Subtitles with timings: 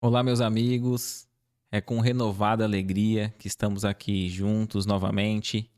[0.00, 1.26] Olá, meus amigos.
[1.72, 5.68] É com renovada alegria que estamos aqui juntos novamente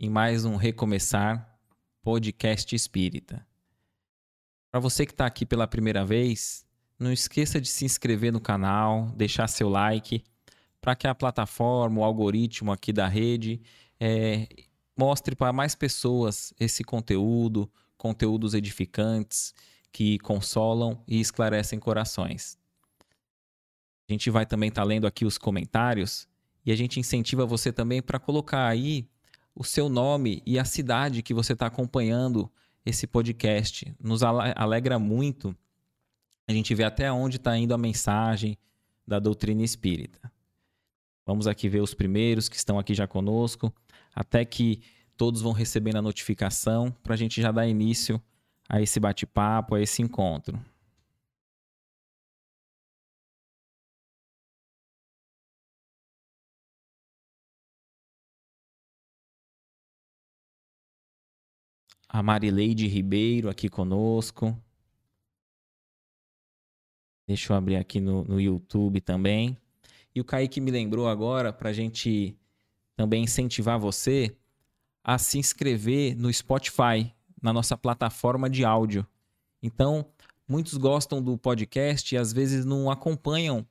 [0.00, 1.60] em mais um Recomeçar
[2.00, 3.46] Podcast Espírita.
[4.70, 6.64] Para você que está aqui pela primeira vez,
[6.98, 10.24] não esqueça de se inscrever no canal, deixar seu like,
[10.80, 13.60] para que a plataforma, o algoritmo aqui da rede,
[14.00, 14.48] é,
[14.98, 19.54] mostre para mais pessoas esse conteúdo, conteúdos edificantes
[19.92, 22.61] que consolam e esclarecem corações.
[24.12, 26.28] A gente vai também estar tá lendo aqui os comentários
[26.66, 29.08] e a gente incentiva você também para colocar aí
[29.54, 32.52] o seu nome e a cidade que você está acompanhando
[32.84, 33.90] esse podcast.
[33.98, 35.56] Nos alegra muito
[36.46, 38.58] a gente ver até onde está indo a mensagem
[39.08, 40.30] da doutrina espírita.
[41.24, 43.74] Vamos aqui ver os primeiros que estão aqui já conosco,
[44.14, 44.82] até que
[45.16, 48.20] todos vão recebendo a notificação para a gente já dar início
[48.68, 50.62] a esse bate-papo, a esse encontro.
[62.12, 64.54] A Marileide Ribeiro aqui conosco.
[67.26, 69.56] Deixa eu abrir aqui no, no YouTube também.
[70.14, 72.36] E o Kaique me lembrou agora para a gente
[72.94, 74.36] também incentivar você
[75.02, 79.06] a se inscrever no Spotify, na nossa plataforma de áudio.
[79.62, 80.04] Então,
[80.46, 83.66] muitos gostam do podcast e às vezes não acompanham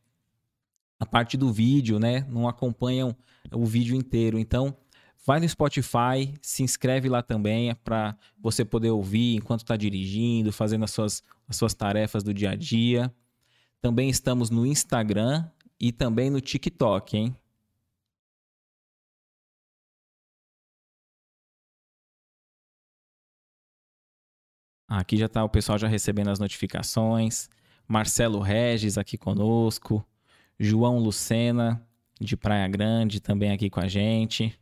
[0.99, 2.25] a parte do vídeo, né?
[2.27, 3.15] Não acompanham
[3.53, 4.39] o vídeo inteiro.
[4.39, 4.75] Então,
[5.23, 10.51] Vai no Spotify, se inscreve lá também é para você poder ouvir enquanto está dirigindo,
[10.51, 13.13] fazendo as suas, as suas tarefas do dia a dia.
[13.79, 15.47] Também estamos no Instagram
[15.79, 17.35] e também no TikTok, hein?
[24.87, 27.47] Aqui já está o pessoal já recebendo as notificações.
[27.87, 30.05] Marcelo Regis aqui conosco.
[30.59, 31.81] João Lucena,
[32.19, 34.59] de Praia Grande, também aqui com a gente.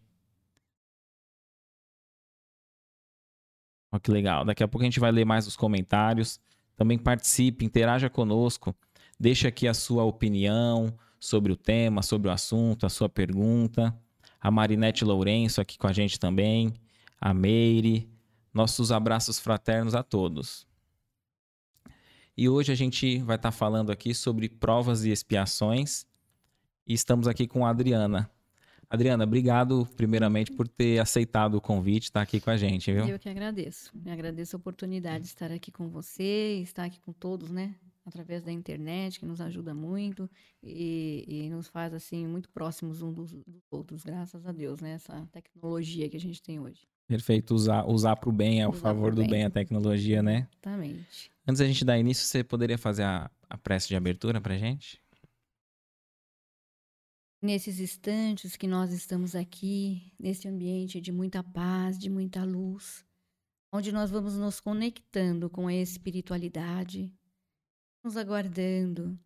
[3.92, 4.46] Olha que legal.
[4.46, 6.40] Daqui a pouco a gente vai ler mais os comentários.
[6.76, 8.76] Também participe, interaja conosco.
[9.20, 13.94] Deixe aqui a sua opinião sobre o tema, sobre o assunto, a sua pergunta.
[14.40, 16.74] A Marinete Lourenço aqui com a gente também.
[17.20, 18.10] A Meire.
[18.54, 20.68] Nossos abraços fraternos a todos.
[22.38, 26.06] E hoje a gente vai estar falando aqui sobre provas e expiações.
[26.88, 28.32] E estamos aqui com a Adriana.
[28.90, 33.08] Adriana, obrigado primeiramente por ter aceitado o convite, estar aqui com a gente, viu?
[33.08, 33.92] Eu que agradeço.
[33.94, 37.76] Me agradeço a oportunidade de estar aqui com você, estar aqui com todos, né?
[38.04, 40.28] Através da internet, que nos ajuda muito
[40.64, 44.94] e, e nos faz, assim, muito próximos uns dos, dos, outros, graças a Deus, né?
[44.94, 46.82] Essa tecnologia que a gente tem hoje.
[47.08, 47.54] Perfeito.
[47.54, 49.30] Usar, usar para o bem, é o favor do bem.
[49.30, 50.48] bem a tecnologia, né?
[50.52, 51.32] Exatamente.
[51.48, 55.00] Antes da gente dar início, você poderia fazer a, a prece de abertura para gente?
[57.42, 63.06] Nesses instantes que nós estamos aqui, nesse ambiente de muita paz, de muita luz,
[63.72, 67.14] onde nós vamos nos conectando com a espiritualidade,
[68.04, 69.18] nos aguardando,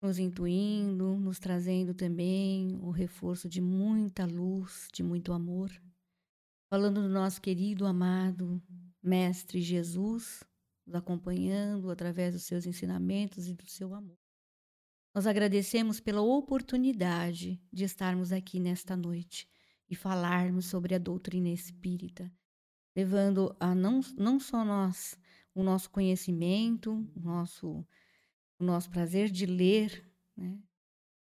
[0.00, 5.70] nos intuindo, nos trazendo também o reforço de muita luz, de muito amor.
[6.68, 8.62] Falando do nosso querido, amado
[9.02, 10.44] Mestre Jesus,
[10.86, 14.25] nos acompanhando através dos seus ensinamentos e do seu amor.
[15.16, 19.48] Nós agradecemos pela oportunidade de estarmos aqui nesta noite
[19.88, 22.30] e falarmos sobre a doutrina espírita,
[22.94, 25.18] levando a não, não só nós
[25.54, 27.82] o nosso conhecimento, o nosso,
[28.58, 30.60] o nosso prazer de ler, né?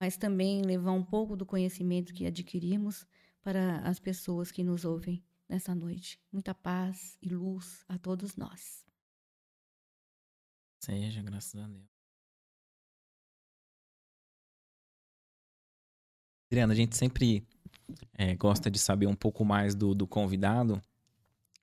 [0.00, 3.06] mas também levar um pouco do conhecimento que adquirimos
[3.40, 6.20] para as pessoas que nos ouvem nessa noite.
[6.32, 8.84] Muita paz e luz a todos nós.
[10.80, 11.95] Seja, graças a Deus.
[16.50, 17.46] Adriana, a gente sempre
[18.14, 20.80] é, gosta de saber um pouco mais do, do convidado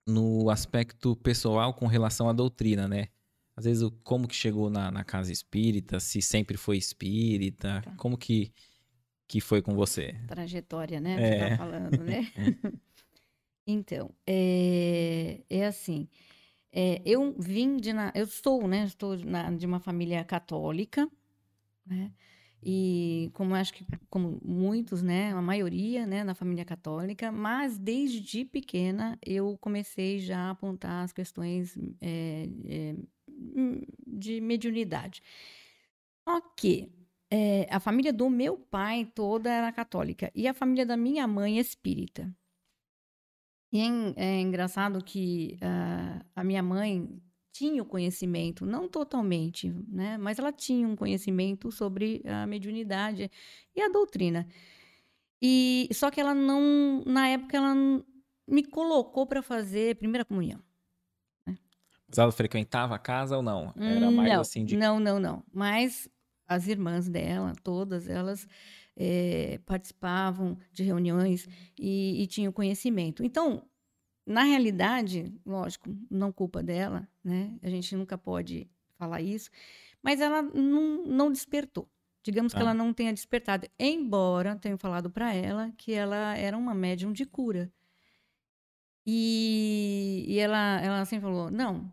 [0.06, 3.07] no aspecto pessoal com relação à doutrina, né?
[3.56, 7.94] Às vezes, como que chegou na, na casa espírita, se sempre foi espírita, tá.
[7.97, 8.51] como que,
[9.27, 10.15] que foi com você?
[10.27, 11.13] Trajetória, né?
[11.13, 11.39] É.
[11.39, 12.31] Você tá falando, né?
[13.65, 16.09] então, é, é assim,
[16.71, 18.85] é, eu vim de, na, eu estou, né?
[18.85, 21.07] Estou na, de uma família católica,
[21.85, 22.12] né?
[22.65, 28.45] E como acho que como muitos, né, a maioria, né, na família católica, mas desde
[28.45, 32.95] pequena eu comecei já a apontar as questões é, é,
[34.07, 35.21] de mediunidade.
[36.56, 36.92] Que
[37.30, 41.57] é, a família do meu pai toda era católica e a família da minha mãe
[41.57, 42.33] espírita.
[43.71, 47.19] E é, é engraçado que uh, a minha mãe
[47.53, 50.17] tinha o conhecimento, não totalmente, né?
[50.17, 53.29] Mas ela tinha um conhecimento sobre a mediunidade
[53.75, 54.47] e a doutrina.
[55.39, 57.75] E só que ela não, na época, ela
[58.47, 60.59] me colocou para fazer primeira comunhão.
[61.45, 61.55] Né?
[62.07, 63.71] Mas ela frequentava a casa ou não?
[63.77, 64.75] Era mais não, assim de.
[64.75, 65.44] Não, não, não.
[65.53, 66.09] Mas
[66.47, 68.47] as irmãs dela, todas elas
[68.97, 71.47] é, participavam de reuniões
[71.77, 73.23] e, e tinham conhecimento.
[73.23, 73.63] Então,
[74.25, 77.57] na realidade, lógico, não culpa dela, né?
[77.61, 79.49] A gente nunca pode falar isso,
[80.01, 81.89] mas ela não, não despertou.
[82.23, 82.57] Digamos ah.
[82.57, 87.11] que ela não tenha despertado, embora tenham falado para ela que ela era uma médium
[87.11, 87.71] de cura.
[89.05, 91.91] E, e ela, ela sempre falou: não,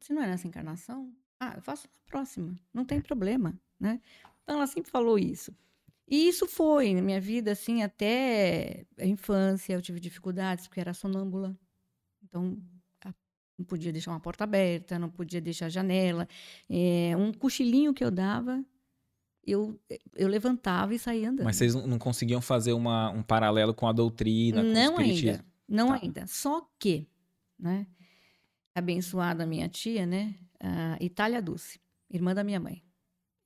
[0.00, 4.00] se não é nessa encarnação, ah, eu faço na próxima, não tem problema, né?
[4.42, 5.54] Então ela sempre falou isso.
[6.08, 9.72] E isso foi na minha vida, assim, até a infância.
[9.72, 11.56] Eu tive dificuldades porque era sonâmbula.
[12.36, 12.58] Então,
[13.58, 16.28] não podia deixar uma porta aberta, não podia deixar a janela.
[16.68, 18.62] É, um cochilinho que eu dava,
[19.42, 19.80] eu,
[20.14, 21.44] eu levantava e saía andando.
[21.44, 25.44] Mas vocês não conseguiam fazer uma, um paralelo com a doutrina, com não o ainda,
[25.66, 26.00] não tá.
[26.02, 26.26] ainda.
[26.26, 27.08] Só que,
[27.58, 27.86] né,
[28.74, 31.80] abençoada minha tia, né, a Itália Dulce,
[32.10, 32.82] irmã da minha mãe.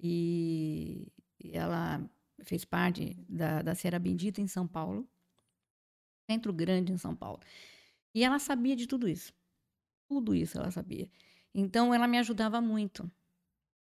[0.02, 1.06] E
[1.52, 2.02] ela
[2.42, 5.08] fez parte da, da Serra Bendita em São Paulo,
[6.28, 7.38] centro grande em São Paulo.
[8.14, 9.32] E ela sabia de tudo isso.
[10.08, 11.08] Tudo isso ela sabia.
[11.54, 13.10] Então ela me ajudava muito.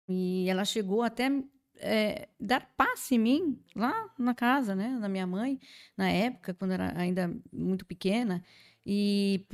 [0.07, 1.29] E ela chegou até
[1.77, 5.59] é, dar passe em mim lá na casa, né, da minha mãe,
[5.97, 8.43] na época, quando era ainda muito pequena,
[8.85, 9.45] e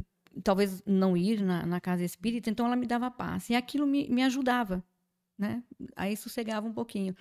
[0.44, 3.54] talvez não ir na, na casa espírita, então ela me dava passe.
[3.54, 4.84] E aquilo me, me ajudava,
[5.38, 5.64] né?
[5.96, 7.16] Aí sossegava um pouquinho.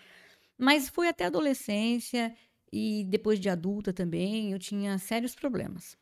[0.58, 2.34] Mas foi até adolescência
[2.72, 5.96] e depois de adulta também, eu tinha sérios problemas.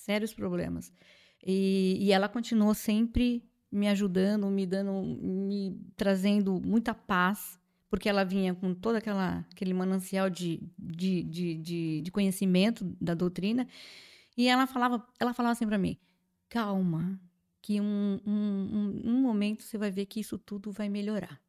[0.00, 0.92] Sérios problemas.
[1.44, 7.58] E, e ela continuou sempre me ajudando, me dando, me trazendo muita paz,
[7.88, 13.14] porque ela vinha com todo aquela, aquele manancial de, de, de, de, de conhecimento da
[13.14, 13.66] doutrina.
[14.36, 15.98] E ela falava, ela falava assim para mim:
[16.48, 17.20] calma,
[17.60, 21.40] que um, um, um, um, momento você vai ver que isso tudo vai melhorar.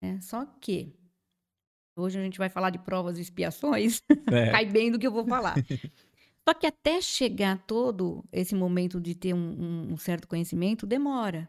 [0.00, 0.94] É, só que
[1.98, 4.50] Hoje a gente vai falar de provas e expiações, é.
[4.52, 5.56] cai bem do que eu vou falar.
[6.48, 11.46] Só que até chegar todo esse momento de ter um, um certo conhecimento, demora.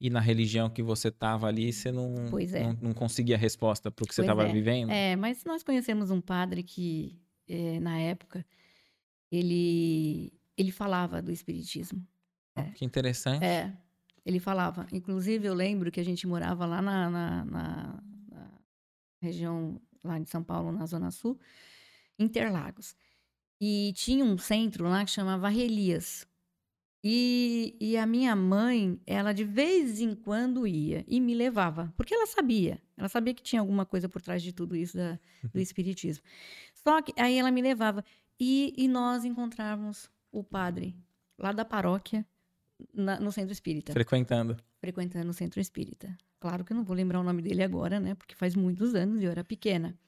[0.00, 2.14] E na religião que você estava ali, você não,
[2.54, 2.62] é.
[2.62, 4.50] não, não, conseguia resposta para o que você estava é.
[4.50, 4.90] vivendo?
[4.90, 8.42] É, mas nós conhecemos um padre que, é, na época,
[9.30, 12.02] ele, ele falava do Espiritismo.
[12.56, 12.62] É.
[12.70, 13.44] Que interessante.
[13.44, 13.70] É,
[14.24, 14.86] ele falava.
[14.90, 18.02] Inclusive, eu lembro que a gente morava lá na, na, na
[19.20, 21.38] região lá de São Paulo, na Zona Sul,
[22.18, 22.96] Interlagos.
[23.60, 26.26] E tinha um centro lá que chamava Relias.
[27.02, 32.14] E, e a minha mãe, ela de vez em quando ia e me levava, porque
[32.14, 35.12] ela sabia, ela sabia que tinha alguma coisa por trás de tudo isso da,
[35.42, 35.60] do uhum.
[35.62, 36.22] espiritismo.
[36.74, 38.04] Só que aí ela me levava
[38.38, 40.94] e, e nós encontrávamos o padre
[41.38, 42.24] lá da paróquia
[42.92, 43.92] na, no centro espírita.
[43.92, 44.56] Frequentando.
[44.78, 46.16] Frequentando o centro espírita.
[46.38, 48.14] Claro que eu não vou lembrar o nome dele agora, né?
[48.14, 49.98] Porque faz muitos anos e eu era pequena.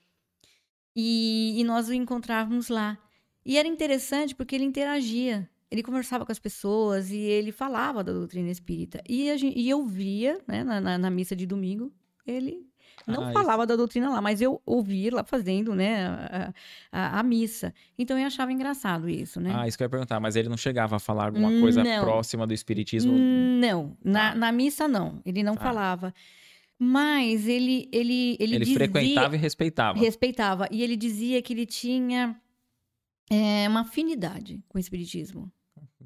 [0.94, 2.98] E, e nós o encontrávamos lá.
[3.44, 5.48] E era interessante porque ele interagia.
[5.70, 9.02] Ele conversava com as pessoas e ele falava da doutrina espírita.
[9.08, 11.90] E, gente, e eu via, né, na, na, na, missa de domingo,
[12.26, 12.66] ele
[13.06, 13.68] não ah, falava isso.
[13.68, 16.52] da doutrina lá, mas eu ouvia lá fazendo, né, a,
[16.92, 17.72] a, a, missa.
[17.98, 19.50] Então eu achava engraçado isso, né?
[19.56, 22.04] Ah, isso que eu ia perguntar, mas ele não chegava a falar alguma coisa não.
[22.04, 23.12] próxima do espiritismo?
[23.16, 24.34] Não, na, tá.
[24.36, 25.62] na missa não, ele não tá.
[25.62, 26.14] falava.
[26.78, 29.98] Mas ele ele ele, ele dizia, frequentava e respeitava.
[29.98, 32.36] Respeitava e ele dizia que ele tinha
[33.30, 35.50] é, uma afinidade com o espiritismo.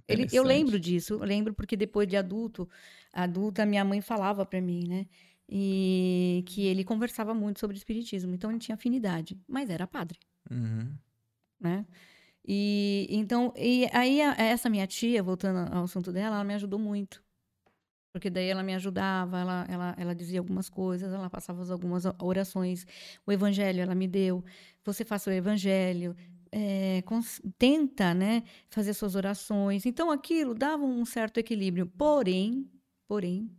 [0.09, 2.69] Ele, eu lembro disso, eu lembro porque depois de adulto,
[3.13, 5.07] adulta minha mãe falava para mim, né?
[5.49, 10.19] e que ele conversava muito sobre espiritismo, então ele tinha afinidade, mas era padre,
[10.51, 10.93] uhum.
[11.61, 11.87] né?
[12.45, 16.79] E então, e aí a, essa minha tia, voltando ao assunto dela, ela me ajudou
[16.79, 17.23] muito,
[18.13, 22.87] porque daí ela me ajudava, ela, ela, ela dizia algumas coisas, ela passava algumas orações,
[23.25, 24.45] o evangelho ela me deu,
[24.85, 26.17] você faça o evangelho,
[26.59, 27.03] é,
[27.59, 29.85] tenta, né, fazer suas orações.
[29.85, 32.67] Então aquilo dava um certo equilíbrio, porém,
[33.07, 33.51] porém,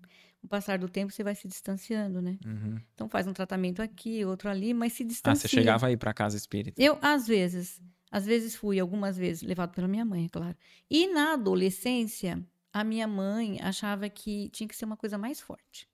[0.41, 2.39] o passar do tempo você vai se distanciando, né?
[2.43, 2.81] Uhum.
[2.95, 5.45] Então faz um tratamento aqui, outro ali, mas se distancia.
[5.45, 6.81] Ah, você chegava aí para casa espírita?
[6.81, 10.57] Eu, às vezes, às vezes fui, algumas vezes, levado pela minha mãe, é claro.
[10.89, 15.87] E na adolescência, a minha mãe achava que tinha que ser uma coisa mais forte.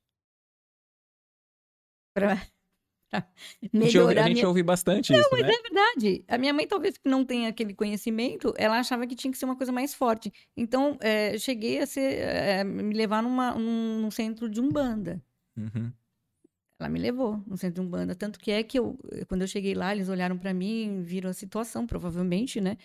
[2.13, 2.41] Pra,
[3.13, 4.47] A gente, ouve, a gente minha...
[4.47, 5.51] ouve bastante não, isso, mas né?
[5.51, 6.25] é verdade.
[6.27, 9.55] A minha mãe, talvez não tenha aquele conhecimento, ela achava que tinha que ser uma
[9.55, 10.33] coisa mais forte.
[10.57, 15.21] Então, é, cheguei a ser, é, me levar numa, num, num centro de Umbanda.
[15.55, 15.91] Uhum.
[16.79, 18.15] Ela me levou no centro de Umbanda.
[18.15, 21.33] Tanto que é que eu, quando eu cheguei lá, eles olharam para mim, viram a
[21.33, 22.77] situação, provavelmente, né?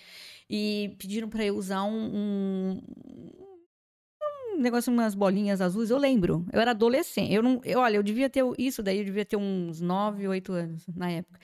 [0.48, 2.82] E pediram para eu usar um, um,
[4.58, 5.90] negócio, umas bolinhas azuis.
[5.90, 6.46] Eu lembro.
[6.52, 7.32] Eu era adolescente.
[7.32, 10.52] Eu não, eu, olha, eu devia ter isso daí, eu devia ter uns 9, 8
[10.52, 11.38] anos na época.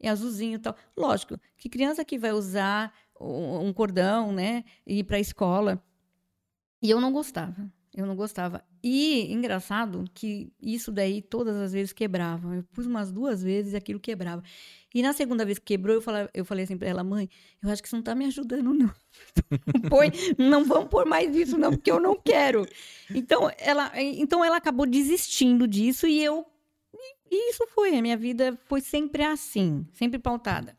[0.00, 0.76] E azulzinho e tal.
[0.96, 4.64] Lógico, que criança que vai usar um cordão, né?
[4.86, 5.82] E ir para a escola.
[6.82, 7.70] E eu não gostava.
[7.96, 8.62] Eu não gostava.
[8.84, 12.56] E engraçado que isso daí todas as vezes quebrava.
[12.56, 14.42] Eu pus umas duas vezes e aquilo quebrava.
[14.94, 17.26] E na segunda vez que quebrou, eu falei, eu falei assim para ela, mãe,
[17.62, 18.92] eu acho que isso não tá me ajudando, não.
[19.88, 22.66] Põe, não vamos pôr mais isso, não, porque eu não quero.
[23.14, 26.44] Então ela, então ela acabou desistindo disso e eu.
[27.30, 30.76] E isso foi, a minha vida foi sempre assim, sempre pautada.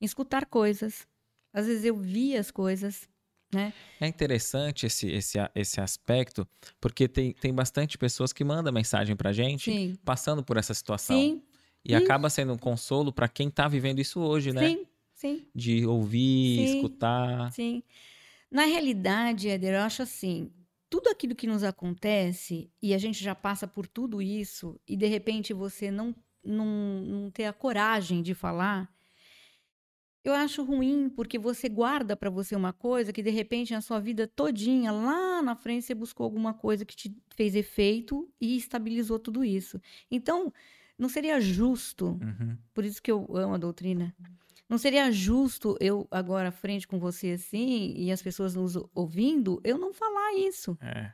[0.00, 1.04] Em escutar coisas.
[1.52, 3.08] Às vezes eu via as coisas,
[3.54, 3.72] né?
[4.00, 6.46] É interessante esse, esse, esse aspecto,
[6.80, 9.98] porque tem, tem bastante pessoas que mandam mensagem pra gente Sim.
[10.04, 11.18] passando por essa situação.
[11.18, 11.42] Sim.
[11.84, 12.02] E isso.
[12.02, 14.68] acaba sendo um consolo para quem tá vivendo isso hoje, né?
[14.68, 15.46] Sim, sim.
[15.54, 17.52] De ouvir, sim, escutar.
[17.52, 17.82] Sim.
[18.50, 20.50] Na realidade, Éder, eu acho assim,
[20.88, 25.06] tudo aquilo que nos acontece e a gente já passa por tudo isso e de
[25.06, 26.66] repente você não, não,
[27.00, 28.93] não ter a coragem de falar,
[30.24, 34.00] eu acho ruim porque você guarda para você uma coisa que de repente na sua
[34.00, 39.18] vida todinha, lá na frente você buscou alguma coisa que te fez efeito e estabilizou
[39.18, 39.78] tudo isso.
[40.10, 40.52] Então,
[40.98, 42.56] não seria justo, uhum.
[42.72, 44.14] por isso que eu amo a doutrina.
[44.66, 49.60] Não seria justo eu agora à frente com você assim e as pessoas nos ouvindo,
[49.62, 50.76] eu não falar isso.
[50.80, 51.12] É.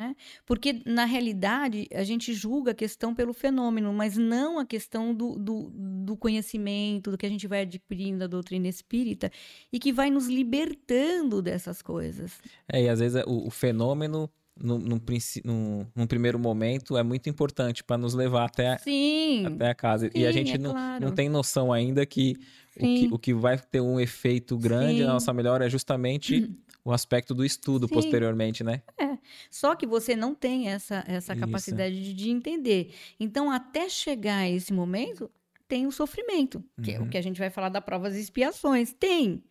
[0.00, 0.16] Né?
[0.46, 5.38] Porque, na realidade, a gente julga a questão pelo fenômeno, mas não a questão do,
[5.38, 9.30] do, do no do que a gente vai adquirindo da doutrina espírita
[9.70, 12.40] e que vai nos libertando dessas coisas.
[12.72, 14.30] É, e às vezes o, o fenômeno
[14.62, 15.02] no, no,
[15.44, 20.06] no, num primeiro momento é muito importante para nos levar até, sim, até a casa.
[20.06, 21.04] Sim, e a gente é não, claro.
[21.04, 22.36] não tem noção ainda que
[22.76, 26.56] o, que o, que vai ter um efeito grande na nossa melhora é justamente uhum.
[26.84, 27.94] o aspecto do estudo sim.
[27.94, 28.82] posteriormente, né?
[28.98, 29.18] É.
[29.50, 32.92] Só que você não tem essa, essa capacidade de, de entender.
[33.18, 35.30] Então, até chegar a esse momento,
[35.68, 36.96] tem o sofrimento, que uhum.
[36.96, 37.08] é o uhum.
[37.08, 38.92] que a gente vai falar da provas e expiações.
[38.92, 39.42] Tem.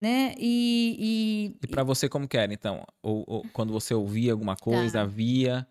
[0.00, 0.34] Né?
[0.38, 2.84] E, e, e para você, como que era, então?
[3.02, 5.04] Ou, ou, quando você ouvia alguma coisa, tá.
[5.06, 5.66] via,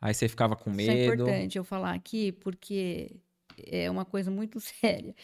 [0.00, 0.92] aí você ficava com medo?
[0.92, 3.16] Isso é importante eu falar aqui, porque
[3.66, 5.14] é uma coisa muito séria.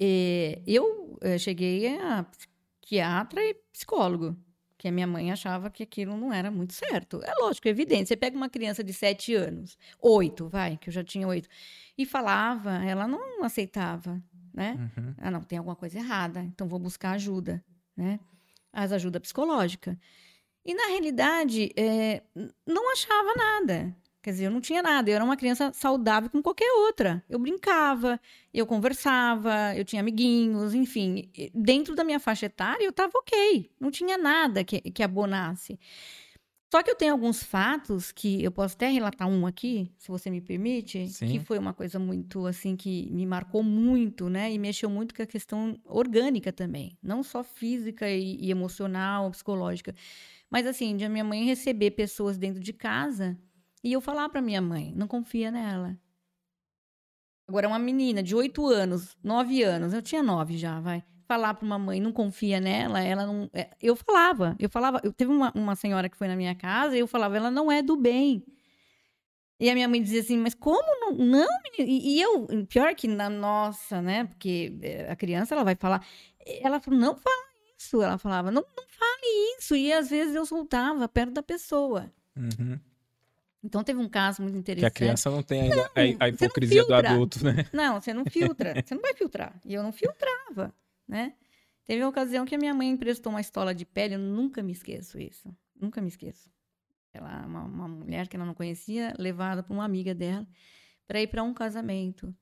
[0.00, 4.36] É, eu, eu cheguei a psiquiatra e psicólogo
[4.78, 7.20] que a minha mãe achava que aquilo não era muito certo.
[7.24, 8.08] É lógico, é evidente.
[8.08, 11.48] Você pega uma criança de sete anos, oito, vai, que eu já tinha oito,
[11.96, 14.22] e falava, ela não aceitava,
[14.58, 14.90] né?
[14.96, 15.14] Uhum.
[15.18, 17.64] Ah, não, tem alguma coisa errada, então vou buscar ajuda,
[17.96, 18.18] né?
[18.72, 19.96] As ajuda psicológica.
[20.66, 22.22] E na realidade, é,
[22.66, 23.96] não achava nada.
[24.20, 27.22] Quer dizer, eu não tinha nada, eu era uma criança saudável como qualquer outra.
[27.28, 28.20] Eu brincava,
[28.52, 31.30] eu conversava, eu tinha amiguinhos, enfim.
[31.54, 33.70] Dentro da minha faixa etária, eu estava ok.
[33.78, 35.78] Não tinha nada que, que abonasse.
[36.70, 40.28] Só que eu tenho alguns fatos que eu posso até relatar um aqui, se você
[40.28, 41.26] me permite, Sim.
[41.26, 44.52] que foi uma coisa muito assim que me marcou muito, né?
[44.52, 49.94] E mexeu muito com a questão orgânica também, não só física e, e emocional, psicológica,
[50.50, 53.38] mas assim, de a minha mãe receber pessoas dentro de casa
[53.82, 55.98] e eu falar para minha mãe, não confia nela.
[57.48, 61.02] Agora, uma menina de 8 anos, 9 anos, eu tinha 9 já, vai.
[61.28, 63.50] Falar para uma mãe, não confia nela, ela não.
[63.52, 64.98] É, eu falava, eu falava.
[65.04, 67.70] Eu teve uma, uma senhora que foi na minha casa e eu falava, ela não
[67.70, 68.42] é do bem.
[69.60, 71.12] E a minha mãe dizia assim, mas como não?
[71.12, 74.24] Não, e, e eu, pior que na nossa, né?
[74.24, 76.02] Porque é, a criança, ela vai falar.
[76.62, 77.44] Ela falou, não fala
[77.76, 78.00] isso.
[78.00, 79.76] Ela falava, não, não fale isso.
[79.76, 82.10] E às vezes eu soltava perto da pessoa.
[82.34, 82.80] Uhum.
[83.62, 84.92] Então teve um caso muito interessante.
[84.92, 87.66] Que a criança não tem ainda não, a, a, hipocrisia do adulto, né?
[87.72, 88.74] Não, você não filtra.
[88.82, 89.60] você não vai filtrar.
[89.64, 90.72] E eu não filtrava,
[91.08, 91.34] né?
[91.84, 94.72] Teve uma ocasião que a minha mãe emprestou uma estola de pele, eu nunca me
[94.72, 95.54] esqueço isso.
[95.74, 96.50] Nunca me esqueço.
[97.12, 100.46] Ela, uma, uma mulher que ela não conhecia, levada por uma amiga dela
[101.06, 102.34] para ir para um casamento.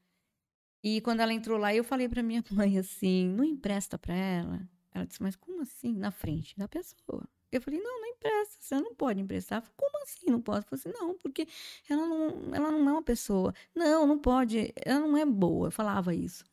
[0.83, 4.69] E quando ela entrou lá, eu falei para minha mãe assim: "Não empresta para ela".
[4.93, 8.81] Ela disse: "Mas como assim na frente da pessoa?" Eu falei, não, não empresta, você
[8.81, 9.63] não pode emprestar.
[9.63, 10.61] Falei, Como assim não posso?
[10.61, 11.47] Eu falei assim, não, porque
[11.89, 13.55] ela não, ela não é uma pessoa.
[13.75, 15.69] Não, não pode, ela não é boa.
[15.69, 16.45] Eu falava isso.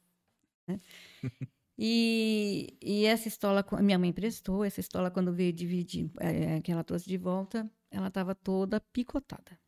[0.67, 0.79] Né?
[1.77, 6.83] e, e essa estola, minha mãe emprestou, essa estola, quando veio dividir, é, que ela
[6.83, 9.59] trouxe de volta, ela estava toda picotada.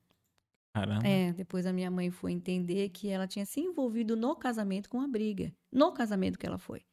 [0.73, 1.07] Caramba.
[1.07, 4.99] É, depois a minha mãe foi entender que ela tinha se envolvido no casamento com
[4.99, 5.53] a briga.
[5.71, 6.85] No casamento que ela foi.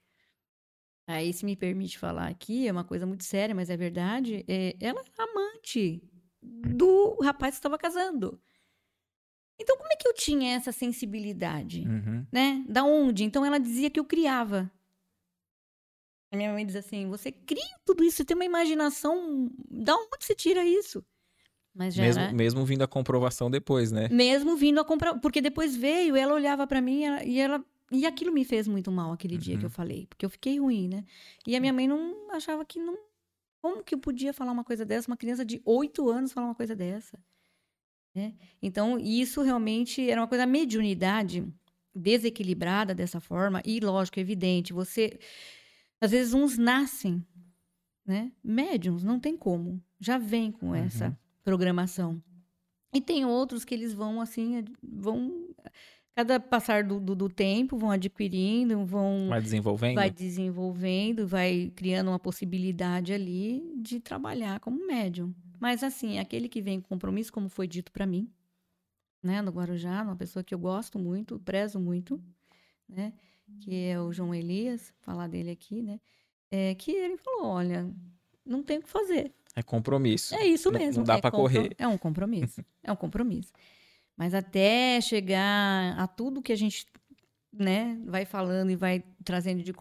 [1.06, 4.44] Aí, se me permite falar aqui, é uma coisa muito séria, mas é verdade.
[4.46, 6.00] É, ela era amante
[6.40, 8.40] do rapaz que estava casando.
[9.60, 11.80] Então, como é que eu tinha essa sensibilidade?
[11.86, 12.26] Uhum.
[12.32, 12.64] Né?
[12.68, 13.24] Da onde?
[13.24, 14.70] Então, ela dizia que eu criava.
[16.32, 19.50] A minha mãe diz assim: você cria tudo isso, você tem uma imaginação.
[19.70, 21.04] Da onde você tira isso?
[21.74, 24.08] Mas já Mesmo, era- mesmo vindo a comprovação depois, né?
[24.10, 28.32] mesmo vindo a comprar, porque depois veio, ela olhava pra mim e ela e aquilo
[28.32, 31.04] me fez muito mal aquele dia que eu falei, porque eu fiquei ruim, né?
[31.46, 32.96] E a minha mãe não achava que não
[33.60, 36.54] como que eu podia falar uma coisa dessa, uma criança de oito anos falar uma
[36.54, 37.18] coisa dessa,
[38.14, 38.34] né?
[38.62, 41.46] Então, isso realmente era uma coisa mediunidade
[41.94, 45.18] desequilibrada dessa forma e lógico, evidente, você
[46.02, 47.24] às vezes uns nascem,
[48.04, 48.32] né?
[48.42, 49.80] Médiums, não tem como.
[50.00, 52.20] Já vem com essa programação.
[52.92, 55.48] E tem outros que eles vão assim, vão
[56.12, 59.94] cada passar do, do, do tempo, vão adquirindo, vão Vai desenvolvendo.
[59.94, 65.32] vai desenvolvendo, vai criando uma possibilidade ali de trabalhar como médium.
[65.60, 68.28] Mas assim, aquele que vem com compromisso, como foi dito para mim,
[69.22, 72.20] né, no Guarujá, uma pessoa que eu gosto muito, prezo muito,
[72.88, 73.12] né,
[73.60, 76.00] que é o João Elias, falar dele aqui, né,
[76.50, 77.90] é que ele falou, olha,
[78.44, 79.32] não tem o que fazer.
[79.54, 80.34] É compromisso.
[80.34, 80.98] É isso Não- mesmo.
[80.98, 81.74] não dá é compro- correr.
[81.78, 82.64] É um compromisso.
[82.82, 83.52] é um compromisso.
[84.16, 86.86] Mas até chegar a tudo que a gente,
[87.52, 89.72] né, vai falando e vai trazendo de,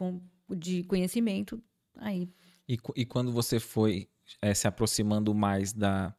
[0.57, 1.61] de conhecimento,
[1.97, 2.29] aí.
[2.67, 4.07] E, e quando você foi
[4.41, 6.13] eh, se aproximando mais da,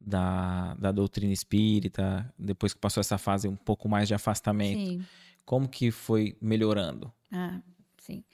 [0.00, 5.04] da, da doutrina espírita, depois que passou essa fase um pouco mais de afastamento, Sim.
[5.44, 7.12] Como que foi melhorando?
[7.32, 7.60] Ah,
[7.98, 8.24] sim.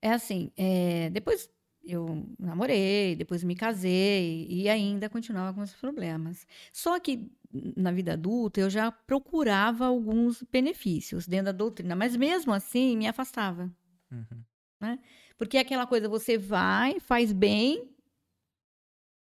[0.00, 1.48] É assim, é, depois
[1.84, 6.46] eu namorei, depois me casei e ainda continuava com esses problemas.
[6.72, 7.30] Só que
[7.76, 13.06] na vida adulta eu já procurava alguns benefícios dentro da doutrina, mas mesmo assim me
[13.06, 13.70] afastava.
[14.10, 14.98] Uhum.
[15.36, 17.88] Porque é aquela coisa, você vai, faz bem,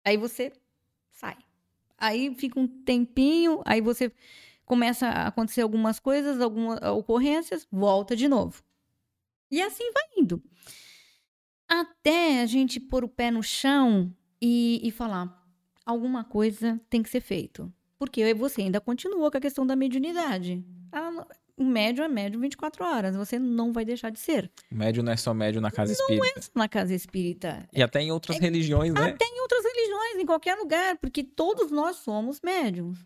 [0.04, 0.52] aí você
[1.12, 1.38] sai.
[1.98, 4.12] Aí fica um tempinho, aí você
[4.70, 8.62] começa a acontecer algumas coisas, algumas ocorrências, volta de novo.
[9.50, 10.44] E assim vai indo.
[11.68, 15.44] Até a gente pôr o pé no chão e, e falar,
[15.84, 17.74] alguma coisa tem que ser feito.
[17.98, 20.64] Porque você ainda continua com a questão da mediunidade.
[21.58, 24.52] O médium é médium 24 horas, você não vai deixar de ser.
[24.72, 26.52] Médio não é só médio na casa espírita.
[26.54, 29.10] Na casa espírita, E até em outras religiões, né?
[29.10, 33.00] até em outras religiões, em qualquer lugar, porque todos nós somos médiums.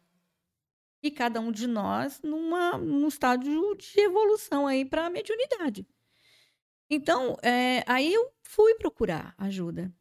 [1.03, 5.85] E cada um de nós numa, num estágio de evolução aí para a mediunidade.
[6.89, 9.93] Então, é, aí eu fui procurar ajuda.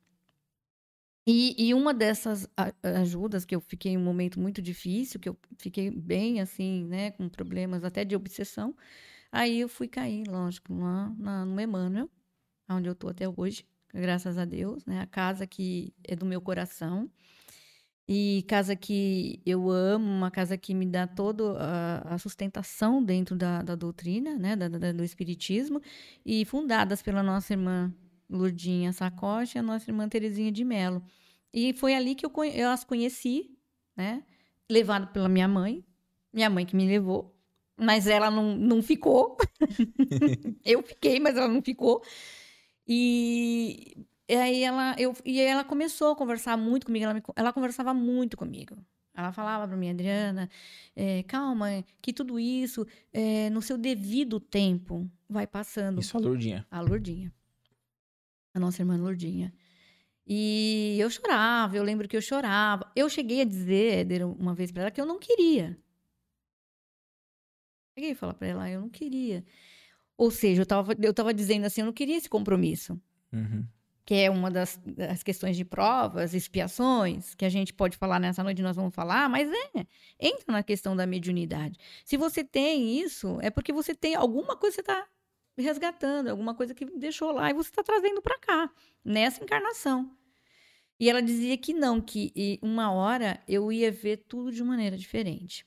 [1.26, 2.48] E, e uma dessas
[2.82, 7.12] ajudas que eu fiquei em um momento muito difícil, que eu fiquei bem assim, né,
[7.12, 8.74] com problemas até de obsessão,
[9.30, 12.10] aí eu fui cair, lógico, lá no Emmanuel,
[12.68, 16.40] onde eu tô até hoje, graças a Deus, né, a casa que é do meu
[16.40, 17.08] coração.
[18.08, 23.36] E casa que eu amo, uma casa que me dá toda a, a sustentação dentro
[23.36, 25.80] da, da doutrina, né, da- da- do espiritismo,
[26.26, 27.92] e fundadas pela nossa irmã
[28.28, 31.02] Lourdinha Sacoche e a nossa irmã Terezinha de Mello.
[31.52, 33.56] E foi ali que eu, eu as conheci,
[33.96, 34.22] né,
[34.70, 35.84] levado pela minha mãe,
[36.32, 37.34] minha mãe que me levou,
[37.76, 39.36] mas ela não, não ficou.
[40.64, 42.02] eu fiquei, mas ela não ficou.
[42.86, 43.96] E
[44.28, 47.52] e aí ela, eu, e aí ela começou a conversar muito comigo, ela, me ela
[47.52, 48.76] conversava muito comigo.
[49.14, 50.48] Ela falava para mim, Adriana,
[50.96, 56.00] é, calma, que tudo isso, é, no seu devido tempo, vai passando.
[56.00, 56.66] Isso a Lourdinha.
[56.70, 57.32] A Lourdinha.
[58.54, 59.52] A nossa irmã Lourdinha.
[60.26, 62.90] E eu chorava, eu lembro que eu chorava.
[62.96, 65.76] Eu cheguei a dizer, Éder, uma vez para ela, que eu não queria.
[67.98, 69.44] Cheguei a falar para ela, eu não queria.
[70.16, 72.98] Ou seja, eu tava, eu tava dizendo assim, eu não queria esse compromisso
[73.32, 73.66] Uhum.
[74.04, 78.42] Que é uma das, das questões de provas, expiações, que a gente pode falar nessa
[78.42, 79.86] noite, nós vamos falar, mas é,
[80.18, 81.78] entra na questão da mediunidade.
[82.04, 85.08] Se você tem isso, é porque você tem alguma coisa que você está
[85.56, 88.70] resgatando, alguma coisa que deixou lá e você está trazendo para cá,
[89.04, 90.10] nessa encarnação.
[90.98, 95.64] E ela dizia que não, que uma hora eu ia ver tudo de maneira diferente.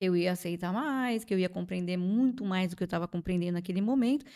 [0.00, 3.52] Eu ia aceitar mais, que eu ia compreender muito mais do que eu estava compreendendo
[3.52, 4.26] naquele momento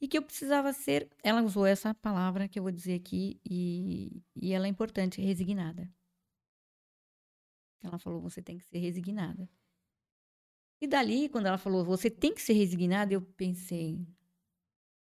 [0.00, 1.08] e que eu precisava ser.
[1.22, 5.88] Ela usou essa palavra que eu vou dizer aqui e, e ela é importante, resignada.
[7.82, 9.48] Ela falou: você tem que ser resignada.
[10.82, 13.98] E dali, quando ela falou, você tem que ser resignada, eu pensei: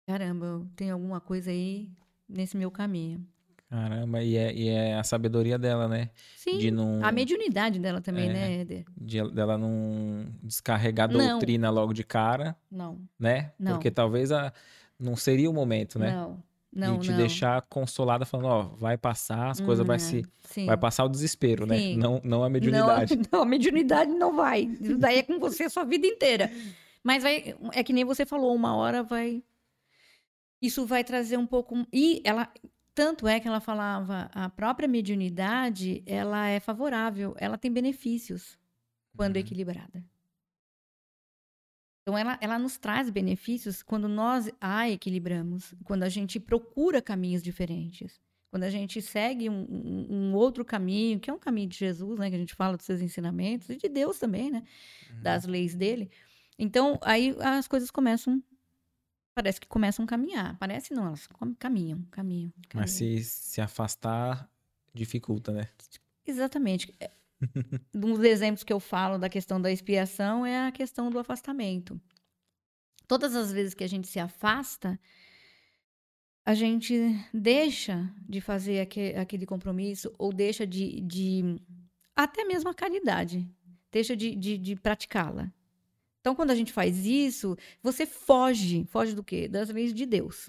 [0.06, 1.90] caramba, tenho alguma coisa aí
[2.28, 3.26] nesse meu caminho.
[3.68, 6.10] Caramba, e é, e é a sabedoria dela, né?
[6.36, 6.58] Sim.
[6.58, 8.32] De não, A mediunidade dela também, É.
[8.32, 8.84] né, Éder?
[8.96, 11.30] de, dela não descarregar a Não.
[11.30, 13.00] doutrina logo de cara, Não.
[13.18, 13.52] né?
[13.58, 13.72] Não.
[13.72, 14.52] Porque talvez a,
[14.98, 16.12] não seria o momento, né?
[16.12, 16.42] Não.
[16.76, 17.18] Não, de te não.
[17.18, 20.66] deixar consolada falando, ó, vai passar, as coisas vai Hum, se Sim.
[20.66, 21.78] vai passar o desespero, né?
[21.78, 21.96] Sim.
[21.96, 23.14] Não, não a mediunidade.
[23.14, 24.62] Não, não, a mediunidade não vai.
[24.80, 26.50] Isso daí é com você a sua vida inteira.
[27.00, 29.40] Mas vai, é que nem você falou, uma hora vai.
[30.60, 31.86] Isso vai trazer um pouco.
[31.92, 32.50] E ela.
[32.92, 38.56] Tanto é que ela falava, a própria mediunidade, ela é favorável, ela tem benefícios
[39.16, 39.40] quando Uhum.
[39.42, 40.04] equilibrada.
[42.06, 47.42] Então, ela, ela nos traz benefícios quando nós a equilibramos, quando a gente procura caminhos
[47.42, 51.78] diferentes, quando a gente segue um, um- um outro caminho, que é um caminho de
[51.78, 52.28] Jesus, né?
[52.28, 54.62] Que a gente fala dos seus ensinamentos, e de Deus também, né?
[55.10, 55.22] Uhum.
[55.22, 56.10] Das leis dele.
[56.58, 58.42] Então, aí as coisas começam.
[59.34, 60.58] Parece que começam a caminhar.
[60.58, 62.52] Parece não, elas com- caminham, caminham.
[62.74, 63.22] Mas caminham.
[63.22, 64.48] se, se afastar,
[64.94, 65.68] dificulta, né?
[66.26, 66.94] Exatamente.
[67.94, 72.00] Um dos exemplos que eu falo da questão da expiação é a questão do afastamento.
[73.06, 74.98] Todas as vezes que a gente se afasta,
[76.44, 76.94] a gente
[77.32, 81.00] deixa de fazer aque- aquele compromisso ou deixa de.
[81.00, 81.60] de
[82.16, 83.48] até mesmo a caridade,
[83.90, 85.52] deixa de, de, de praticá-la.
[86.20, 88.84] Então, quando a gente faz isso, você foge.
[88.86, 89.46] Foge do quê?
[89.48, 90.48] Das leis de Deus.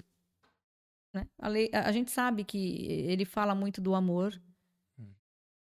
[1.12, 1.26] né?
[1.38, 4.40] A, lei- a gente sabe que ele fala muito do amor.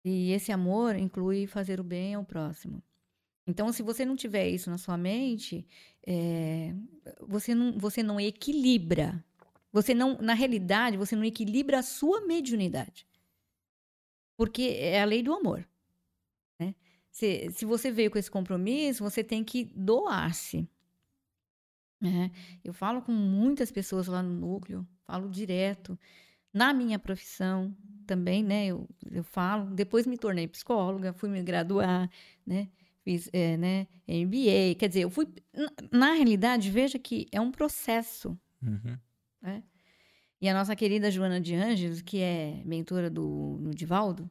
[0.05, 2.83] E esse amor inclui fazer o bem ao próximo.
[3.47, 5.67] Então, se você não tiver isso na sua mente,
[6.07, 6.75] é,
[7.21, 9.23] você, não, você não equilibra.
[9.73, 13.07] Você não, na realidade, você não equilibra a sua mediunidade.
[14.37, 15.69] Porque é a lei do amor.
[16.59, 16.75] Né?
[17.11, 20.69] Se, se você veio com esse compromisso, você tem que doar-se.
[22.01, 22.31] né?
[22.65, 25.99] Eu falo com muitas pessoas lá no núcleo, falo direto.
[26.53, 27.77] Na minha profissão
[28.11, 28.67] também, né?
[28.67, 29.73] Eu, eu falo.
[29.73, 32.11] Depois me tornei psicóloga, fui me graduar,
[32.45, 32.69] né?
[33.05, 33.87] Fiz, é, né?
[34.09, 34.75] MBA.
[34.77, 35.29] Quer dizer, eu fui.
[35.93, 38.37] Na, realidade, veja que é um processo.
[38.61, 38.99] Uhum.
[39.41, 39.63] né?
[40.41, 44.29] E a nossa querida Joana de Ângeles, que é mentora do no Divaldo,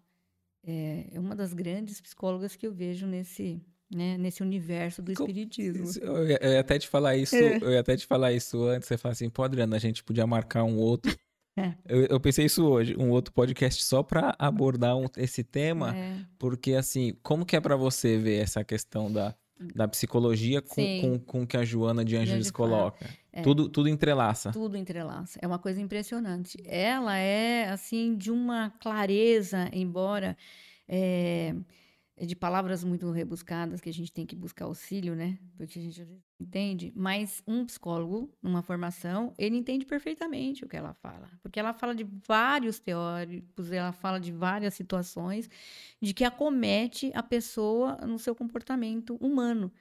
[0.65, 5.85] é, é uma das grandes psicólogas que eu vejo nesse, né, nesse universo do espiritismo.
[6.01, 7.57] Eu ia, até te falar isso, É.
[7.57, 8.87] eu ia até te falar isso antes.
[8.87, 11.15] Você fala assim, pô, Adriana, a gente podia marcar um outro.
[11.59, 11.75] É.
[11.87, 16.17] Eu, eu pensei isso hoje, um outro podcast só pra abordar um- esse tema, É,
[16.37, 19.35] porque assim, como que é pra você ver essa questão da,
[19.75, 22.15] da psicologia com, com, com o que a Joana de
[22.51, 22.69] fala.
[22.69, 23.09] coloca?
[23.31, 23.41] É.
[23.41, 24.51] Tudo, tudo entrelaça.
[24.51, 25.37] tudo entrelaça.
[25.41, 26.57] É uma coisa impressionante.
[26.65, 30.35] Ela é, assim, de uma clareza, embora
[30.87, 31.53] é
[32.25, 35.39] de palavras muito rebuscadas que a gente tem que buscar auxílio, né?
[35.57, 36.07] Porque a gente
[36.39, 36.91] entende.
[36.95, 41.29] Mas um psicólogo, numa formação, ele entende perfeitamente o que ela fala.
[41.41, 45.49] Porque ela fala de vários teóricos, ela fala de várias situações
[46.01, 49.71] de que acomete a pessoa no seu comportamento humano.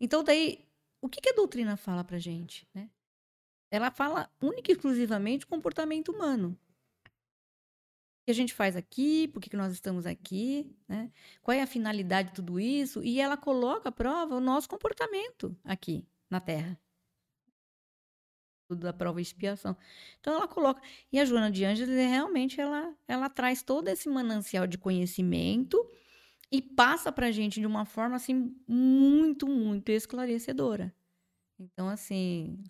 [0.00, 0.64] Então, daí,
[1.00, 2.88] o que, que a doutrina fala pra gente, né?
[3.70, 6.56] Ela fala única e exclusivamente comportamento humano.
[8.24, 11.10] Que a gente faz aqui, por que nós estamos aqui, né?
[11.42, 13.02] Qual é a finalidade de tudo isso?
[13.02, 16.80] E ela coloca à prova o nosso comportamento aqui na Terra.
[18.68, 19.76] Tudo da prova e expiação.
[20.20, 20.80] Então ela coloca.
[21.12, 25.84] E a Joana de Ângeles, realmente, ela, ela traz todo esse manancial de conhecimento
[26.50, 30.94] e passa pra gente de uma forma, assim, muito, muito esclarecedora.
[31.58, 32.62] Então, assim,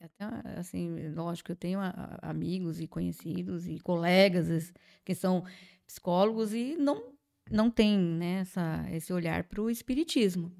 [0.00, 0.24] até,
[0.58, 4.72] assim, lógico, eu tenho a- a- amigos e conhecidos e colegas
[5.04, 5.44] que são
[5.86, 7.12] psicólogos e não
[7.52, 10.52] não tem né, essa, esse olhar para o espiritismo.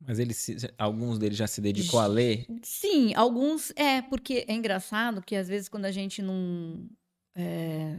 [0.00, 2.46] Mas eles, se- alguns deles já se dedicou a ler.
[2.62, 6.88] Sim, alguns é porque é engraçado que às vezes quando a gente não
[7.36, 7.98] é,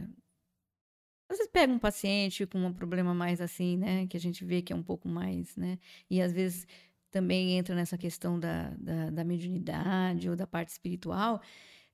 [1.30, 4.62] às vezes pega um paciente com um problema mais assim, né, que a gente vê
[4.62, 5.78] que é um pouco mais, né,
[6.10, 6.66] e às vezes
[7.14, 11.40] também entra nessa questão da, da, da mediunidade ou da parte espiritual,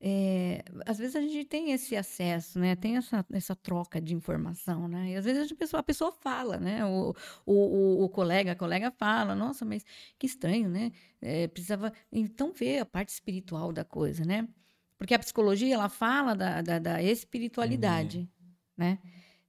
[0.01, 2.75] é, às vezes a gente tem esse acesso, né?
[2.75, 5.11] Tem essa, essa troca de informação, né?
[5.11, 6.83] E às vezes a pessoa, a pessoa fala, né?
[6.87, 9.85] O, o, o, colega, a colega fala, nossa, mas
[10.19, 10.91] que estranho, né?
[11.21, 14.49] É, precisava então ver a parte espiritual da coisa, né?
[14.97, 18.27] Porque a psicologia ela fala da, da, da espiritualidade,
[18.75, 18.99] né?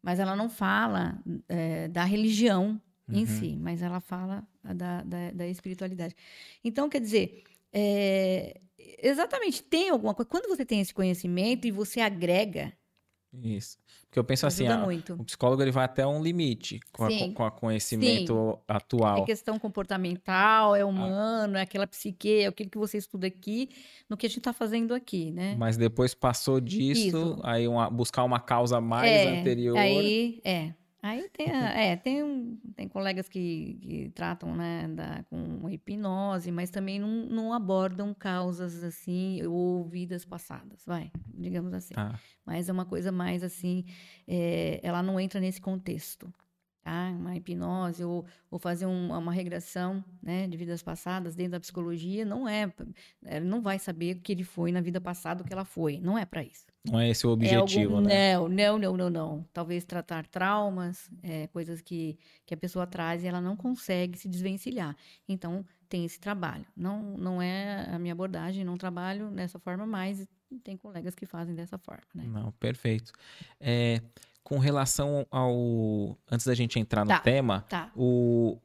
[0.04, 2.82] Mas ela não fala é, da religião
[3.12, 3.26] em Uhum.
[3.26, 6.16] si, mas ela fala da, da, da espiritualidade.
[6.64, 7.44] Então, quer dizer,
[7.74, 8.60] é,
[9.02, 10.30] exatamente, tem alguma coisa.
[10.30, 12.74] Quando você tem esse conhecimento e você agrega,
[13.34, 13.78] Isso.
[14.10, 15.14] Porque eu penso assim, a- muito.
[15.14, 17.32] o psicólogo ele vai até um limite com, a, Sim.
[17.34, 19.20] com a conhecimento atual.
[19.24, 23.70] É questão comportamental, é humano, é aquela psique, é aquilo que você estuda aqui,
[24.10, 25.56] no que a gente está fazendo aqui, né?
[25.58, 27.40] Mas depois passou disso, Isso.
[27.44, 29.78] aí uma- buscar uma causa mais é, anterior.
[29.78, 30.74] Aí, é.
[31.04, 37.00] Aí tem, é, tem, tem colegas que, que tratam, né, da, com hipnose, mas também
[37.00, 41.96] não, não abordam causas assim, ou vidas passadas, vai, digamos assim.
[41.96, 42.20] Tá.
[42.46, 43.84] Mas é uma coisa mais assim,
[44.28, 46.32] é, ela não entra nesse contexto,
[46.84, 47.10] tá?
[47.18, 52.24] Uma hipnose ou, ou fazer um- uma regressão, né, de vidas passadas dentro da psicologia
[52.24, 52.72] não é,
[53.26, 56.00] ele não vai saber o que ele foi na vida passada, o que ela foi,
[56.00, 56.71] não é para isso.
[56.84, 58.34] Não é esse o É objetivo, algum- né?
[58.38, 59.46] Não, não, não, não, não.
[59.54, 64.28] Talvez tratar traumas, é, coisas que, que a pessoa traz e ela não consegue se
[64.28, 64.96] desvencilhar.
[65.30, 66.66] Então, tem esse trabalho.
[66.76, 70.28] Não, não é a minha abordagem, não trabalho dessa forma, mas
[70.64, 72.24] tem colegas que fazem dessa forma, né?
[72.26, 73.12] Não, perfeito.
[73.60, 74.02] É,
[74.44, 76.18] com relação ao.
[76.32, 77.20] Antes da gente entrar no Tá.
[77.20, 77.92] tema, Tá.
[77.96, 78.58] o.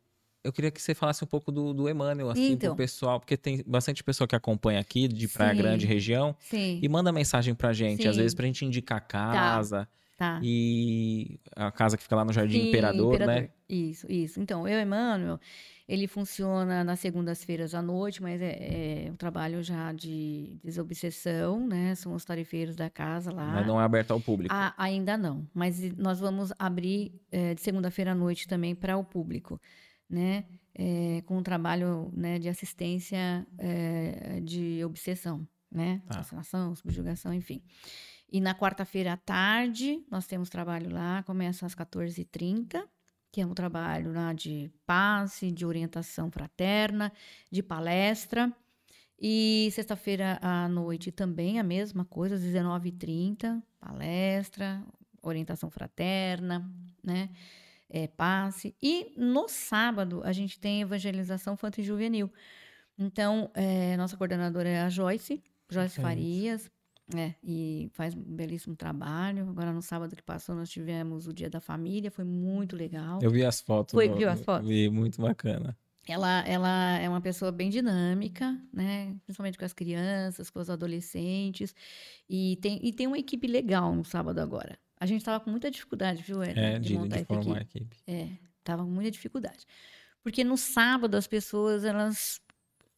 [0.47, 2.71] Eu queria que você falasse um pouco do, do Emmanuel, assim, Então.
[2.71, 5.59] pro pessoal, porque tem bastante pessoa que acompanha aqui de Praia Sim.
[5.59, 8.23] Grande região Sim, e manda mensagem pra gente, às Sim.
[8.23, 10.41] vezes pra gente indicar casa tá.
[10.43, 13.51] e a casa que fica lá no Jardim Sim, Imperador, né?
[13.69, 14.41] Isso, isso.
[14.41, 15.41] Então, eu, Emmanuel,
[15.89, 21.95] ele funciona nas segundas-feiras à noite, mas é, é um trabalho já de desobsessão, né?
[21.95, 23.47] São os tarefeiros da casa lá.
[23.47, 24.55] Mas não é aberto ao público.
[24.55, 29.05] Ah, ainda não, mas nós vamos abrir eh, de segunda-feira à noite também para o
[29.05, 29.61] público,
[30.09, 30.45] né?
[30.75, 36.03] Eh, com um trabalho né, de assistência eh, de obsessão, né?
[36.07, 36.19] Tá.
[36.19, 37.63] Fascinação, subjugação, enfim.
[38.31, 42.83] E na quarta-feira à tarde, nós temos trabalho lá, começa às 14h30,
[43.33, 47.13] que é um trabalho lá de passe, de orientação fraterna,
[47.51, 48.53] de palestra.
[49.19, 54.85] E sexta-feira à noite também a mesma coisa, às 19h30, palestra,
[55.23, 56.71] orientação fraterna,
[57.03, 57.31] né?
[57.89, 58.75] É, passe.
[58.83, 62.33] E no sábado a gente tem evangelização infantil e juvenil.
[62.99, 66.01] Então, é, nossa coordenadora é a Joyce, Joyce.
[66.01, 66.71] Farias,
[67.15, 69.49] é, e faz um belíssimo trabalho.
[69.49, 73.21] Agora, no sábado que passou, nós tivemos o Dia da Família, foi muito legal.
[73.23, 73.93] Eu vi as fotos.
[73.93, 74.69] Foi, viu as fotos?
[74.69, 75.77] Vi, muito bacana.
[76.09, 79.15] Ela, ela é uma pessoa bem dinâmica, né?
[79.25, 81.75] Principalmente com as crianças, com os adolescentes.
[82.29, 84.79] E tem, e tem uma equipe legal no sábado agora.
[84.99, 87.87] A gente estava com muita dificuldade, viu, Edna, É, de, montar de formar a equipe.
[87.87, 87.97] equipe.
[88.07, 88.29] É,
[88.65, 89.67] tava com muita dificuldade.
[90.23, 92.41] Porque no sábado as pessoas, elas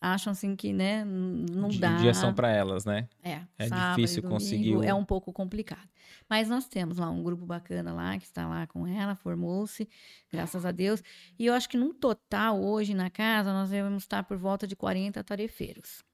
[0.00, 1.96] acham assim que, né, não dá.
[1.96, 3.08] Dia são pra elas, né?
[3.22, 5.88] É, É sábado difícil domingo conseguir o- É um pouco complicado.
[6.30, 9.88] Mas nós temos lá um grupo bacana lá, que está lá com ela, formou-se,
[10.32, 11.02] graças a Deus.
[11.38, 14.76] E eu acho que num total, hoje na casa, nós devemos estar por volta de
[14.76, 16.04] 40 tarefeiros.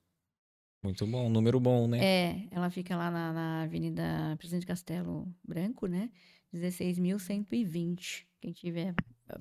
[0.85, 2.05] Muito bom, um número bom, né?
[2.05, 6.11] É, ela fica lá na, na Avenida Presidente Castelo Branco, né?
[6.55, 8.27] 16.120.
[8.39, 8.95] Quem tiver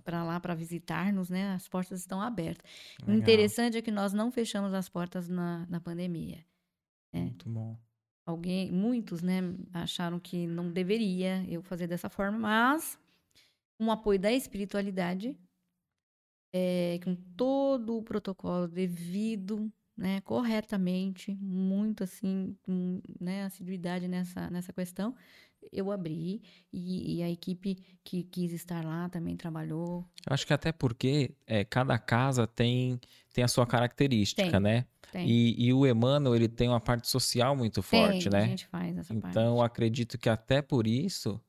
[0.05, 1.51] para lá para visitar-nos, né?
[1.51, 2.63] As portas estão abertas.
[3.01, 6.45] Legal, Interessante é que nós não fechamos as portas na, na pandemia.
[7.13, 7.77] Muito bom.
[8.25, 9.41] alguém, muitos, né,
[9.73, 12.97] acharam que não deveria eu fazer dessa forma, mas
[13.77, 15.37] com o apoio da espiritualidade,
[16.53, 24.73] é, com todo o protocolo devido, né, corretamente, muito assim, com, né, assiduidade nessa, nessa
[24.73, 25.15] questão,
[25.71, 30.05] eu abri e, e a equipe que quis estar lá também trabalhou.
[30.27, 32.99] Eu acho que até porque é, cada casa tem,
[33.33, 34.85] tem a sua característica, Tem, né?
[35.11, 38.49] Tem, E, e o Emmanuel, ele tem uma parte social muito forte, tem, a né?
[38.49, 39.27] gente faz essa parte.
[39.29, 41.39] Então, acredito que até por isso,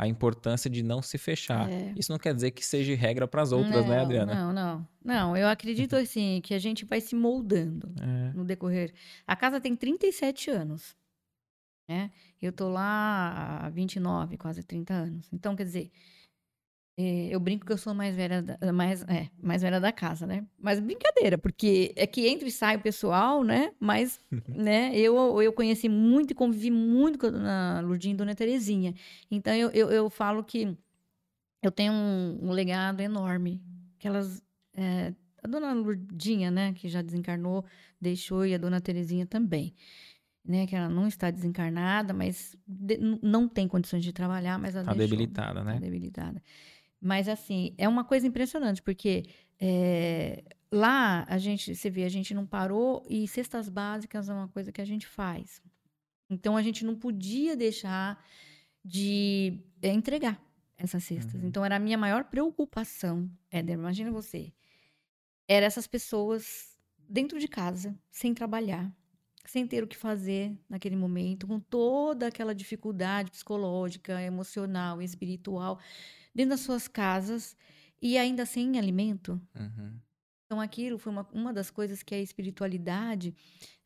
[0.00, 1.70] a importância de não se fechar.
[1.70, 1.92] É.
[1.94, 4.34] Isso não quer dizer que seja regra para as outras, né, Não, Adriana?
[4.34, 4.88] Não, não.
[5.04, 7.92] Não, eu acredito assim que a gente vai se moldando.
[8.00, 8.94] É, no decorrer.
[9.26, 10.96] A casa tem 37 anos,
[11.86, 12.10] né?
[12.40, 15.28] Eu tô lá há 29, quase 30 anos.
[15.30, 15.90] Então, quer dizer,
[17.30, 20.46] eu brinco que eu sou mais velha, da, mais, é, mais velha da casa, né?
[20.58, 23.72] Mas brincadeira, porque é que entra e sai o pessoal, né?
[23.78, 28.34] Mas, né, eu, eu conheci muito e convivi muito com a dona Lurdinha e dona
[28.34, 28.94] Terezinha.
[29.30, 30.76] Então, eu, eu, eu falo que
[31.62, 33.60] eu tenho um, um legado enorme.
[33.98, 34.42] Que elas...
[34.74, 37.64] eh, a dona Lurdinha, né, que já desencarnou,
[38.00, 39.74] deixou, e a dona Terezinha também.
[40.42, 44.86] Né, que ela não está desencarnada, mas de- não tem condições de trabalhar, mas ela
[44.86, 45.78] tá deixou, debilitada, Tá né?
[45.78, 46.42] debilitada.
[47.00, 49.24] Mas, assim, é uma coisa impressionante, porque
[49.58, 54.48] é, lá a gente, você vê, a gente não parou e cestas básicas é uma
[54.48, 55.62] coisa que a gente faz.
[56.28, 58.22] Então, a gente não podia deixar
[58.84, 60.40] de é, entregar
[60.76, 61.40] essas cestas.
[61.40, 61.48] Uhum.
[61.48, 63.30] Então, era a minha maior preocupação.
[63.50, 64.52] Éder, imagina você.
[65.48, 68.94] Era essas pessoas dentro de casa, sem trabalhar,
[69.44, 75.80] sem ter o que fazer naquele momento, com toda aquela dificuldade psicológica, emocional, espiritual,
[76.34, 77.56] dentro das suas casas
[78.00, 79.40] e ainda sem alimento.
[79.54, 79.98] Uhum.
[80.50, 83.32] Então, aquilo foi uma, uma das coisas que a espiritualidade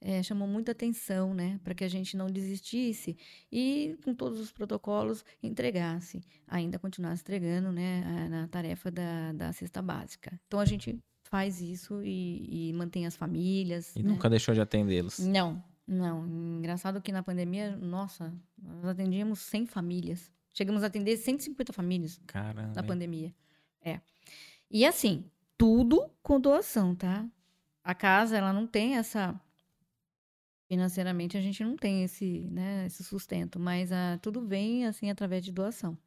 [0.01, 1.61] é, chamou muita atenção, né?
[1.63, 3.19] Para que a gente não desistisse
[3.53, 6.23] e, com todos os protocolos, entregasse.
[6.49, 8.29] Ainda continuasse entregando, né?
[8.31, 10.41] Na tarefa da, da cesta básica.
[10.47, 13.95] Então, a gente faz isso e, e mantém as famílias.
[13.95, 14.09] E né?
[14.09, 15.19] nunca deixou de atendê-los.
[15.19, 16.27] Não, não.
[16.27, 20.33] Engraçado que na pandemia, nossa, nós atendíamos 100 famílias.
[20.55, 22.73] Chegamos a atender 150 famílias Caramba.
[22.75, 23.35] na pandemia.
[23.83, 24.01] É.
[24.71, 27.29] E assim, tudo com doação, tá?
[27.83, 29.39] A casa, ela não tem essa.
[30.67, 35.45] Financeiramente, a gente não tem esse, né, esse sustento, mas ah, tudo vem assim através
[35.45, 35.99] de doação.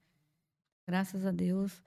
[0.88, 1.84] Graças a Deus,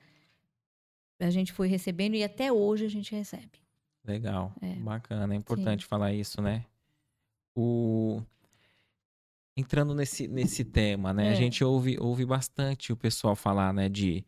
[1.19, 3.59] a gente foi recebendo e até hoje a gente recebe.
[4.05, 4.75] Legal, É.
[4.75, 6.65] bacana, é importante falar isso, né?
[7.57, 8.23] O...
[9.61, 11.29] Entrando nesse, nesse tema, né?
[11.29, 11.35] A É.
[11.35, 14.25] gente ouve, ouve bastante o pessoal falar, né, de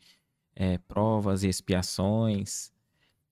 [0.55, 2.71] é, provas e expiações.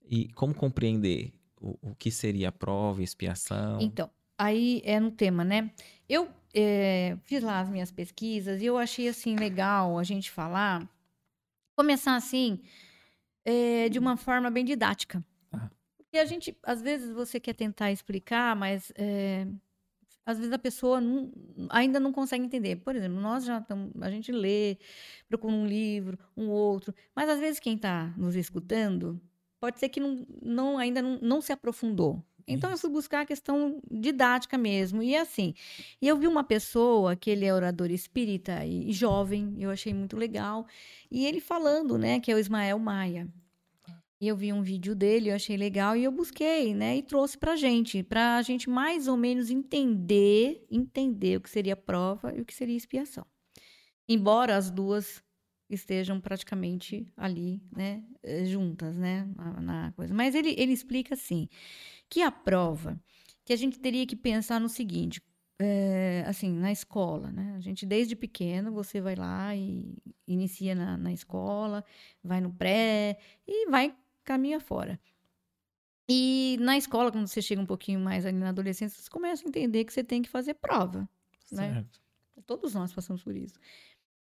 [0.03, 3.79] E como compreender o, o que seria prova e expiação?
[3.81, 5.71] Então, aí é no tema, né?
[6.09, 10.89] Eu eh, fiz lá as minhas pesquisas e eu achei assim legal a gente falar,
[11.77, 12.61] começar assim,
[13.45, 15.25] eh, de uma forma bem didática.
[15.51, 15.71] Tá.
[15.97, 19.47] Porque a gente, às vezes, você quer tentar explicar, mas eh,
[20.25, 21.31] às vezes a pessoa não-
[21.69, 22.77] ainda não consegue entender.
[22.77, 24.79] Por exemplo, nós já estamos, a gente lê,
[25.29, 29.21] procura um livro, um outro, mas às vezes quem está nos escutando
[29.61, 32.23] pode ser que não, não- ainda não, não se aprofundou.
[32.47, 35.03] Então eu fui buscar a questão didática mesmo.
[35.03, 35.55] E assim,
[36.03, 39.95] e eu vi uma pessoa que ele é orador espírita e, e jovem, eu achei
[39.95, 40.67] muito legal,
[41.11, 43.29] e ele falando, né, que é o Ismael Maia.
[44.21, 47.39] E eu vi um vídeo dele, eu achei legal e eu busquei, né, e trouxe
[47.39, 52.45] pra gente, pra gente mais ou menos entender, entender o que seria prova e o
[52.45, 53.27] que seria expiação.
[54.07, 55.23] Embora as duas
[55.71, 59.27] estejam praticamente ali, né, eh, juntas, né,
[59.63, 60.13] na, coisa.
[60.13, 61.49] Mas ele, ele explica assim,
[62.09, 63.01] que a prova,
[63.45, 65.23] que a gente teria que pensar no seguinte,
[65.59, 67.55] é, assim, na escola, né?
[67.57, 69.95] A gente, desde pequeno, você vai lá e
[70.27, 71.85] inicia na, na escola,
[72.25, 73.95] vai no pré e vai,
[74.31, 75.01] caminha fora.
[76.09, 79.49] E na escola, quando você chega um pouquinho mais ali na adolescência, você começa a
[79.49, 81.09] entender que você tem que fazer prova.
[81.53, 81.73] né?
[81.75, 82.01] Certo.
[82.47, 83.59] Todos nós passamos por isso.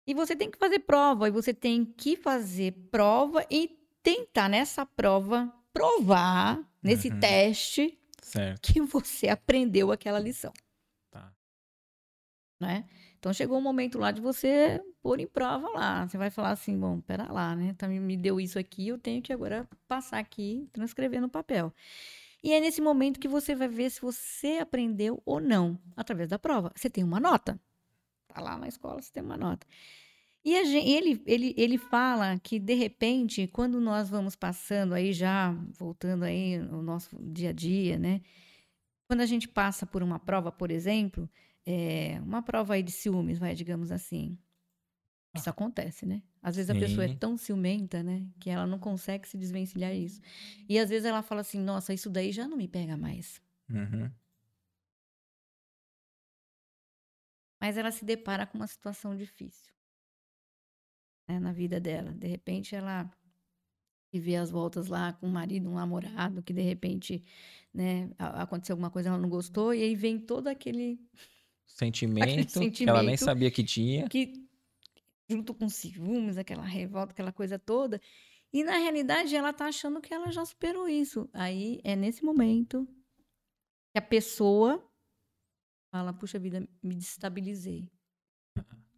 [0.05, 4.85] E você tem que fazer prova, e você tem que fazer prova e tentar nessa
[4.85, 7.19] prova provar, nesse Uhum.
[7.21, 8.73] teste, Certo.
[8.73, 10.51] que você aprendeu aquela lição,
[11.09, 11.33] Tá.
[12.59, 12.85] né?
[13.23, 16.05] Então chegou o momento lá de você pôr em prova lá.
[16.05, 17.73] Você vai falar assim, bom, pera lá, né?
[17.77, 21.73] Tá, me- deu isso aqui, eu tenho que agora passar aqui, transcrever no papel.
[22.43, 26.37] E é nesse momento que você vai ver se você aprendeu ou não, através da
[26.37, 26.73] prova.
[26.75, 27.57] Você tem uma nota.
[28.27, 29.65] Tá lá na escola, você tem uma nota.
[30.43, 35.13] E a gen- ele, ele, ele fala que, de repente, quando nós vamos passando aí
[35.13, 38.21] já, voltando aí no nosso dia a dia, né?
[39.07, 41.29] Quando a gente passa por uma prova, por exemplo,
[41.65, 44.37] é, uma prova aí de ciúmes, vai, digamos assim.
[45.35, 46.21] Isso acontece, né?
[46.41, 47.17] Às vezes a pessoa é Sim.
[47.17, 48.27] tão ciumenta, né?
[48.39, 50.21] Que ela não consegue se desvencilhar isso.
[50.69, 53.41] E às vezes ela fala assim, nossa, isso daí já não me pega mais.
[53.69, 54.11] Uhum.
[57.59, 59.73] Mas ela se depara com uma situação difícil
[61.27, 62.11] né, na vida dela.
[62.11, 63.09] De repente, ela
[64.11, 67.23] se vê as voltas lá com um marido, um namorado, que de repente
[67.73, 70.99] né, aconteceu alguma coisa, ela não gostou, e aí vem todo aquele
[71.65, 72.25] Sentimento,
[72.71, 74.07] que ela nem sentimento sabia que tinha.
[74.07, 74.33] que,
[75.29, 77.99] junto com ciúmes, aquela revolta, aquela coisa toda.
[78.51, 81.27] E na realidade, ela tá achando que ela já superou isso.
[81.33, 82.87] Aí é nesse momento
[83.91, 84.83] que a pessoa
[85.91, 87.89] fala: Puxa vida, me desestabilizei.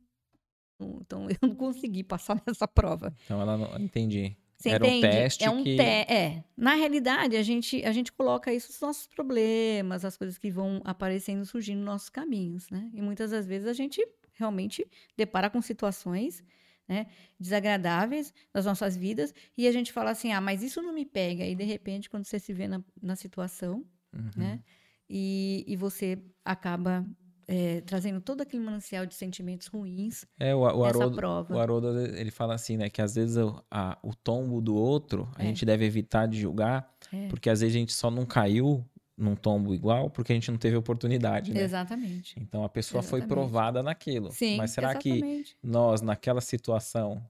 [0.78, 3.15] Então eu não consegui passar nessa prova.
[3.23, 3.79] Então ela não.
[3.79, 4.35] Entendi.
[4.58, 5.01] Você Era um entende?
[5.01, 6.43] teste é um que- te- é.
[6.56, 10.81] Na realidade, a gente, a gente coloca isso nos nossos problemas, as coisas que vão
[10.85, 12.89] aparecendo, surgindo nos nossos caminhos, né?
[12.93, 14.85] E muitas das vezes a gente realmente
[15.17, 16.43] depara com situações,
[16.87, 17.08] né,
[17.39, 21.43] desagradáveis das nossas vidas e a gente fala assim, ah, mas isso não me pega.
[21.45, 24.31] E de repente, quando você se vê na, na situação, Uhum.
[24.37, 24.62] né,
[25.10, 27.06] e, e você acaba
[27.48, 31.56] é, trazendo todo aquele manancial de sentimentos ruins É, o, o Haroldo, prova.
[31.56, 32.89] o Haroldo, ele fala assim, né?
[32.89, 35.46] Que às vezes o, a- o tombo do outro, a É.
[35.48, 37.27] gente deve evitar de julgar, É.
[37.27, 38.83] porque às vezes a gente só não caiu
[39.17, 41.62] num tombo igual porque a gente não teve oportunidade, né?
[41.62, 42.35] Exatamente.
[42.37, 43.48] Então a pessoa foi Exatamente.
[43.48, 44.31] provada naquilo.
[44.31, 45.58] Sim, Mas será que exatamente.
[45.63, 47.23] nós, naquela situação,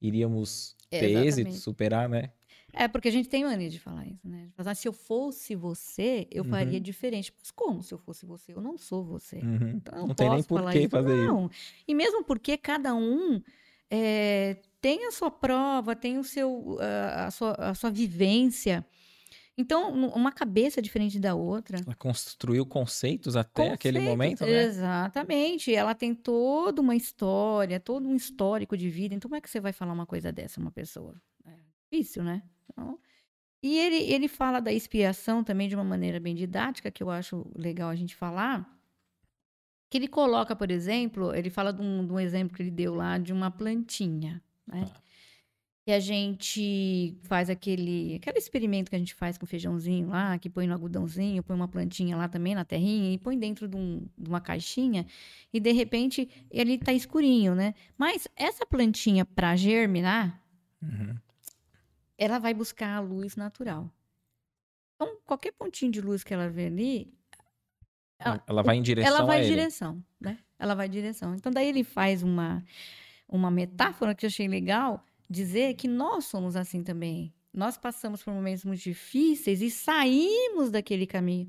[0.00, 1.58] iríamos ter êxito, Exatamente.
[1.58, 2.30] superar, né?
[2.74, 4.46] É, porque a gente tem mania de falar isso, né?
[4.46, 6.80] De falar, "Ah, se eu fosse você, eu faria Uhum.
[6.82, 7.32] diferente.
[7.38, 8.52] Mas como se eu fosse você?
[8.52, 9.36] Eu não sou você.
[9.38, 9.70] Uhum.
[9.76, 10.90] Então, eu Não tem nem posso por falar que isso.
[10.90, 11.26] fazer isso.
[11.26, 11.50] Não.
[11.86, 13.40] E mesmo porque cada um
[13.90, 18.84] é, tem a sua prova, tem o seu, ah, a, sua, a sua vivência.
[19.56, 21.78] Então, uma cabeça diferente da outra.
[21.86, 24.64] Ela construiu conceitos até aquele Conceitos, momento, né?
[24.64, 25.72] Exatamente.
[25.72, 29.14] Ela tem toda uma história, todo um histórico de vida.
[29.14, 31.14] Então, como é que você vai falar uma coisa dessa, uma pessoa?
[31.46, 31.52] É
[31.92, 32.42] difícil, né?
[32.76, 32.98] Então,
[33.62, 37.46] e ele, ele fala da expiação também de uma maneira bem didática, que eu acho
[37.56, 38.70] legal a gente falar.
[39.90, 42.94] Que ele coloca, por exemplo, ele fala de um, de um exemplo que ele deu
[42.94, 44.84] lá de uma plantinha, né?
[44.84, 45.00] Tá.
[45.86, 50.48] Que a gente faz aquele, aquele experimento que a gente faz com feijãozinho lá, que
[50.48, 54.06] põe no algodãozinho, põe uma plantinha lá também na terrinha e põe dentro de, um-
[54.16, 55.06] de uma caixinha
[55.52, 57.74] e de repente ele tá escurinho, né?
[57.98, 60.42] Mas essa plantinha para germinar,
[60.82, 61.16] Uhum.
[62.24, 63.90] Ela vai buscar a luz natural.
[64.94, 67.12] Então, qualquer pontinho de luz que ela vê ali,
[68.18, 70.38] Ela, ela vai em direção ela vai em direção, né?
[70.58, 71.34] Ela vai em direção.
[71.34, 72.64] Então, daí ele faz uma,
[73.28, 77.34] uma metáfora que eu achei legal, dizer que nós somos assim também.
[77.52, 81.48] Nós passamos por momentos muito difíceis e saímos daquele caminho.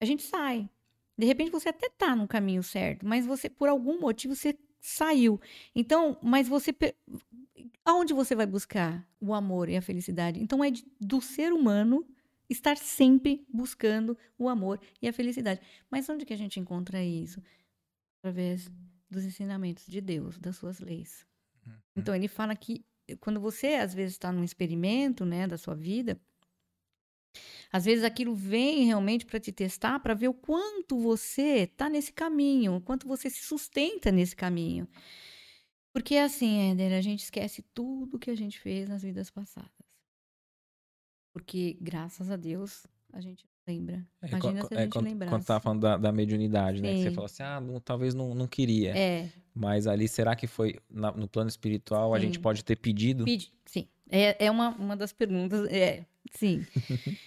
[0.00, 0.68] A gente sai.
[1.16, 5.40] De repente, você até tá no caminho certo, mas você, por algum motivo, você saiu.
[5.74, 6.72] Então, mas você...
[7.88, 10.38] Aonde você vai buscar o amor e a felicidade?
[10.42, 12.06] Então, é de- do ser humano
[12.46, 15.62] estar sempre buscando o amor e a felicidade.
[15.90, 17.42] Mas onde que a gente encontra isso?
[18.18, 18.70] Através
[19.10, 21.26] dos ensinamentos de Deus, das suas leis.
[21.96, 22.84] Então ele fala que
[23.20, 26.20] quando você às vezes está num experimento, né, da sua vida,
[27.72, 32.12] às vezes aquilo vem realmente para te testar, para ver o quanto você está nesse
[32.12, 34.86] caminho, o quanto você se sustenta nesse caminho.
[35.92, 39.70] Porque é assim, Éder, a gente esquece tudo que a gente fez nas vidas passadas.
[41.32, 44.06] Porque, graças a Deus, a gente lembra.
[44.22, 45.30] É, Imagina qu- se é, a gente quando, lembrasse.
[45.34, 46.94] quando tava falando da, da mediunidade, né?
[46.94, 48.96] Que você falou assim, ah, não- talvez não, não queria.
[48.96, 52.14] É, Mas ali, será que foi na- no plano espiritual?
[52.14, 52.26] A Sim.
[52.26, 53.24] gente pode ter pedido?
[53.24, 53.88] Pedi, sim.
[54.08, 55.66] É, é uma, uma das perguntas.
[55.68, 56.64] É, sim.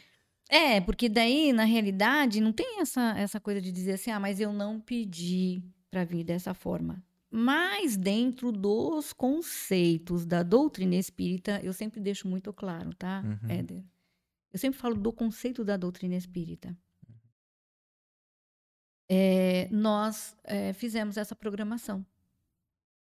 [0.50, 4.40] é, porque daí, na realidade, não tem essa, essa coisa de dizer assim, ah, mas
[4.40, 7.04] eu não pedi para vir dessa forma.
[7.32, 13.50] Mas dentro dos conceitos da doutrina espírita, eu sempre deixo muito claro, tá, Uhum.
[13.50, 13.84] Éder?
[14.52, 16.78] Eu sempre falo do conceito da doutrina espírita.
[19.10, 22.06] É, nós é, fizemos essa programação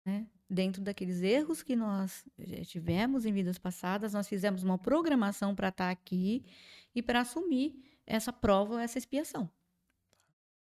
[0.05, 0.28] né?
[0.49, 5.70] Dentro daqueles erros que nós eh, tivemos em vidas passadas, nós fizemos uma programação para
[5.70, 6.45] estar aqui
[6.93, 7.74] e para assumir
[8.05, 9.49] essa prova, essa expiação.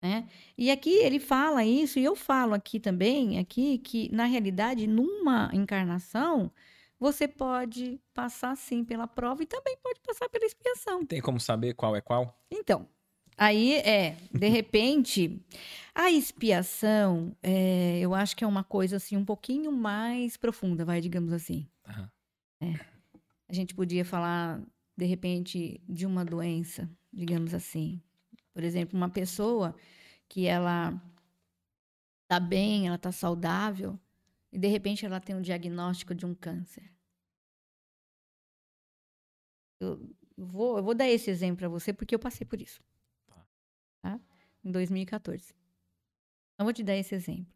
[0.02, 0.28] Né?
[0.58, 5.52] E aqui ele fala isso, e eu falo aqui também, aqui, que na realidade, numa
[5.54, 6.52] encarnação,
[7.00, 11.06] você pode passar sim pela prova e também pode passar pela expiação.
[11.06, 12.36] Tem como saber qual é qual?
[12.50, 12.88] Então,
[13.38, 15.40] aí é, de repente,
[15.94, 21.00] a expiação, é, eu acho que é uma coisa assim um pouquinho mais profunda, vai,
[21.00, 21.68] digamos assim.
[21.88, 22.10] Aham.
[23.50, 24.62] A gente podia falar,
[24.96, 28.02] de repente, de uma doença, digamos assim.
[28.54, 29.76] Por exemplo, uma pessoa
[30.28, 31.02] que ela
[32.28, 34.00] tá bem, ela tá saudável,
[34.52, 36.92] e de repente ela tem um diagnóstico de um câncer.
[39.80, 42.82] Eu vou, eu vou dar esse exemplo para você porque eu passei por isso.
[43.28, 43.48] Tá.
[44.02, 44.20] Tá?
[44.64, 45.54] Em 2014.
[46.60, 47.52] Eu vou te dar esse exemplo.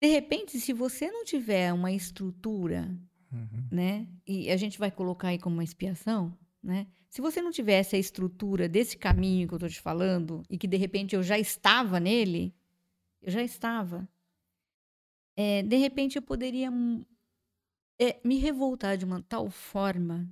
[0.00, 2.88] De repente, se você não tiver uma estrutura
[3.32, 3.68] Uhum.
[3.70, 4.08] né?
[4.26, 6.86] E a gente vai colocar aí como uma expiação, né?
[7.08, 10.66] Se você não tivesse a estrutura desse caminho que eu estou te falando e que
[10.66, 12.54] de repente eu já estava nele,
[13.22, 14.08] eu já estava,
[15.36, 16.70] é, de repente eu poderia
[17.98, 20.28] é, me revoltar de uma tal forma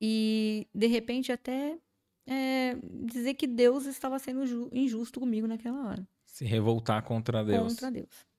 [0.00, 1.78] e de repente até
[2.26, 7.72] é, dizer que Deus estava sendo ju- injusto comigo naquela hora Se revoltar contra Deus.
[7.74, 8.29] contra Deus.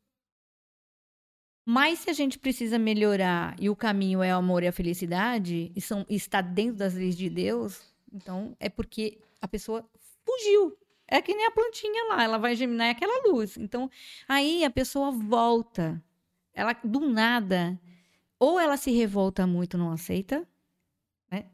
[1.65, 5.71] Mas se a gente precisa melhorar e o caminho é o amor e a felicidade,
[5.75, 7.81] e são, e está dentro das leis de Deus,
[8.11, 9.87] então é porque a pessoa
[10.25, 10.77] fugiu.
[11.07, 13.57] É que nem a plantinha lá, ela vai germinar é aquela luz.
[13.57, 13.89] Então,
[14.27, 16.01] aí a pessoa volta.
[16.53, 17.79] Ela, do nada,
[18.39, 20.47] ou ela se revolta muito, não aceita,
[21.29, 21.45] né?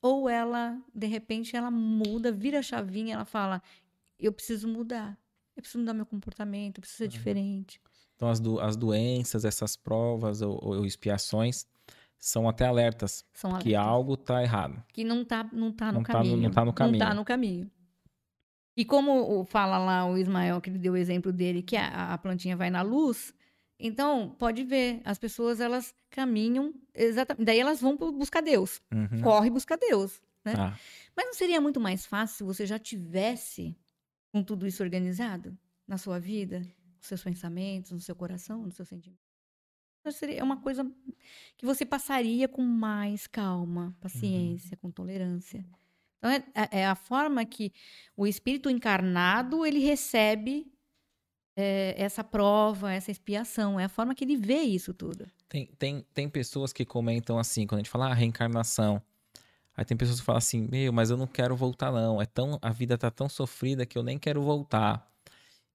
[0.00, 3.62] Ou ela, de repente, ela muda, vira a chavinha, ela fala:
[4.18, 5.18] eu preciso mudar.
[5.56, 7.80] Eu preciso mudar meu comportamento, eu preciso ser diferente.
[8.18, 11.64] Então, as, do- as doenças, essas provas ou, ou expiações
[12.18, 13.92] são até alertas São que alertas.
[13.94, 14.82] algo tá errado.
[14.92, 16.36] que não tá, não tá no Não tá no- caminho.
[16.42, 16.98] não tá no Não caminho.
[16.98, 17.70] tá no caminho.
[18.76, 22.18] E como fala lá o Ismael, que ele deu o exemplo dele, que a, a
[22.18, 23.32] plantinha vai na luz,
[23.80, 27.44] Então, pode ver, as pessoas elas caminham exatamente.
[27.46, 28.82] Daí elas vão buscar Deus.
[28.92, 29.20] Uhum.
[29.22, 30.20] Corre buscar Deus.
[30.44, 30.52] Né?
[30.56, 30.76] Tá.
[31.16, 33.76] Mas não seria muito mais fácil se você já tivesse
[34.32, 35.56] com tudo isso organizado
[35.86, 36.60] na sua vida,
[36.98, 39.20] nos seus pensamentos, no seu coração, no seu sentimento?
[40.00, 40.90] Então, seria uma coisa
[41.56, 45.64] que você passaria com mais calma, paciência, com tolerância.
[46.18, 46.42] Então, é,
[46.80, 47.72] é a forma que
[48.16, 50.72] o espírito encarnado ele recebe
[51.56, 53.78] é, essa prova, essa expiação.
[53.78, 55.28] É a forma que ele vê isso tudo.
[55.48, 59.02] Tem, tem, tem pessoas que comentam assim, quando a gente fala ah, reencarnação.
[59.76, 62.20] Aí tem pessoas que falam assim, meu, mas eu não quero voltar, não.
[62.20, 65.08] É tão, a vida tá tão sofrida que eu nem quero voltar.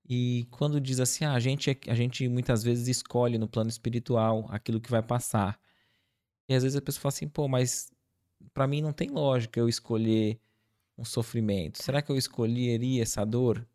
[0.07, 3.69] E quando diz assim, ah, a gente, é, a gente muitas vezes escolhe no plano
[3.69, 5.59] espiritual aquilo que vai passar.
[6.49, 7.91] E às vezes a pessoa fala assim, pô, mas
[8.53, 10.39] para mim não tem lógica eu escolher
[10.97, 11.81] um sofrimento.
[11.81, 13.65] Será que eu escolheria essa dor?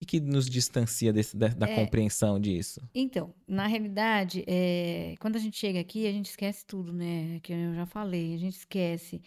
[0.00, 1.74] O que nos distancia desse, da, da É.
[1.76, 2.80] compreensão disso?
[2.94, 7.38] Então, na realidade, é, quando a gente chega aqui, a gente esquece tudo, né?
[7.40, 9.22] Que eu já falei, a gente esquece.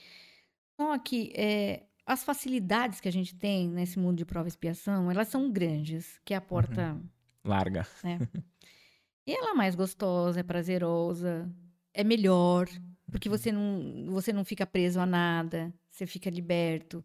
[0.80, 5.10] Só que é, as facilidades que a gente tem nesse mundo de prova e expiação,
[5.10, 7.02] elas são grandes, que é a porta,
[7.44, 7.88] Larga.
[8.04, 8.20] né?
[9.28, 11.52] E ela é mais gostosa, é prazerosa,
[11.94, 12.68] é melhor,
[13.12, 17.04] porque você não, você não fica preso a nada, você fica liberto.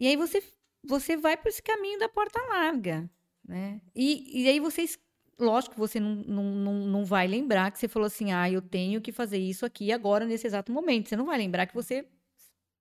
[0.00, 0.42] E aí você,
[0.82, 3.10] você vai por esse caminho da porta larga,
[3.46, 3.82] né?
[3.94, 4.98] E, e aí vocês,
[5.38, 8.62] lógico que você não, não, não, não vai lembrar que você falou assim, ah, eu
[8.62, 11.10] tenho que fazer isso aqui agora, nesse exato momento.
[11.10, 12.06] Você não vai lembrar que você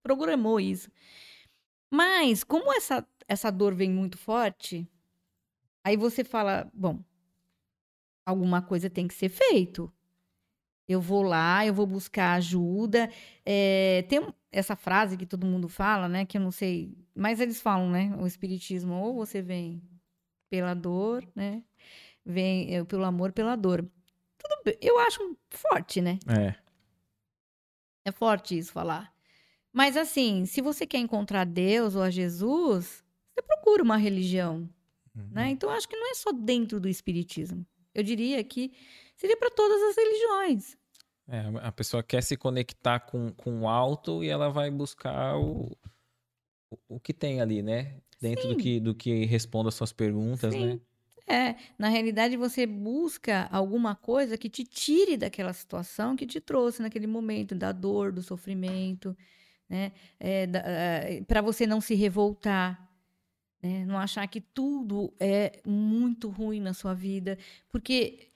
[0.02, 0.90] programou isso.
[1.92, 4.90] Mas, como essa, essa dor vem muito forte,
[5.84, 7.04] aí você fala, bom,
[8.26, 9.92] alguma coisa tem que ser feito.
[10.88, 13.10] Eu vou lá, eu vou buscar ajuda.
[13.46, 16.26] É, tem essa frase que todo mundo fala, né?
[16.26, 18.16] Que eu não sei, mas eles falam, né?
[18.18, 19.82] O espiritismo, ou você vem
[20.50, 21.64] pela dor, né?
[22.26, 23.86] Vem é, pelo amor, pela dor.
[24.38, 26.20] Tudo bem, eu acho forte, né?
[26.28, 26.56] É.
[28.04, 29.14] É forte isso falar.
[29.74, 33.04] Mas assim, se você quer encontrar Deus ou a Jesus,
[33.34, 34.70] você procura uma religião,
[35.32, 35.50] né?
[35.50, 37.66] Então eu acho que não é só dentro do espiritismo.
[37.94, 38.72] Eu diria que
[39.16, 40.78] seria para todas as religiões.
[41.28, 45.78] É, a pessoa quer se conectar com, com o alto e ela vai buscar o,
[46.70, 47.96] o, o que tem ali, né?
[48.20, 48.60] Dentro do Sim.
[48.60, 50.66] que, do que responde às suas perguntas, Sim.
[50.66, 50.80] né?
[51.28, 56.82] É, na realidade você busca alguma coisa que te tire daquela situação que te trouxe
[56.82, 59.16] naquele momento da dor, do sofrimento,
[59.72, 59.92] né?
[61.28, 62.90] para você não se revoltar,
[63.64, 63.86] né?
[63.86, 67.38] Não achar que tudo é muito ruim na sua vida,
[67.70, 68.28] porque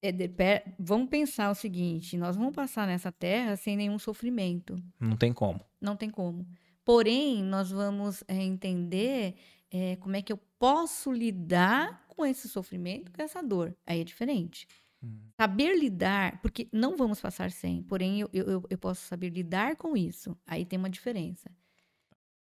[0.00, 4.82] é de- pe- vamos pensar o seguinte: nós vamos passar nessa terra sem nenhum sofrimento.
[4.98, 5.60] Não tem como.
[5.80, 6.46] Não tem como.
[6.84, 9.34] Porém, nós vamos é, entender
[9.70, 13.74] é, como é que eu posso lidar com esse sofrimento, com essa dor.
[13.86, 14.66] Aí é diferente.
[15.40, 19.96] Saber lidar, porque não vamos passar sem, porém eu, eu, eu- posso saber lidar com
[19.96, 20.36] isso.
[20.46, 21.50] Aí tem uma diferença.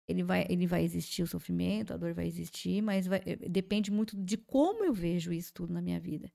[0.08, 3.90] Ele vai, ele vai existir o sofrimento, a dor vai existir, mas vai- eh, depende
[3.90, 6.32] muito de como eu vejo isso tudo na minha vida.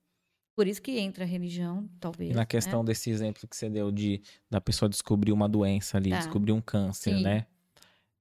[0.55, 2.31] Por isso que entra a religião, talvez.
[2.31, 2.45] E na né?
[2.45, 6.17] questão desse exemplo que você deu de da pessoa descobrir uma doença ali, Tá.
[6.19, 7.23] descobrir um câncer, Sim.
[7.23, 7.47] né?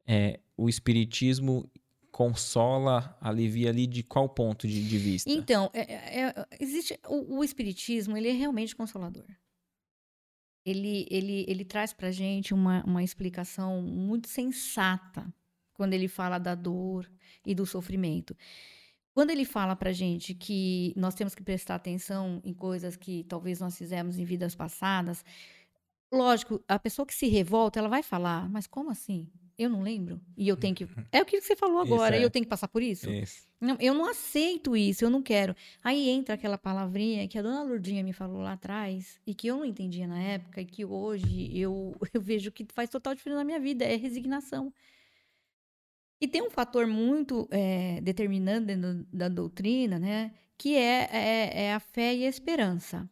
[0.06, 1.68] É, o espiritismo
[2.20, 5.30] consola, alivia ali de qual ponto de, de vista?
[5.30, 9.24] Então, é- é- é- existe o, o espiritismo, ele é realmente consolador.
[10.66, 15.32] Ele, ele, ele traz pra gente uma, uma explicação muito sensata
[15.72, 17.10] quando ele fala da dor
[17.46, 18.36] e do sofrimento.
[19.14, 23.60] Quando ele fala pra gente que nós temos que prestar atenção em coisas que talvez
[23.60, 25.24] nós fizemos em vidas passadas,
[26.12, 29.26] lógico, a pessoa que se revolta, ela vai falar, mas como assim?
[29.60, 30.18] Eu não lembro.
[30.38, 30.88] E eu tenho que.
[31.12, 32.20] É o que você falou Isso, agora, é.
[32.20, 33.10] e eu tenho que passar por isso?
[33.10, 33.46] Isso.
[33.60, 35.54] Não, eu não aceito isso, eu não quero.
[35.84, 39.58] Aí entra aquela palavrinha que a dona Lourdinha me falou lá atrás e que eu
[39.58, 43.44] não entendia na época e que hoje eu, eu vejo que faz total diferença na
[43.44, 44.72] minha vida, é resignação.
[46.22, 50.32] E tem um fator muito é, determinante dentro da doutrina, né?
[50.56, 53.08] Que é, é, é a fé e a esperança.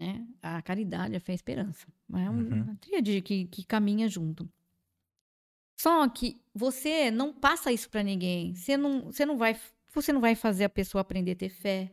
[0.00, 0.26] Né?
[0.42, 1.86] A caridade, a fé e a esperança.
[2.14, 2.62] É um- Uhum.
[2.62, 4.48] uma tríade que, que caminha junto.
[5.80, 8.54] Só que você não passa isso pra ninguém.
[8.54, 9.58] Você não, você não vai,
[9.94, 11.92] você não vai fazer a pessoa aprender a ter fé.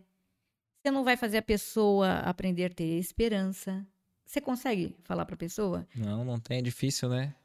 [0.81, 3.85] Você não vai fazer a pessoa aprender a ter esperança.
[4.25, 5.87] Você consegue falar pra pessoa?
[5.95, 7.35] Não, não tem, é difícil, né?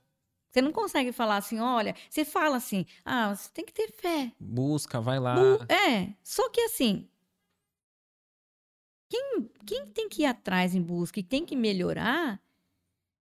[0.51, 4.33] Você não consegue falar assim, olha, você fala assim, ah, você tem que ter fé.
[4.41, 5.35] Busca, vai lá.
[5.37, 7.07] Bu- É, só que assim,
[9.09, 12.41] quem, quem tem que ir atrás em busca e tem que melhorar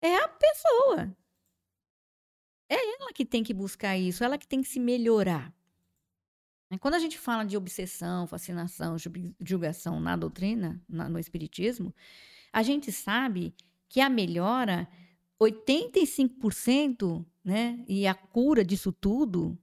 [0.00, 1.14] é a pessoa.
[2.71, 5.53] É ela que tem que buscar isso, ela que tem que se melhorar.
[6.79, 8.95] Quando a gente fala de obsessão, fascinação,
[9.41, 11.93] julgação na doutrina, na, no espiritismo,
[12.53, 13.53] a gente sabe
[13.89, 14.89] que a melhora
[15.41, 19.59] 85%, né, e a cura disso tudo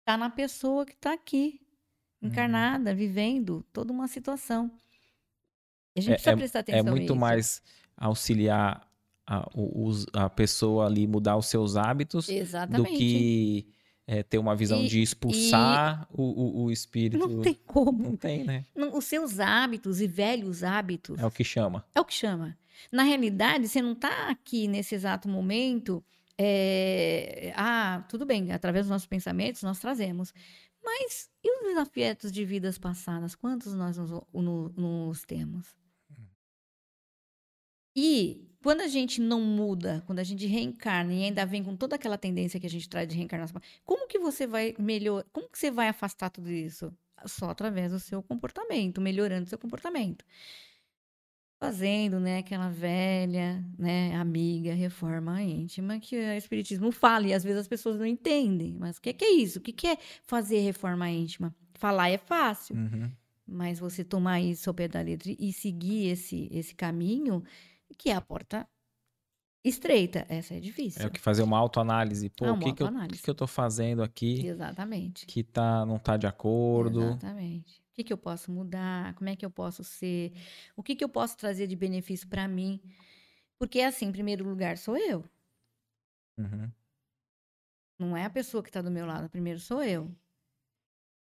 [0.00, 1.60] está na pessoa que está aqui,
[2.20, 2.28] uhum.
[2.28, 2.96] encarnada, uhum.
[2.96, 4.72] vivendo toda uma situação.
[5.94, 7.62] E a gente é, precisa é, prestar atenção É muito mais
[7.96, 8.91] auxiliar
[9.32, 12.92] a, a, pessoa ali mudar os seus hábitos Exatamente.
[12.92, 13.66] do que
[14.06, 16.20] é, ter uma visão e, de expulsar e...
[16.20, 17.26] o, o, o, espírito.
[17.26, 18.02] Não tem como.
[18.02, 18.66] Não tem, né?
[18.74, 21.18] Não, os seus hábitos e velhos hábitos.
[21.18, 21.84] É o que chama.
[21.94, 22.56] É o que chama.
[22.90, 26.04] Na realidade, você não está aqui nesse exato momento.
[26.36, 27.52] É...
[27.56, 30.34] Ah, tudo bem, através dos nossos pensamentos nós trazemos.
[30.84, 33.34] Mas e os desafios de vidas passadas?
[33.34, 35.74] Quantos nós nos, nos, nos temos?
[37.94, 41.96] E quando a gente não muda, quando a gente reencarna e ainda vem com toda
[41.96, 45.58] aquela tendência que a gente traz de reencarnação, como que você vai melhor, como que
[45.58, 46.92] você vai afastar tudo isso?
[47.26, 50.24] Só através do seu comportamento, melhorando o seu comportamento.
[51.60, 57.60] Fazendo, né, aquela velha, né, amiga reforma íntima que o espiritismo fala e às vezes
[57.60, 58.76] as pessoas não entendem.
[58.78, 59.58] Mas o que, que, é isso?
[59.58, 61.54] O que, que, é fazer reforma íntima?
[61.74, 62.74] Falar é fácil.
[62.74, 63.10] Uhum.
[63.46, 67.44] Mas você tomar isso ao pé da letra e seguir esse, esse caminho,
[67.94, 68.68] que é a porta
[69.64, 70.26] estreita.
[70.28, 71.02] Essa é difícil.
[71.02, 72.28] É o que fazer uma autoanálise.
[72.30, 72.88] Pô, ah, o que, que, eu,
[73.22, 74.46] que, eu tô fazendo aqui?
[74.46, 75.26] Exatamente.
[75.26, 77.02] Que tá, não tá de acordo.
[77.02, 77.80] Exatamente.
[77.80, 79.14] O que, que eu posso mudar?
[79.14, 80.32] Como é que eu posso ser?
[80.76, 82.80] O que, que eu posso trazer de benefício para mim?
[83.58, 85.24] Porque, assim, em primeiro lugar, sou eu.
[86.38, 86.70] Uhum.
[87.98, 90.10] Não é a pessoa que está do meu lado, primeiro sou eu.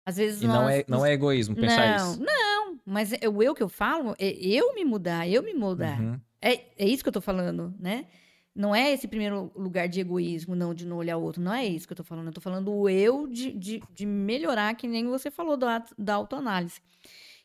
[0.05, 2.23] Às vezes e nós, não, é, não é egoísmo pensar não, isso.
[2.23, 5.99] Não, mas é o eu que eu falo é eu me mudar, eu me mudar.
[5.99, 6.19] Uhum.
[6.43, 8.05] É, é isso que eu tô falando, né?
[8.53, 11.41] Não é esse primeiro lugar de egoísmo, não, de não olhar o outro.
[11.41, 12.27] Não é isso que eu tô falando.
[12.27, 16.15] Eu tô falando o eu de, de, de melhorar, que nem você falou da, da
[16.15, 16.81] autoanálise.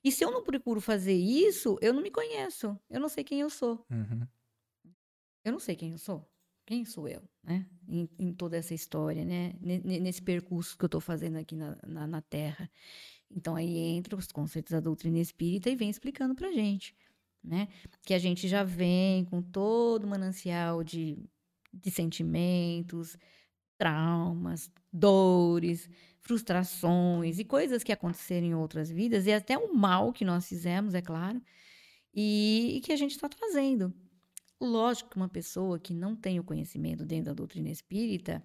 [0.02, 2.78] E se eu não procuro fazer isso, eu não me conheço.
[2.90, 3.86] Eu não sei quem eu sou.
[3.88, 4.26] Uhum.
[5.44, 6.28] Eu não sei quem eu sou.
[6.66, 7.64] Quem sou eu, né?
[7.88, 9.54] Em, em toda essa história, né?
[9.62, 12.70] Nesse percurso que eu estou fazendo aqui na, na, na, Terra.
[13.30, 16.94] Então, aí entra os conceitos da doutrina espírita e vem explicando pra gente
[17.42, 17.68] né?
[18.04, 21.18] Que a gente já vem com todo o manancial de,
[21.72, 23.16] de sentimentos,
[23.78, 25.88] traumas, dores,
[26.20, 30.94] frustrações e coisas que aconteceram em outras vidas e até o mal que nós fizemos,
[30.94, 31.40] é claro,
[32.12, 33.94] e, e que a gente está trazendo.
[34.60, 38.44] Lógico que uma pessoa que não tem o conhecimento dentro da doutrina espírita,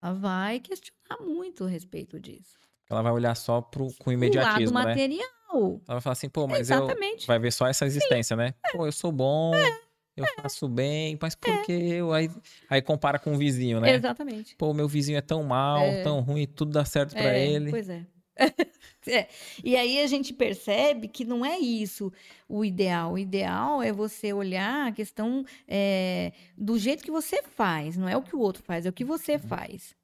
[0.00, 2.67] ela vai questionar muito a respeito disso.
[2.90, 4.94] Ela vai olhar só pro, com imediatismo, o lado né?
[4.94, 5.28] material.
[5.52, 7.22] Ela vai falar assim, pô, mas Exatamente.
[7.22, 7.26] eu...
[7.26, 8.42] Vai ver só essa existência, Sim.
[8.42, 8.54] né?
[8.72, 9.78] Pô, eu sou bom, é.
[10.16, 10.42] eu é.
[10.42, 11.62] faço bem, mas por é.
[11.62, 12.12] que eu...
[12.12, 12.30] Aí,
[12.68, 13.94] aí compara com o vizinho, né?
[13.94, 14.56] Exatamente.
[14.56, 16.02] Pô, meu vizinho é tão mal, é.
[16.02, 17.70] tão ruim, tudo dá certo para é, ele.
[17.70, 18.06] Pois é.
[19.08, 19.26] é.
[19.64, 22.12] E aí a gente percebe que não é isso
[22.48, 23.12] o ideal.
[23.12, 28.16] O ideal é você olhar a questão é, do jeito que você faz, não é
[28.16, 29.40] o que o outro faz, é o que você uhum.
[29.40, 29.97] faz.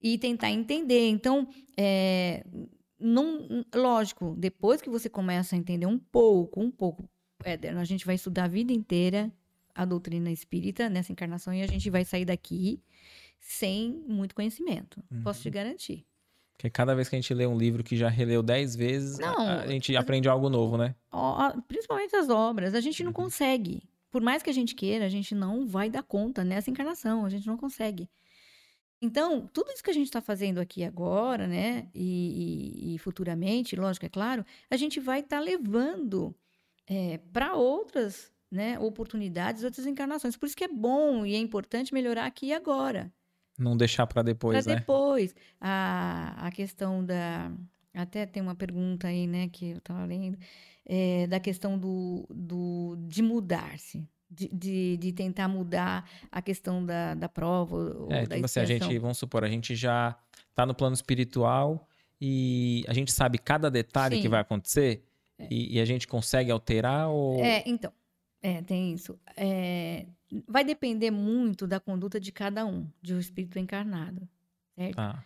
[0.00, 1.08] E tentar entender.
[1.08, 2.44] Então, é,
[2.98, 7.08] não, lógico, depois que você começa a entender um pouco, um pouco,
[7.44, 9.32] Éder, a gente vai estudar a vida inteira
[9.78, 12.82] a doutrina espírita nessa encarnação e a gente vai sair daqui
[13.38, 15.00] sem muito conhecimento.
[15.08, 15.22] Uhum.
[15.22, 16.04] Posso te garantir.
[16.56, 19.38] Porque cada vez que a gente lê um livro que já releu dez vezes, não,
[19.38, 20.96] a, a gente aprende algo novo, né?
[21.12, 22.74] Ó, principalmente as obras.
[22.74, 23.14] A gente não uhum.
[23.14, 23.88] consegue.
[24.10, 27.24] Por mais que a gente queira, a gente não vai dar conta nessa encarnação.
[27.24, 28.10] A gente não consegue.
[29.00, 34.06] Então, tudo isso que a gente está fazendo aqui agora, né, e, e, futuramente, lógico,
[34.06, 36.34] é claro, a gente vai estar tá levando
[36.86, 40.36] é, para outras né, oportunidades, outras encarnações.
[40.36, 43.12] Por isso que é bom e é importante melhorar aqui e agora.
[43.56, 44.80] Não deixar para depois, pra né?
[44.80, 45.34] depois.
[45.60, 47.52] A, a questão da...
[47.94, 50.38] Até tem uma pergunta aí, né, que eu estava lendo,
[50.86, 57.14] é, da questão do, do, de mudar-se, de, de, de, tentar mudar a questão da,
[57.14, 57.76] da prova.
[57.76, 60.16] Ou é, da tipo assim, a gente, vamos supor, a gente já
[60.50, 61.88] está no plano espiritual
[62.20, 64.22] e a gente sabe cada detalhe Sim.
[64.22, 65.04] que vai acontecer
[65.38, 65.46] é.
[65.50, 67.42] e, e, a gente consegue alterar ou...
[67.42, 67.92] É, então,
[68.42, 69.18] é, tem isso.
[69.36, 70.06] É,
[70.46, 74.28] vai depender muito da conduta de cada um, de um espírito encarnado,
[74.74, 74.98] certo?
[74.98, 75.24] Ah.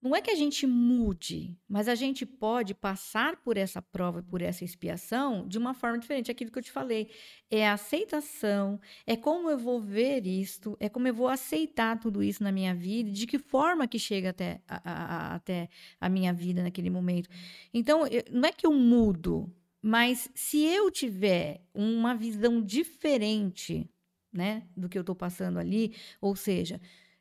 [0.00, 4.40] Não é que a gente mude, mas a gente pode passar por essa prova, por
[4.40, 6.30] essa expiação, de uma forma diferente.
[6.30, 7.10] Aquilo que eu te falei.
[7.50, 12.22] É a aceitação, é como eu vou ver isto, é como eu vou aceitar tudo
[12.22, 15.68] isso na minha vida, de que forma que chega até a, a, até
[16.00, 17.28] a minha vida naquele momento.
[17.74, 23.90] Então, eu, não é que eu mudo, mas se eu tiver uma visão diferente
[24.32, 26.80] né, do que eu estou passando ali, ou seja,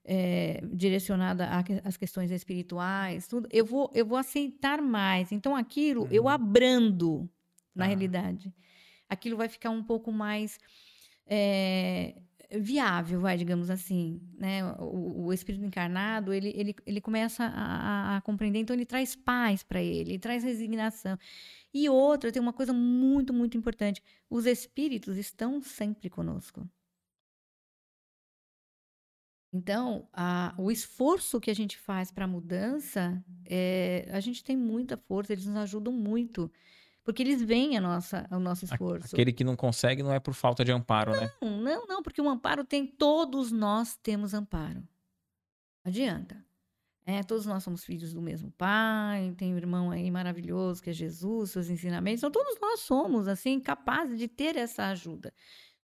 [0.09, 1.49] é, direcionada
[1.83, 5.33] às questões espirituais, tudo, eu vou, eu vou aceitar mais.
[5.33, 6.09] Então, aquilo uhum.
[6.09, 7.29] eu abrando
[7.75, 7.87] na ah.
[7.87, 8.53] realidade.
[9.09, 10.57] Aquilo vai ficar um pouco mais
[11.25, 14.63] é, viável, vai, digamos assim, né?
[14.79, 19.13] O, o espírito encarnado, ele, ele, ele começa a, a, a compreender, então ele traz
[19.13, 21.17] paz para ele, ele traz resignação.
[21.73, 26.65] E outra, tem uma coisa muito, muito importante: os espíritos estão sempre conosco.
[29.51, 34.57] Então, a, o esforço que a gente faz para a mudança, é, a gente tem
[34.57, 36.51] muita força, eles nos ajudam muito.
[37.03, 39.15] Porque eles veem a nossa, o nosso esforço.
[39.15, 41.31] Aquele que não consegue não é por falta de amparo, não, né?
[41.41, 44.81] Não, não, porque o amparo tem, todos nós temos amparo.
[45.85, 46.45] Não adianta.
[47.05, 50.93] É, todos nós somos filhos do mesmo pai, tem um irmão aí maravilhoso que é
[50.93, 52.19] Jesus, seus ensinamentos.
[52.19, 55.33] Então, todos nós somos, assim, capazes de ter essa ajuda.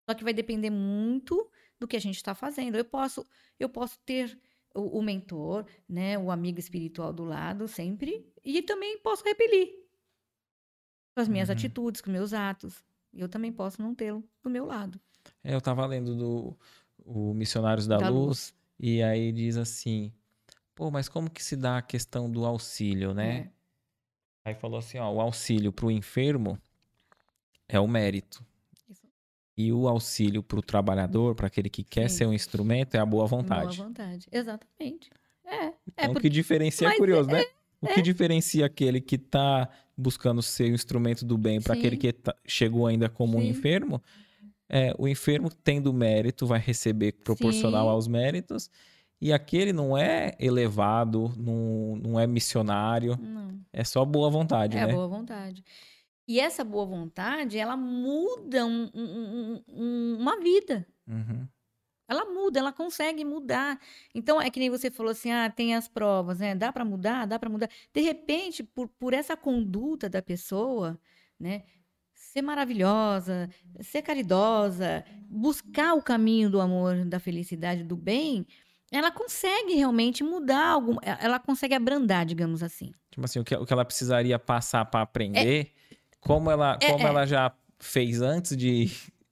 [0.05, 1.49] Só que vai depender muito
[1.83, 2.77] do que a gente está fazendo.
[2.77, 3.25] Eu posso,
[3.59, 4.39] eu posso ter
[4.73, 9.67] o, o mentor, né, o amigo espiritual do lado sempre, e também posso repelir
[11.13, 11.53] com as minhas uhum.
[11.53, 12.81] atitudes, com meus atos.
[13.13, 14.99] Eu também posso não tê-lo do meu lado.
[15.43, 16.57] É, eu estava lendo do
[17.05, 20.11] o Missionários da, da Luz, Luz, e aí diz assim:
[20.73, 23.51] pô, mas como que se dá a questão do auxílio, né?
[24.45, 24.49] É.
[24.49, 26.57] Aí falou assim: ó, o auxílio para o enfermo
[27.67, 28.43] é o mérito.
[29.55, 32.17] E o auxílio para o trabalhador, para aquele que quer Sim.
[32.17, 33.77] ser um instrumento, é a boa vontade.
[33.77, 35.09] Boa vontade, exatamente.
[35.45, 35.55] É.
[35.55, 36.19] é então, é porque...
[36.19, 37.43] o que diferencia é curioso, né?
[37.79, 38.01] O que é.
[38.01, 42.87] diferencia aquele que está buscando ser o instrumento do bem para aquele que tá, chegou
[42.87, 43.45] ainda como Sim.
[43.45, 44.01] um enfermo?
[44.69, 47.91] É, o enfermo tendo mérito vai receber proporcional Sim.
[47.91, 48.71] aos méritos
[49.21, 53.57] e aquele não é elevado, não, não é missionário, não.
[53.71, 54.91] é só boa vontade, é né?
[54.91, 55.63] É boa vontade.
[56.27, 60.87] E essa boa vontade, ela muda um, um, um, uma vida.
[61.07, 61.47] Uhum.
[62.07, 63.79] Ela muda, ela consegue mudar.
[64.13, 66.55] Então, é que nem você falou assim: ah, tem as provas, né?
[66.55, 67.69] Dá para mudar, dá para mudar.
[67.93, 70.99] De repente, por, por essa conduta da pessoa,
[71.39, 71.63] né?
[72.13, 73.49] Ser maravilhosa,
[73.81, 78.45] ser caridosa, buscar o caminho do amor, da felicidade, do bem,
[78.91, 82.91] ela consegue realmente mudar algum, ela consegue abrandar, digamos assim.
[83.09, 85.71] Tipo assim, o que, o que ela precisaria passar para aprender, é,
[86.25, 88.85] como ela, é, como é, ela já fez antes de,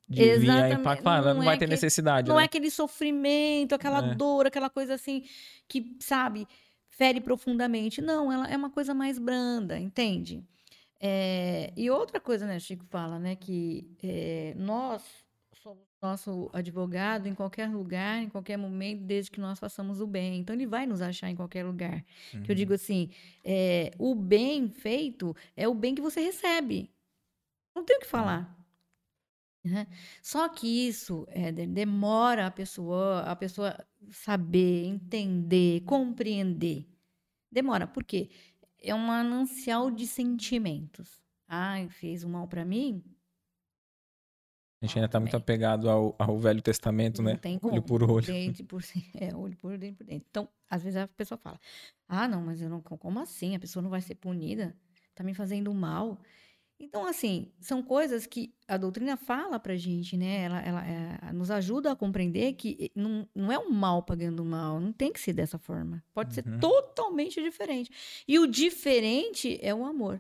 [0.07, 0.73] de Exatamente.
[0.73, 2.27] vir impactar, não, não vai é ter que, necessidade.
[2.27, 2.43] Não né?
[2.43, 4.15] é aquele sofrimento, aquela é.
[4.15, 5.23] dor, aquela coisa assim
[5.67, 6.47] que, sabe,
[6.89, 8.01] fere profundamente.
[8.01, 10.43] Não, ela é uma coisa mais branda, entende?
[10.99, 15.01] É, e outra coisa, né, Chico fala, né, que é, nós
[16.01, 20.39] nosso advogado em qualquer lugar, em qualquer momento, desde que nós façamos o bem.
[20.39, 22.03] Então, ele vai nos achar em qualquer lugar.
[22.33, 22.43] Uhum.
[22.43, 23.09] Que eu digo assim,
[23.43, 26.89] é, o bem feito é o bem que você recebe.
[27.75, 28.57] Não tem o que falar.
[29.63, 29.85] Né?
[30.23, 33.77] Só que isso é, demora a pessoa, a pessoa
[34.09, 36.87] saber, entender, compreender.
[37.51, 38.29] Demora, por quê?
[38.79, 41.21] É um manancial de sentimentos.
[41.47, 43.03] Ai, fez um mal para mim?
[44.81, 47.37] A gente ainda está muito apegado ao, ao Velho Testamento, não né?
[47.37, 47.73] Tem como.
[47.73, 48.25] Olho por olho.
[48.25, 48.81] Dente por,
[49.13, 50.25] é, olho por dente por dente.
[50.29, 51.59] Então, às vezes a pessoa fala:
[52.07, 52.81] Ah, não, mas eu não.
[52.81, 53.55] Como assim?
[53.55, 54.75] A pessoa não vai ser punida?
[55.13, 56.19] Tá me fazendo mal.
[56.79, 60.45] Então, assim, são coisas que a doutrina fala pra gente, né?
[60.45, 64.79] Ela, ela é, nos ajuda a compreender que não, não é um mal pagando mal,
[64.79, 66.03] não tem que ser dessa forma.
[66.11, 66.33] Pode uhum.
[66.33, 68.23] ser totalmente diferente.
[68.27, 70.19] E o diferente é o amor.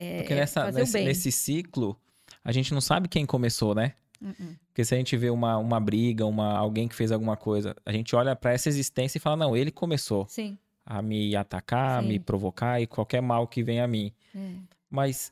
[0.00, 2.00] É, Porque nessa, nesse, nesse, ciclo,
[2.44, 3.94] a gente não sabe quem começou, né?
[4.20, 4.56] Uhum.
[4.68, 7.92] Porque se a gente vê uma, uma briga, uma, alguém que fez alguma coisa, a
[7.92, 10.26] gente olha para essa existência e fala, não, ele começou.
[10.28, 10.58] Sim
[10.90, 12.08] a me atacar, Sim.
[12.08, 14.10] me provocar e qualquer mal que vem a mim.
[14.34, 14.54] É.
[14.88, 15.30] Mas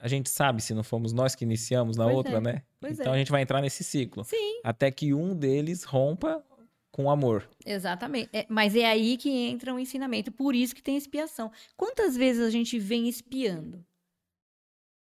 [0.00, 2.40] a gente sabe se não fomos nós que iniciamos na pois outra, é.
[2.40, 2.62] né?
[2.80, 3.16] Pois então é.
[3.16, 4.24] a gente vai entrar nesse ciclo.
[4.24, 4.60] Sim.
[4.64, 6.42] Até que um deles rompa
[6.90, 7.46] com amor.
[7.66, 8.30] Exatamente.
[8.32, 10.32] É, mas é aí que entra o ensinamento.
[10.32, 11.52] Por isso que tem expiação.
[11.76, 13.84] Quantas vezes a gente vem espiando?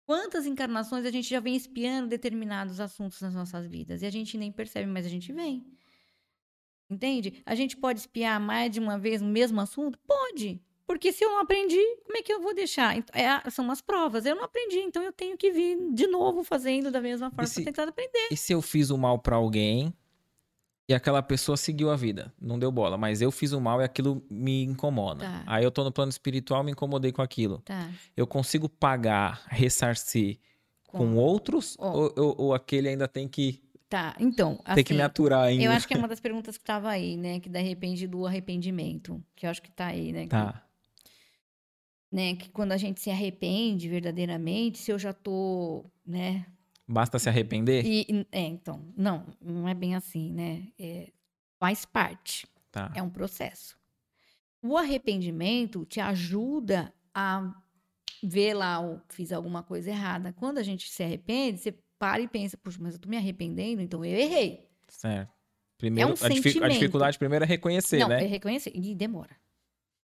[0.06, 4.01] Quantas encarnações a gente já vem espiando determinados assuntos nas nossas vidas?
[4.01, 5.66] E a gente nem percebe, mas a gente vem.
[6.89, 7.41] Entende?
[7.45, 9.97] A gente pode espiar mais de uma vez no mesmo assunto?
[9.99, 10.62] Pode.
[10.86, 12.97] Porque se eu não aprendi, como é que eu vou deixar?
[13.14, 14.26] É, são umas provas.
[14.26, 17.64] Eu não aprendi, então eu tenho que vir de novo fazendo da mesma forma para
[17.64, 18.28] tentar aprender.
[18.30, 19.93] E se eu fiz o mal para alguém
[20.88, 23.86] e aquela pessoa seguiu a vida, não deu bola, mas eu fiz o mal e
[23.86, 25.23] aquilo me incomoda.
[25.25, 25.43] Tá.
[25.47, 27.59] Aí eu tô no plano espiritual, me incomodei com aquilo.
[27.59, 27.89] Tá.
[28.17, 30.39] Eu consigo pagar, ressarcir
[30.88, 31.88] com, com outros oh.
[31.88, 33.63] ou, ou, ou aquele ainda tem que
[33.93, 34.59] Tá, então.
[34.65, 35.65] Assim, Tem que me assim, aturar ainda.
[35.65, 37.39] Eu acho que é uma das perguntas que estava aí, né?
[37.39, 39.23] Que da arrepende do arrependimento.
[39.36, 40.25] Que eu acho que tá aí, né?
[40.25, 40.63] Tá.
[42.09, 46.43] Que, né, que quando a gente se arrepende verdadeiramente, se eu já tô, né?
[46.88, 47.86] Basta se arrepender?
[47.86, 48.91] E, é, então.
[48.95, 50.67] Não, não é bem assim, né?
[50.77, 51.11] É,
[51.59, 52.45] faz parte.
[52.71, 52.91] Tá.
[52.95, 53.77] É um processo.
[54.61, 57.53] O arrependimento te ajuda a
[58.23, 60.34] ver lá, oh, fiz alguma coisa errada.
[60.34, 63.81] Quando a gente se arrepende, você para e pensa, puxa, mas eu tô me arrependendo,
[63.81, 64.69] então eu errei.
[64.89, 65.31] Certo.
[65.77, 68.23] Primeiro, É um a, dific- a dificuldade primeiro é reconhecer, não, né?
[68.23, 68.71] é reconhecer.
[68.73, 69.36] E demora.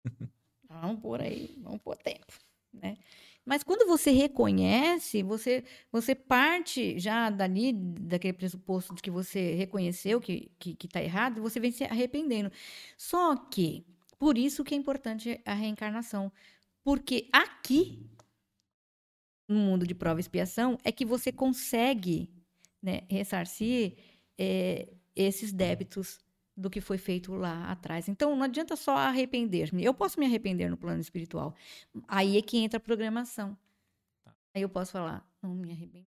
[0.68, 2.32] vamos por aí, vamos por tempo,
[2.72, 2.96] né?
[3.44, 10.20] Mas quando você reconhece, você, você parte já dali, daquele pressuposto de que você reconheceu
[10.20, 12.52] que, que, que tá errado, você vem se arrependendo.
[12.96, 13.84] Só que,
[14.18, 16.30] por isso que é importante a reencarnação.
[16.84, 18.06] Porque aqui,
[19.48, 22.30] no mundo de prova e expiação, é que você consegue
[22.82, 23.96] né, ressarcir
[24.38, 26.18] é, esses débitos
[26.60, 28.08] do que foi feito lá atrás.
[28.08, 29.84] Então, não adianta só arrepender-me.
[29.84, 31.54] Eu posso me arrepender no plano espiritual.
[32.06, 33.56] Aí é que entra a programação.
[34.54, 36.06] Aí eu posso falar, não me arrependo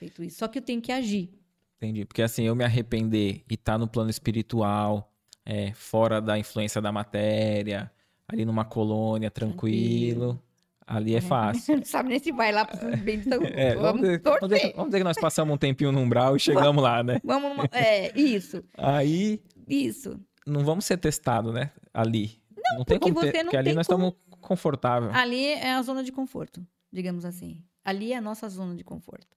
[0.00, 0.38] feito isso.
[0.38, 1.30] Só que eu tenho que agir.
[1.76, 2.04] Entendi.
[2.04, 5.12] Porque assim, eu me arrepender e tá no plano espiritual,
[5.44, 7.90] é, fora da influência da matéria,
[8.26, 10.42] ali numa colônia, tranquilo,
[10.86, 11.76] ali é fácil.
[11.76, 14.72] Não sabe nem se vai lá pro bem então, É, vamos, vamos dizer, vamos, dizer,
[14.74, 17.20] vamos dizer que nós passamos um tempinho no umbral e chegamos lá, né?
[17.22, 17.68] Vamos numa...
[17.72, 19.42] É, isso, Aí
[19.74, 20.20] isso.
[20.46, 21.72] não vamos ser testados, né?
[21.92, 22.42] Ali.
[22.56, 25.14] Não, tem porque como ter, você não porque ali nós como- estamos confortáveis.
[25.14, 27.64] Ali é a zona de conforto, digamos assim.
[27.84, 29.36] Ali é a nossa zona de conforto.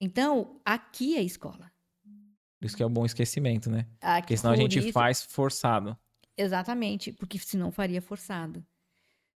[0.00, 1.72] Então, aqui é a escola.
[2.60, 3.86] Por isso que é o bom esquecimento, né?
[4.00, 5.96] Aqui, Porque senão a gente isso- faz forçado.
[6.36, 8.64] Exatamente, porque senão faria forçado.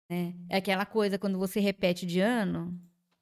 [0.10, 0.34] Né?
[0.50, 2.80] É aquela coisa quando você repete de ano,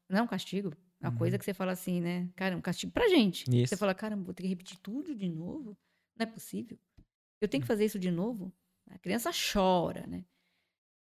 [0.09, 0.71] não é um castigo.
[1.01, 1.17] É uma Uhum.
[1.17, 2.29] coisa que você fala assim, né?
[2.35, 3.43] Cara, é um castigo pra gente.
[3.49, 3.69] Isso.
[3.69, 5.77] Você fala, caramba, vou ter que repetir tudo de novo?
[6.17, 6.77] Não é possível.
[7.41, 8.51] Eu tenho que fazer isso de novo?
[8.89, 10.23] A criança chora, né?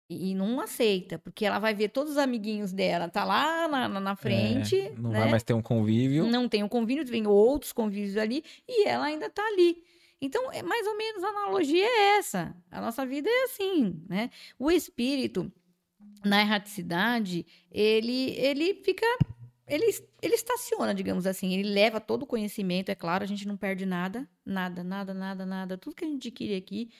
[0.08, 3.88] E, e não aceita, porque ela vai ver todos os amiguinhos dela, tá lá na,
[3.88, 5.20] na, na frente, É, não né?
[5.20, 6.26] vai mais ter um convívio.
[6.26, 9.82] não tem um convívio, vem outros convívios ali e ela ainda tá ali.
[10.20, 12.54] Então, é mais ou menos a analogia é essa.
[12.70, 14.30] A nossa vida é assim, né?
[14.58, 15.50] O espírito,
[16.24, 19.04] na erraticidade, ele, ele fica.
[19.72, 19.86] Ele,
[20.20, 21.54] ele estaciona, digamos assim.
[21.54, 25.46] Ele leva todo o conhecimento, é claro, a gente não perde nada, nada, nada, nada,
[25.46, 25.78] nada.
[25.78, 26.90] Tudo que a gente adquire aqui,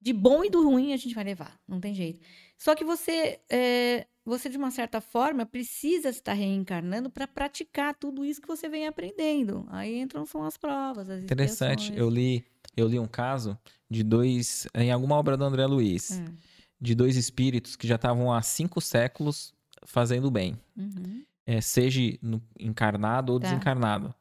[0.00, 2.18] de bom e do ruim, a gente vai levar, não tem jeito.
[2.56, 8.24] Só que você, é, você de uma certa forma, precisa estar reencarnando para praticar tudo
[8.24, 9.66] isso que você vem aprendendo.
[9.68, 11.92] Aí entram são as provas, as Interessante.
[11.94, 12.42] Eu li,
[12.74, 13.58] eu li um caso
[13.90, 16.34] de dois, em alguma obra do André Luiz, Hum,
[16.80, 19.52] de dois espíritos que já estavam há cinco séculos
[19.84, 20.56] fazendo bem.
[20.74, 21.22] uhum.
[21.50, 23.48] É, seja no- encarnado ou Tá.
[23.48, 24.14] desencarnado.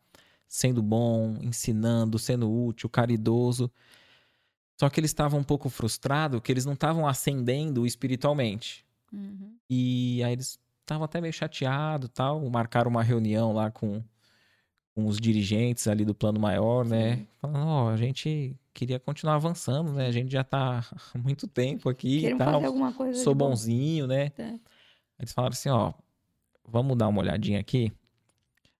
[0.47, 3.69] Sendo bom, ensinando, sendo útil, caridoso.
[4.79, 8.85] Só que eles estavam um pouco frustrados que eles não estavam ascendendo espiritualmente.
[9.11, 9.55] Uhum.
[9.69, 12.49] E aí eles estavam até meio chateados tal.
[12.49, 14.01] Marcaram uma reunião lá com,
[14.95, 17.17] com os dirigentes ali do plano maior, né?
[17.17, 17.27] Sim.
[17.41, 20.07] Falando, ó, a gente queria continuar avançando, né?
[20.07, 20.79] A gente já tá
[21.13, 22.53] há muito tempo aqui e Queremos tal.
[22.53, 23.49] fazer alguma coisa Sou de bom.
[23.49, 24.29] bonzinho, né?
[24.29, 24.53] Tá.
[25.19, 25.91] Eles falaram assim, ó,
[26.67, 27.91] vamos dar uma olhadinha aqui.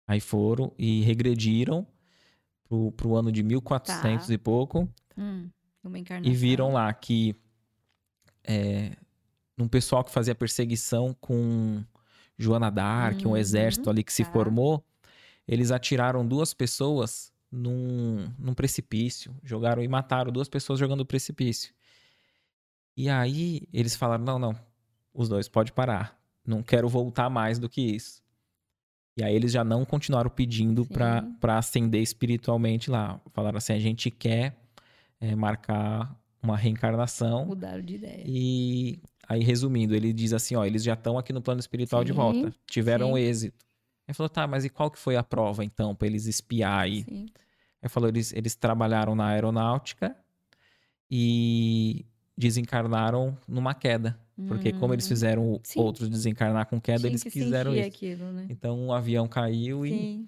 [0.08, 1.86] Aí foram e regrediram
[2.68, 4.34] pro, pro ano de 1400 Tá.
[4.34, 5.50] e pouco Hum,
[6.24, 7.36] e viram lá que
[8.44, 8.92] é,
[9.58, 11.84] um pessoal que fazia perseguição com
[12.38, 14.32] Joana d'Arc, um Uhum, exército ali que se tá.
[14.32, 14.86] formou,
[15.48, 21.74] eles atiraram duas pessoas num, num precipício, jogaram e mataram duas pessoas jogando no precipício.
[22.96, 24.56] E aí eles falaram: não, não,
[25.14, 26.17] os dois pode parar,
[26.48, 28.24] não quero voltar mais do que isso.
[29.18, 33.20] E aí eles já não continuaram pedindo pra ascender espiritualmente lá.
[33.34, 34.56] Falaram assim: a gente quer
[35.20, 37.46] é, marcar uma reencarnação.
[37.46, 38.24] Mudaram de ideia.
[38.26, 42.12] E aí, resumindo, ele diz assim: ó, eles já estão aqui no plano espiritual de
[42.12, 42.54] Sim, volta.
[42.68, 43.20] Tiveram sim.
[43.20, 43.66] êxito.
[44.08, 47.04] Ele falou, tá, mas e qual que foi a prova, então, pra eles espiar aí?
[47.04, 47.26] Sim.
[47.82, 50.16] Aí falou, eles, eles trabalharam na aeronáutica
[51.12, 52.06] e
[52.38, 54.18] desencarnaram numa queda.
[54.48, 55.80] Porque como eles Hum, fizeram o- Sim.
[55.80, 57.88] outros desencarnar com queda, tinha eles quiseram isso.
[57.88, 58.46] aquilo, né?
[58.50, 60.28] Então um avião caiu e, Sim,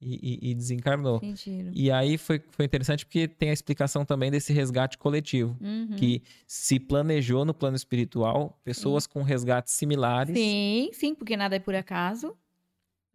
[0.00, 1.20] e, e- desencarnou.
[1.20, 1.70] sentiram.
[1.72, 5.56] E aí foi, foi interessante porque tem a explicação também desse resgate coletivo.
[5.60, 5.94] Uhum.
[5.96, 10.36] Que se planejou no plano espiritual pessoas com resgates similares.
[10.36, 12.36] Sim, sim, porque nada é por acaso.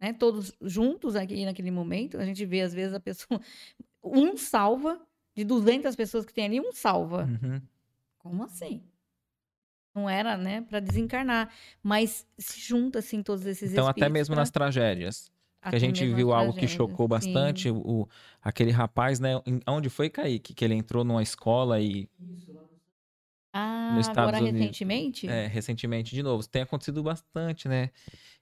[0.00, 0.14] Né?
[0.14, 2.16] Todos juntos aqui naquele momento.
[2.16, 3.38] A gente vê, às vezes, a pessoa.
[4.02, 4.98] Um salva,
[5.34, 7.26] de 200 pessoas que tem ali, um salva.
[7.26, 7.60] Uhum.
[8.16, 8.80] Como assim?
[9.94, 11.50] Não era, né, para desencarnar.
[11.82, 15.30] Mas se junta, assim, todos esses Então, até mesmo pra- nas tragédias.
[15.68, 17.62] Que a gente viu algo que tragédias, chocou bastante.
[17.68, 17.70] sim.
[17.84, 18.08] O,
[18.40, 19.32] aquele rapaz, né?
[19.66, 20.54] Onde foi, Kaique?
[20.54, 22.08] Que ele entrou numa escola e
[23.52, 24.60] Ah, agora Unidos.
[24.60, 25.28] recentemente?
[25.28, 26.46] é, recentemente de novo.
[26.48, 27.90] Tem acontecido bastante, né?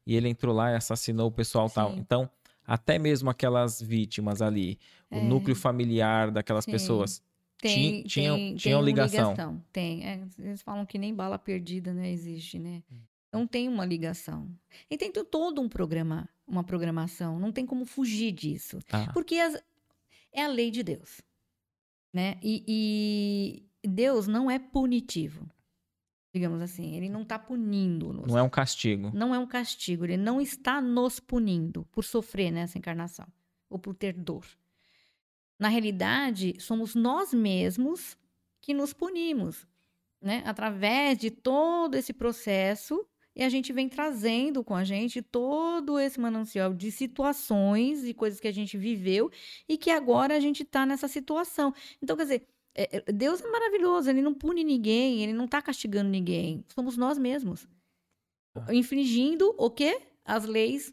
[0.07, 1.90] E ele entrou lá e assassinou o pessoal e tal.
[1.92, 1.99] Sim.
[1.99, 2.30] Então,
[2.66, 4.78] até mesmo aquelas vítimas ali,
[5.11, 5.20] o É.
[5.20, 6.72] núcleo familiar daquelas Sim.
[6.72, 7.22] pessoas,
[7.61, 9.30] Tem, tinham, tem, tinham tem ligação.
[9.30, 9.64] ligação.
[9.72, 10.06] Tem.
[10.06, 12.82] É, eles falam que nem bala perdida, né, existe, né?
[13.28, 14.48] Então tem uma ligação.
[14.90, 17.38] E tem to- todo um programa, uma programação.
[17.38, 18.78] Não tem como fugir disso.
[18.86, 19.12] Tá.
[19.12, 19.61] Porque as-
[20.32, 21.20] é a lei de Deus.
[22.14, 22.38] Né?
[22.42, 22.64] E,
[23.82, 25.46] e Deus não é punitivo.
[26.32, 26.94] Digamos assim.
[26.94, 28.28] Ele não está punindo-nos.
[28.28, 29.11] Não é um castigo.
[29.12, 30.04] Não é um castigo.
[30.04, 33.26] Ele não está nos punindo por sofrer nessa encarnação.
[33.68, 34.46] Ou por ter dor.
[35.59, 38.16] Na realidade, somos nós mesmos
[38.61, 39.66] que nos punimos.
[40.20, 40.42] Né?
[40.46, 43.06] Através de todo esse processo.
[43.34, 48.40] E a gente vem trazendo com a gente todo esse manancial de situações e coisas
[48.40, 49.30] que a gente viveu
[49.68, 51.72] e que agora a gente está nessa situação.
[52.02, 55.62] Então, quer dizer, é, é, Deus é maravilhoso, ele não pune ninguém, ele não está
[55.62, 56.64] castigando ninguém.
[56.74, 57.68] Somos nós mesmos.
[58.56, 58.74] Ah.
[58.74, 60.00] Infringindo o quê?
[60.24, 60.92] As leis.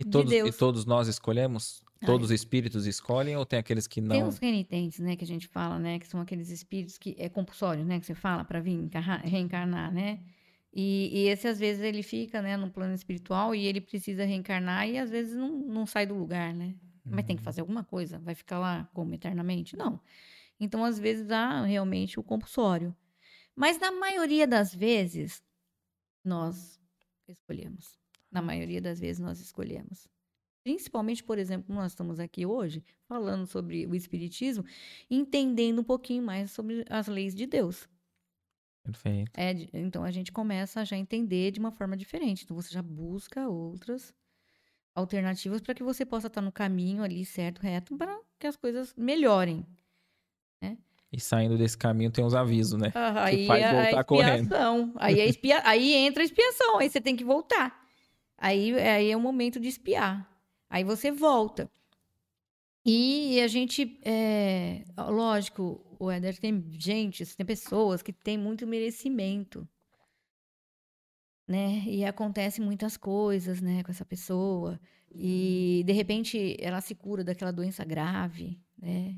[0.00, 0.56] E de todos, e Deus.
[0.56, 1.83] todos nós escolhemos?
[2.06, 4.28] Todos os espíritos escolhem ou tem aqueles que Tem não?
[4.28, 7.84] os renitentes, né, que a gente fala, né, que são aqueles espíritos que é compulsório,
[7.84, 10.20] né, que você fala para vir encarnar- reencarnar, né?
[10.72, 14.88] E, e esse às vezes ele fica, né, no plano espiritual e ele precisa reencarnar
[14.88, 16.74] e às vezes não, não sai do lugar, né?
[17.06, 19.76] Mas tem que fazer alguma coisa, vai ficar lá como eternamente?
[19.76, 20.00] Não.
[20.58, 22.96] Então às vezes há realmente o compulsório.
[23.54, 25.42] Mas na maioria das vezes
[26.24, 26.80] nós
[27.28, 27.98] escolhemos.
[28.32, 30.08] Na maioria das vezes nós escolhemos.
[30.64, 34.64] Principalmente, por exemplo, nós estamos aqui hoje falando sobre o espiritismo,
[35.10, 37.86] entendendo um pouquinho mais sobre as leis de Deus.
[38.82, 39.30] Perfeito.
[39.36, 42.44] É, então a gente começa a já entender de uma forma diferente.
[42.44, 44.12] Então você já busca outras
[44.94, 48.94] alternativas para que você possa estar no caminho ali certo, reto, para que as coisas
[48.96, 49.66] melhorem.
[51.14, 52.90] E saindo desse caminho tem os avisos, né?
[52.92, 54.54] Ah, aí faz é voltar a correndo.
[54.96, 55.62] Aí, é expia...
[55.64, 57.86] aí entra a expiação, aí você tem que voltar.
[58.36, 60.28] Aí, aí é o momento de espiar.
[60.74, 61.70] Aí você volta.
[62.84, 64.84] E a gente, é...
[64.98, 69.68] lógico, o Éder tem gente, tem pessoas que têm muito merecimento.
[71.46, 71.84] Né?
[71.86, 74.80] E acontece muitas coisas, né, com essa pessoa.
[75.14, 79.16] E de repente ela se cura daquela doença grave, né?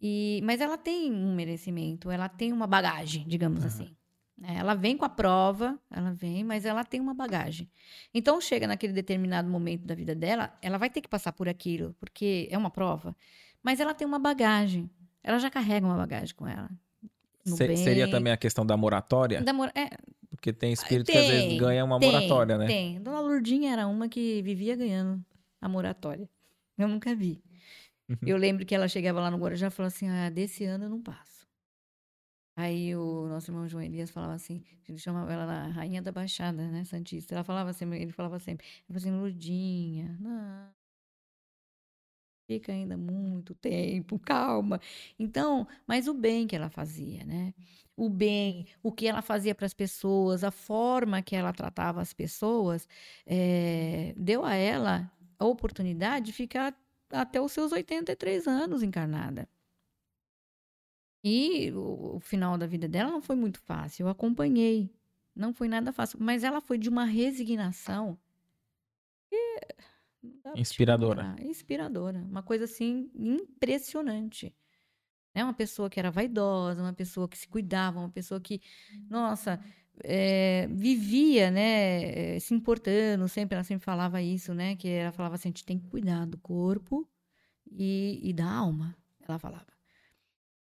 [0.00, 3.66] E, mas ela tem um merecimento, ela tem uma bagagem, digamos Aham.
[3.66, 3.96] assim.
[4.42, 7.68] É, Ela vem com a prova, ela vem, mas ela tem uma bagagem.
[8.12, 11.94] Então, chega naquele determinado momento da vida dela, ela vai ter que passar por aquilo,
[11.98, 13.16] porque é uma prova.
[13.62, 14.90] Mas ela tem uma bagagem.
[15.24, 16.70] Ela já carrega uma bagagem com ela.
[17.44, 19.40] Se- seria também a questão da moratória?
[19.40, 19.90] da mora- é,
[20.30, 22.66] Porque tem espírito que às vezes tem, ganha uma tem, moratória, né?
[22.66, 23.00] Tem.
[23.00, 25.24] Dona Lourdinha era uma que vivia ganhando
[25.60, 26.28] a moratória.
[26.76, 27.40] Eu nunca vi.
[28.08, 28.16] Uhum.
[28.26, 30.90] Eu lembro que ela chegava lá no Guarujá e falava assim: ah, desse ano eu
[30.90, 31.35] não passo.
[32.56, 36.68] Aí o nosso irmão João Elias falava assim, gente chamava ela a Rainha da Baixada,
[36.70, 37.34] né, Santista.
[37.34, 40.70] Ela falava sempre, ele falava sempre, ele falava assim, Lourdinha, não,
[42.46, 44.80] fica ainda muito tempo, calma.
[45.18, 47.52] Então, mas o bem que ela fazia, né?
[47.96, 52.12] O bem, o que ela fazia para as pessoas, a forma que ela tratava as
[52.12, 52.86] pessoas,
[53.26, 56.74] eh, deu a ela a oportunidade de ficar
[57.10, 59.48] até os seus 83 anos encarnada.
[61.28, 64.04] E o, o final da vida dela não foi muito fácil.
[64.04, 64.88] Eu acompanhei.
[65.34, 66.20] Não foi nada fácil.
[66.20, 68.16] Mas ela foi de uma resignação.
[69.28, 69.66] que
[70.54, 71.34] Inspiradora.
[71.40, 72.20] Inspiradora.
[72.20, 74.54] Uma coisa assim impressionante.
[75.34, 75.42] Né?
[75.42, 78.60] Uma pessoa que era vaidosa, uma pessoa que se cuidava, uma pessoa que,
[79.10, 79.60] nossa,
[80.04, 85.34] é, vivia, né, eh, se importando, sempre, ela sempre falava isso, né, que ela falava
[85.34, 87.08] assim, a gente tem que cuidar do corpo
[87.70, 88.96] e, e da alma,
[89.28, 89.75] ela falava.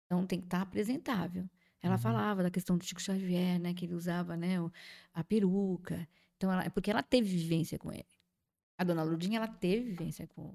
[0.06, 1.48] Então tem que estar apresentável.
[1.82, 2.00] Ela Uhum.
[2.00, 4.56] falava da questão do Chico Xavier, né, que ele usava, né,
[5.12, 6.08] a peruca.
[6.36, 8.06] Então ela, porque ela teve vivência com ele.
[8.78, 10.54] A dona Lurdinha, ela teve vivência com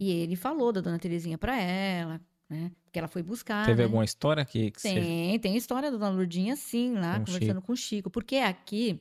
[0.00, 2.70] E ele falou da dona Terezinha para ela, né?
[2.84, 3.84] Porque ela foi buscar, Teve né?
[3.84, 4.94] alguma história que, que você...
[4.94, 8.08] Tem, tem história da Dona Lourdinha, sim, lá, Com conversando com o Chico.
[8.10, 9.00] Porque aqui,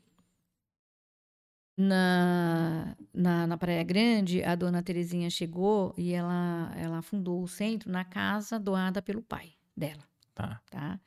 [1.77, 7.91] na, na, na Praia Grande, a Dona Terezinha chegou e ela, ela fundou o centro
[7.91, 10.03] na casa doada pelo pai dela,
[10.33, 10.61] Tá.
[10.71, 10.99] tá?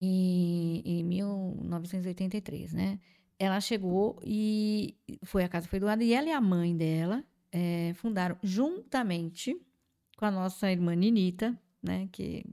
[0.00, 2.98] E, em 1983, né?
[3.38, 7.92] Ela chegou e foi a casa foi doada e ela e a mãe dela eh,
[7.94, 9.56] fundaram juntamente
[10.16, 12.08] com a nossa irmã Ninita, né?
[12.12, 12.44] Que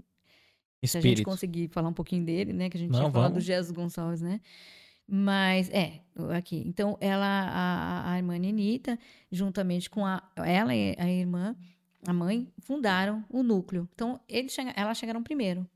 [0.84, 1.24] se a gente Espírito.
[1.24, 2.70] conseguir falar um pouquinho dele, né?
[2.70, 3.40] Que a gente Não, tinha falado do.
[3.40, 4.42] Jesus Gonçalves, né?
[5.14, 6.00] Mas, é,
[6.38, 6.64] aqui.
[6.66, 8.98] Então, ela, a, a irmã Ninita,
[9.30, 11.54] juntamente com a, ela e a irmã,
[12.08, 13.90] a mãe, fundaram o núcleo.
[13.94, 15.70] Então, eles chega, elas chegaram primeiro.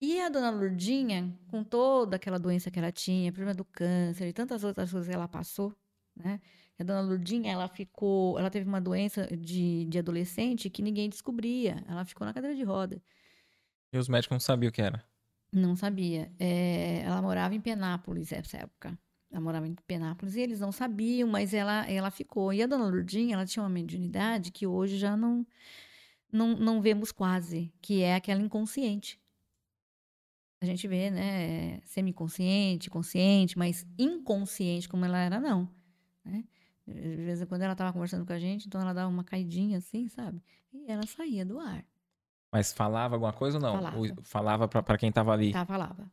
[0.00, 4.32] E a dona Lourdinha, com toda aquela doença que ela tinha, problema do câncer e
[4.32, 5.72] tantas outras coisas que ela passou,
[6.16, 6.40] né?
[6.80, 11.84] A dona Lurdinha, ela ficou, ela teve uma doença de, de adolescente que ninguém descobria.
[11.88, 13.00] Ela ficou na cadeira de roda.
[13.92, 15.04] E os médicos não sabiam o que era?
[15.52, 16.30] Não sabia.
[16.38, 18.98] É, ela morava em Penápolis nessa época.
[19.30, 22.52] Ela morava em Penápolis e eles não sabiam, mas ela, ela ficou.
[22.52, 25.46] E a dona Lurdinha, ela tinha uma mediunidade que hoje já não,
[26.32, 29.20] não, não vemos quase, que é aquela inconsciente.
[30.60, 35.70] A gente vê, né, semi-consciente, consciente, mas inconsciente como ela era, não.
[36.24, 36.44] Né?
[36.86, 39.78] De vez em quando ela estava conversando com a gente, então ela dava uma caidinha
[39.78, 40.42] assim, sabe?
[40.72, 41.84] E ela saía do ar.
[42.52, 43.74] Mas falava alguma coisa ou não?
[43.74, 43.98] Falava.
[43.98, 45.52] Ou falava pra, pra quem tava ali?
[45.52, 46.10] Tá, falava.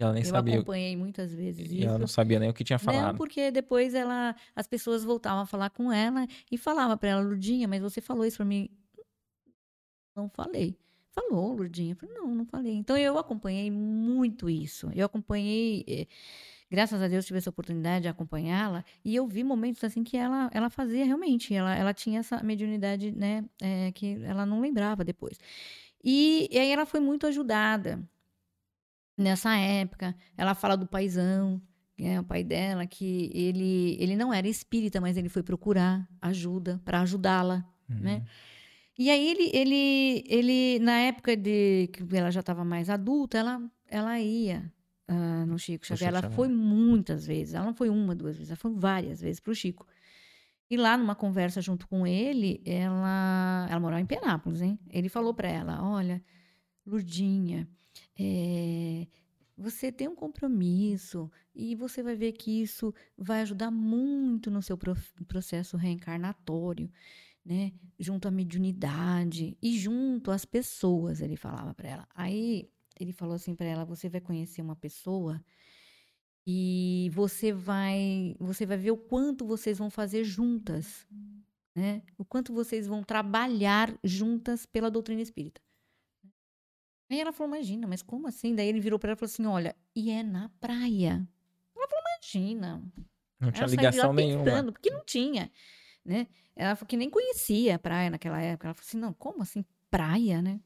[0.00, 0.54] E ela nem Eu sabia.
[0.56, 1.86] acompanhei muitas vezes E isso.
[1.88, 3.16] ela não sabia nem o que tinha Não, falado.
[3.16, 7.68] porque depois ela, as pessoas voltavam a falar com ela e falava para ela, Lurdinha,
[7.68, 8.68] mas você falou isso para mim?
[10.16, 10.76] Não falei.
[11.12, 11.92] Falou, Lurdinha.
[11.92, 12.74] Eu falei, não, não falei.
[12.74, 14.90] Então eu acompanhei muito isso.
[14.94, 16.06] Eu acompanhei, eh,
[16.74, 20.50] graças a Deus tive essa oportunidade de acompanhá-la e eu vi momentos assim que ela,
[20.52, 25.38] ela fazia realmente, ela, ela tinha essa mediunidade, né, eh, que ela não lembrava depois.
[26.02, 28.02] E, e aí ela foi muito ajudada
[29.16, 30.14] nessa época.
[30.36, 31.60] Ela fala do paizão,
[31.98, 36.80] é o pai dela, que ele, ele não era espírita, mas ele foi procurar ajuda
[36.84, 37.98] para ajudá-la, Uhum.
[38.00, 38.24] né?
[38.98, 43.60] E aí ele, ele, ele na época de que ela já estava mais adulta, ela,
[43.88, 44.72] ela ia
[45.06, 45.98] ah, no Chico Xavier.
[45.98, 46.36] Chico Ela Xavier.
[46.36, 47.54] foi muitas vezes.
[47.54, 49.86] Ela não foi uma, duas vezes, ela foi várias vezes para o Chico.
[50.70, 54.78] E lá numa conversa junto com ele, ela, ela morava em Penápolis, hein?
[54.90, 56.22] Ele falou para ela, olha,
[56.86, 57.68] Lurdinha,
[58.18, 59.06] é,
[59.56, 64.78] você tem um compromisso e você vai ver que isso vai ajudar muito no seu
[65.28, 66.90] processo reencarnatório,
[67.44, 67.72] né?
[67.98, 72.08] Junto à mediunidade e junto às pessoas, ele falava para ela.
[72.14, 75.42] Aí ele falou assim para ela: você vai conhecer uma pessoa
[76.46, 81.06] e você vai, você vai ver o quanto vocês vão fazer juntas,
[81.74, 82.02] né?
[82.18, 85.60] O quanto vocês vão trabalhar juntas pela doutrina espírita.
[87.10, 88.54] Aí ela falou: Imagina, mas como assim?
[88.54, 91.26] Daí ele virou para ela e falou assim: Olha, e é na praia.
[91.76, 92.82] Ela falou: Imagina.
[93.40, 94.44] Não tinha Ela ligação nenhuma.
[94.44, 95.50] pensando, porque não tinha,
[96.04, 96.26] né?
[96.56, 98.68] Ela falou que nem conhecia a praia naquela época.
[98.68, 100.60] Ela falou assim: Não, como assim praia, né?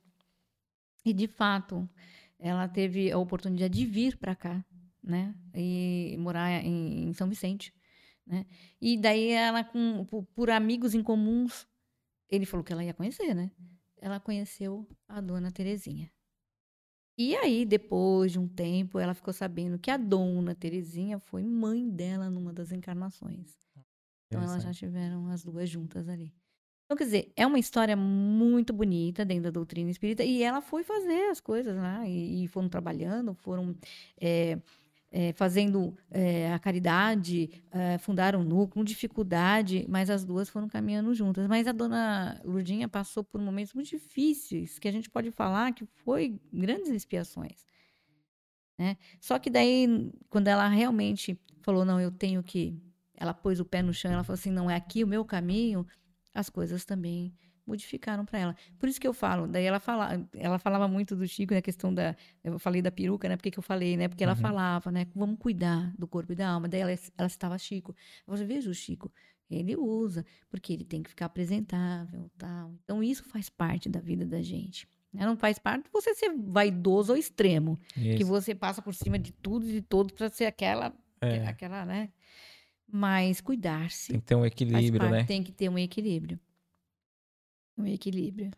[1.08, 1.88] E de fato,
[2.38, 4.62] ela teve a oportunidade de vir para cá,
[5.02, 5.34] né?
[5.54, 7.72] E morar em, em São Vicente,
[8.26, 8.44] né?
[8.78, 10.04] E daí ela, com,
[10.34, 11.66] por, amigos em comuns,
[12.28, 13.50] ele falou que ela ia conhecer, né?
[13.96, 16.12] Ela conheceu a dona Terezinha.
[17.16, 21.88] E aí, depois de um tempo, ela ficou sabendo que a dona Terezinha foi mãe
[21.88, 23.56] dela numa das encarnações.
[24.26, 26.34] Então, elas já tiveram as duas juntas ali.
[26.88, 30.24] Então, quer dizer, é uma história muito bonita dentro da doutrina espírita.
[30.24, 32.08] E ela foi fazer as coisas lá.
[32.08, 33.76] E, e foram trabalhando, foram
[34.18, 34.58] é,
[35.12, 37.62] é, fazendo é, a caridade,
[38.00, 41.46] fundaram um núcleo, dificuldade, mas as duas foram caminhando juntas.
[41.46, 45.84] Mas a dona Lurdinha passou por momentos muito difíceis, que a gente pode falar que
[45.84, 47.66] foi grandes expiações.
[48.78, 48.96] Né?
[49.20, 52.74] Só que daí, quando ela realmente falou, não, eu tenho que
[53.14, 55.84] ela pôs o pé no chão, ela falou assim, não é aqui o meu caminho,
[56.34, 57.34] as coisas também
[57.66, 58.56] modificaram para ela.
[58.78, 61.62] Por isso que eu falo, daí ela fala, ela falava muito do Chico, né, a
[61.62, 64.38] questão da, eu falei da peruca, né, porque que eu falei, né, porque ela Uhum.
[64.40, 66.66] falava, né, vamos cuidar do corpo e da alma.
[66.66, 67.94] Daí ela, ela citava Chico.
[68.26, 69.12] Você veja o Chico,
[69.50, 72.72] ele usa, porque ele tem que ficar apresentável, tal.
[72.84, 74.88] Então isso faz parte da vida da gente.
[75.12, 75.26] né?
[75.26, 78.26] Não faz parte de você ser vaidoso ao extremo, que Isso.
[78.26, 82.10] você passa por cima de tudo e de todos para ser aquela, É, aquela, né?
[82.90, 84.12] Mas cuidar-se.
[84.12, 85.24] tem que ter um equilíbrio, parte, né?
[85.24, 86.38] Tem que ter um equilíbrio.
[87.76, 88.50] Um equilíbrio.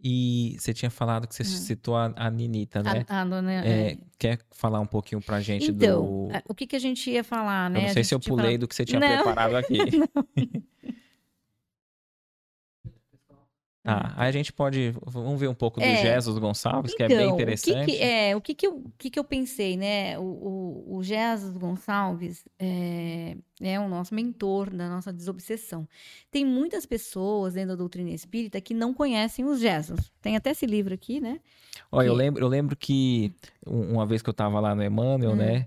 [0.00, 1.46] E você tinha falado que você Hum.
[1.46, 3.04] citou a, a Ninita, né?
[3.08, 3.98] A, a dona, É, é.
[4.18, 6.28] quer falar um pouquinho pra gente Então, do.
[6.48, 7.80] o que, que a gente ia falar, né?
[7.80, 9.08] Eu não sei se eu pulei falado- do que você tinha Não.
[9.24, 9.78] preparado aqui.
[13.88, 14.94] Tá, aí a gente pode.
[15.06, 15.96] Vamos ver um pouco do É.
[15.96, 17.82] Jesus Gonçalves, que é bem Então, interessante.
[17.82, 20.18] O que que, é, o que que eu, que que eu pensei, né?
[20.18, 25.88] O, o, o Jesus Gonçalves é, é o nosso mentor da nossa desobsessão.
[26.30, 30.12] Tem muitas pessoas dentro da doutrina espírita que não conhecem os Jesus.
[30.20, 31.40] Tem até esse livro aqui, né?
[31.90, 33.32] Olha, eu que- lembro, eu lembro que
[33.66, 35.36] um- uma vez que eu tava lá no Emmanuel, Hum.
[35.36, 35.66] né?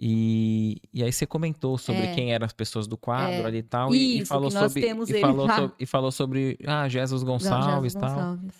[0.00, 2.14] E, e aí você comentou sobre É.
[2.14, 3.44] quem eram as pessoas do quadro É.
[3.44, 3.92] ali e tal.
[3.92, 4.80] E, e Isso, falou nós sobre.
[4.86, 5.56] temos e, ele falou lá.
[5.56, 6.58] sobre e falou sobre.
[6.64, 8.08] Ah, Jesus Gonçalves e tal.
[8.10, 8.54] Gonçalves.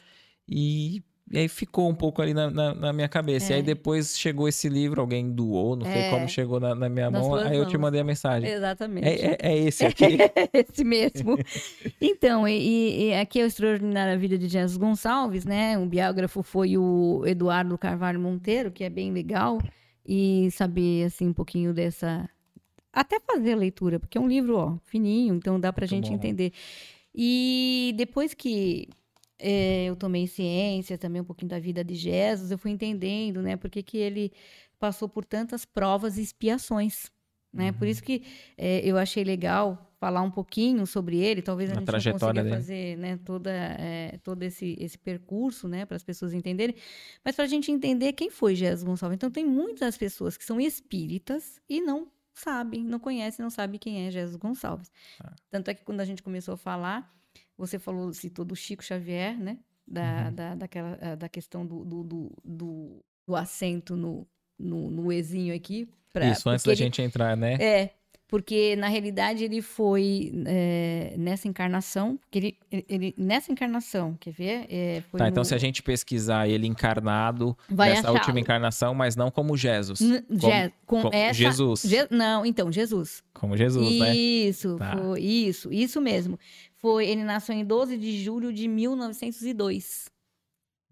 [0.49, 3.53] E, e aí ficou um pouco ali na, na, na minha cabeça.
[3.53, 3.63] E aí É.
[3.63, 6.11] depois chegou esse livro, alguém doou, não sei É.
[6.11, 7.35] como chegou na, na minha Nas mão.
[7.37, 8.51] Aí eu te mandei a mensagem.
[8.51, 9.07] Exatamente.
[9.07, 10.19] É, é, é esse aqui.
[10.53, 11.39] Esse mesmo.
[12.01, 15.79] Então, e, e aqui é o Extraordinária Vida de Jesus Gonçalves, né?
[15.79, 19.59] O biógrafo foi o Eduardo Carvalho Monteiro, que é bem legal.
[20.09, 22.29] E saber, assim, um pouquinho dessa,
[22.93, 26.09] até fazer a leitura, porque é um livro, ó, fininho, então dá pra Muito gente
[26.09, 26.15] bom.
[26.15, 26.53] entender.
[27.15, 28.89] E depois que
[29.39, 33.57] é, eu tomei ciência, também um pouquinho da vida de Jesus, eu fui entendendo, né,
[33.57, 34.33] porque que ele
[34.79, 37.11] passou por tantas provas e expiações,
[37.53, 37.73] né?
[37.73, 37.91] Por Uhum.
[37.91, 38.23] isso que
[38.57, 42.33] é, eu achei legal falar um pouquinho sobre ele, talvez a, A gente não consiga
[42.45, 42.51] dele.
[42.55, 46.77] fazer, né, toda, é, todo esse, esse percurso, né, para as pessoas entenderem,
[47.25, 49.17] mas para a gente entender quem foi Jesus Gonçalves.
[49.17, 54.07] Então, tem muitas pessoas que são espíritas e não sabem, não conhecem, não sabem quem
[54.07, 54.91] é Jesus Gonçalves.
[55.19, 55.35] Tá.
[55.51, 57.13] Tanto é que quando a gente começou a falar,
[57.57, 59.59] você falou, citou do Chico Xavier, né?
[59.87, 60.35] Da, Uhum.
[60.35, 65.53] da, daquela, ah, da questão do, do, do, do, do acento no, no, no Ezinho
[65.55, 65.89] aqui.
[66.13, 67.55] pra- Isso, antes da ele- gente entrar, né?
[67.55, 67.95] É,
[68.29, 74.67] porque na realidade ele foi é, nessa encarnação, porque ele, ele- nessa encarnação, quer ver?
[74.69, 78.19] É, Tá, então no- se a gente pesquisar ele encarnado Vai nessa achá-lo.
[78.19, 80.01] última encarnação, mas não como Jesus.
[80.03, 81.83] N- Como- Je- com como essa- Jesus.
[81.83, 83.23] Je- não, então, Jesus.
[83.33, 84.15] Como Jesus, né?
[84.15, 84.97] Isso, Tá.
[84.97, 86.39] foi, isso, isso mesmo.
[86.77, 90.11] Foi, ele nasceu em 12 de julho de 1902,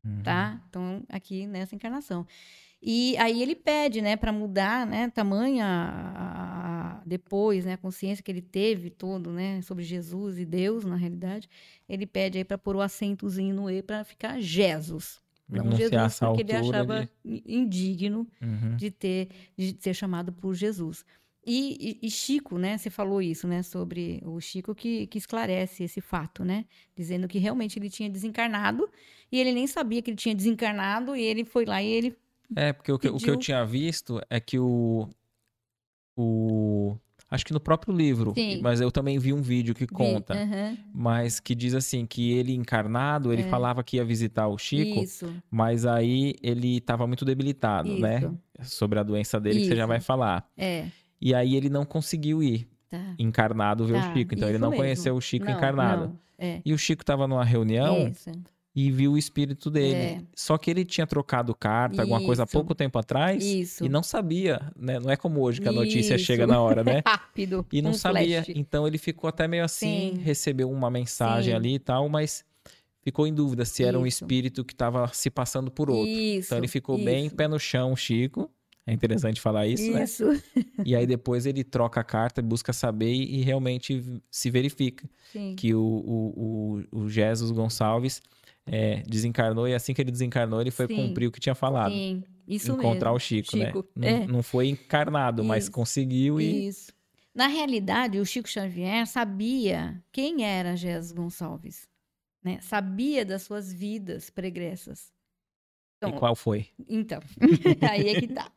[0.05, 0.23] Uhum.
[0.23, 0.61] tá?
[0.69, 2.27] Então, aqui nessa encarnação.
[2.83, 8.23] E aí ele pede, né, para mudar, né, tamanha a- a- depois, né, a consciência
[8.23, 11.49] que ele teve todo, né, sobre Jesus e Deus, na realidade,
[11.89, 15.21] ele pede aí para pôr o acentozinho no e para ficar Jesus.
[15.49, 18.77] Não Jesus, porque ele achava de- indigno Uhum.
[18.77, 21.05] de ter de ser chamado por Jesus.
[21.49, 22.77] E, e- e Chico, né?
[22.77, 23.63] Você falou isso, né?
[23.63, 26.65] Sobre o Chico que, que esclarece esse fato, né?
[26.97, 28.91] Dizendo que realmente ele tinha desencarnado
[29.31, 32.17] e ele nem sabia que ele tinha desencarnado e ele foi lá e ele
[32.55, 35.09] É, porque o que, o que eu tinha visto é que o.
[36.17, 36.97] O.
[37.29, 38.61] Acho que no próprio livro, Sim.
[38.63, 40.33] mas eu também vi um vídeo que conta,
[40.95, 43.49] mas que diz assim que ele encarnado, ele É.
[43.49, 48.19] falava que ia visitar o Chico, Isso, mas aí ele estava muito debilitado, né?
[48.61, 48.77] isso.
[48.77, 49.89] Sobre a doença dele que você já Isso.
[49.89, 50.49] vai falar.
[50.57, 50.87] É,
[51.21, 53.15] E aí ele não conseguiu ir tá.
[53.19, 54.83] encarnado ver Tá, o Chico, então ele isso não mesmo.
[54.85, 56.07] conheceu o Chico Não, encarnado.
[56.09, 58.31] não, É, E o Chico estava numa reunião isso.
[58.77, 59.95] E viu o espírito dele.
[59.97, 60.21] É.
[60.35, 62.53] Só que ele tinha trocado carta, alguma coisa há Isso.
[62.53, 63.83] pouco tempo atrás Isso.
[63.83, 65.01] e não sabia, né?
[65.01, 66.27] Não é como hoje que a notícia Isso.
[66.27, 67.01] chega na hora, né?
[67.07, 67.65] Rápido.
[67.73, 68.45] E não um sabia.
[68.45, 68.55] flash.
[68.55, 70.21] Então ele ficou até meio assim, Sim.
[70.21, 71.57] recebeu uma mensagem Sim.
[71.57, 72.45] ali e tal, mas
[73.01, 74.25] ficou em dúvida se era um Isso.
[74.25, 76.13] espírito que estava se passando por outro.
[76.13, 76.49] Isso.
[76.49, 77.35] então ele ficou bem isso.
[77.35, 78.51] pé no chão, Chico.
[78.87, 80.05] É interessante falar isso, né?
[80.05, 80.25] Isso.
[80.85, 85.57] E aí depois ele troca a carta, busca saber e, e realmente se verifica Sim.
[85.57, 88.23] que o, o, o, o Jesus Gonçalves
[88.67, 90.97] é, desencarnou e assim que ele desencarnou ele foi Sim.
[90.97, 91.93] cumprir o que tinha falado.
[91.93, 92.25] Sim.
[92.47, 93.17] Isso encontrar mesmo.
[93.17, 93.67] o Chico, né?
[93.67, 94.27] Chico, Não, é.
[94.27, 95.73] não foi encarnado, mas Isso.
[95.73, 96.93] conseguiu e Isso.
[97.35, 101.87] Na realidade, o Chico Xavier sabia quem era Jesus Gonçalves,
[102.43, 102.59] né?
[102.63, 105.13] Sabia das suas vidas pregressas.
[106.03, 106.69] e qual foi?
[106.89, 107.21] Então,
[107.91, 108.51] aí é que tá.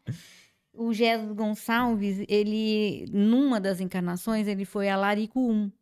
[0.72, 5.74] O Jesus Gonçalves, ele, numa das encarnações, ele foi a Larico I.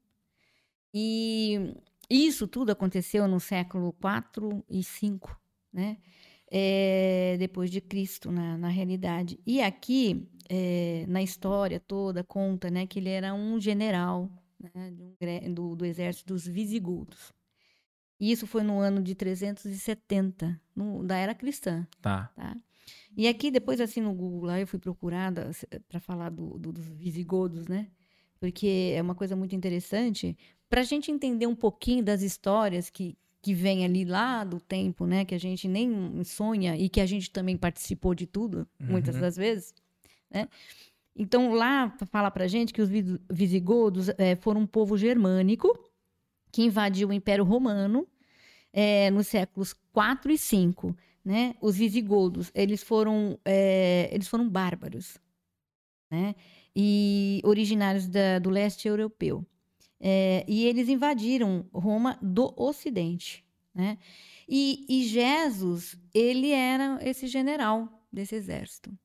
[0.93, 1.75] E
[2.09, 5.19] isso tudo aconteceu no século IV e V,
[5.73, 5.97] né?
[6.49, 9.37] É, depois de Cristo, na, na realidade.
[9.45, 15.75] E aqui, é, na história toda, conta né, que ele era um general né, do,
[15.75, 17.33] do exército dos visigodos.
[18.19, 22.31] E isso foi no ano de 370, no- da era cristã Tá.
[22.35, 22.55] tá?
[23.15, 25.51] E aqui, depois, assim, no Google, lá eu fui procurada
[25.89, 27.89] para falar do, do- dos visigodos, né?
[28.39, 30.37] Porque é uma coisa muito interessante
[30.69, 35.05] para a gente entender um pouquinho das histórias que, que vem ali lá do tempo,
[35.05, 35.23] né?
[35.25, 39.21] Que a gente nem sonha e que a gente também participou de tudo, muitas Uhum.
[39.21, 39.73] das vezes,
[40.29, 40.47] né?
[41.15, 45.67] Então, lá fala pra gente que os vi- visigodos eh, foram um povo germânico
[46.51, 48.07] que invadiu o Império Romano
[48.71, 50.95] eh, nos séculos 4 e 5
[51.25, 51.55] né?
[51.61, 55.17] Os visigodos, eles foram, é, eles foram bárbaros,
[56.09, 56.35] né?
[56.73, 59.45] E originários da- do leste europeu.
[59.99, 63.43] É, e eles invadiram Roma do Ocidente,
[63.73, 63.97] né?
[64.47, 68.97] E, e Jesus, ele era esse general desse exército.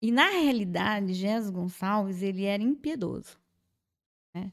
[0.00, 3.38] E na realidade, Jesus Gonçalves, ele era impiedoso,
[4.34, 4.52] né?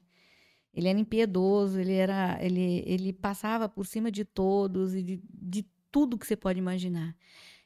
[0.73, 5.65] Ele era impiedoso, ele era, ele, ele passava por cima de todos e de, de
[5.91, 7.15] tudo que você pode imaginar.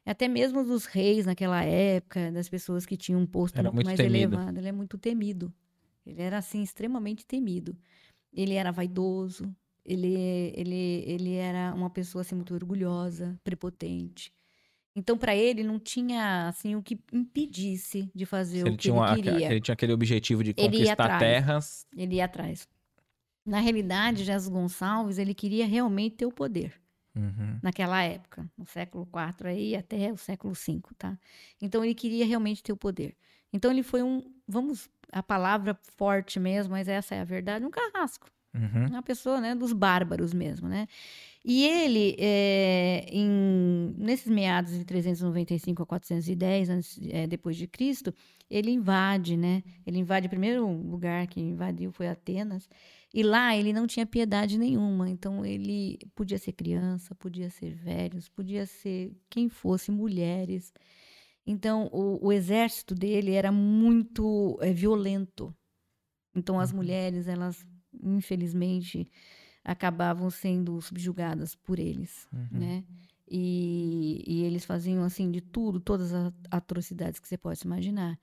[0.06, 3.86] Até mesmo dos reis naquela época, das pessoas que tinham um posto Era muito, muito
[3.88, 4.36] mais temido.
[4.36, 4.58] elevado.
[4.58, 5.54] Ele é muito temido.
[6.06, 7.76] Ele era, assim, extremamente temido.
[8.34, 9.54] Ele era vaidoso.
[9.84, 10.14] Ele,
[10.56, 14.34] ele, ele era uma pessoa, assim, muito orgulhosa, prepotente.
[14.96, 18.88] Então, para ele, não tinha, assim, o que impedisse de fazer Se o ele, que
[18.90, 19.52] ele uma- queria.
[19.52, 21.86] ele tinha aquele objetivo de Ele conquistar terras.
[21.96, 22.68] Ele ia atrás.
[23.46, 26.74] Na realidade, Jesus Gonçalves, ele queria realmente ter o poder
[27.16, 27.60] Uhum.
[27.62, 31.18] naquela época, no século IV aí até o século V, tá?
[31.62, 33.16] Então ele queria realmente ter o poder.
[33.54, 37.72] Então ele foi um, vamos, a palavra forte mesmo, mas essa é a verdade, um
[37.72, 38.28] carrasco.
[38.56, 38.88] Uhum.
[38.88, 40.88] Uma pessoa, né, dos bárbaros mesmo, né?
[41.44, 48.14] E ele, é, em, nesses meados de 395 a 410 antes, é, depois de Cristo,
[48.50, 49.62] ele invade, né?
[49.86, 52.70] Ele invade o primeiro lugar que invadiu foi Atenas.
[53.14, 55.10] E lá ele não tinha piedade nenhuma.
[55.10, 60.74] Então ele podia ser criança, podia ser velhos, podia ser quem fosse, mulheres.
[61.46, 65.54] Então o, o exército dele era muito é, violento.
[66.36, 66.78] Então as Uhum.
[66.78, 67.66] mulheres, elas
[68.04, 69.10] infelizmente
[69.64, 72.60] acabavam sendo subjugadas por eles, Uhum.
[72.60, 72.84] né?
[73.30, 78.20] E, e eles faziam assim de tudo, todas as atrocidades que você pode imaginar.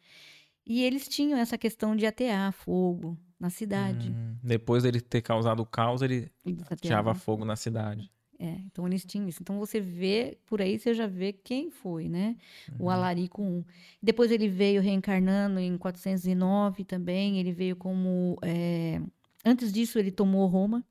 [0.66, 4.10] E eles tinham essa questão de atear fogo na cidade.
[4.10, 6.30] Hum, Depois dele ter causado o caos, ele
[6.70, 7.14] ateavam.
[7.14, 8.10] fogo na cidade.
[8.42, 9.40] É, então eles tinham isso.
[9.40, 12.36] Então você vê, por aí você já vê quem foi, né?
[12.76, 13.64] O Alarico I.
[14.02, 17.38] Depois ele veio reencarnando em 409 também.
[17.38, 18.36] Ele veio como.
[18.42, 19.00] é,
[19.44, 20.84] Antes disso, ele tomou Roma.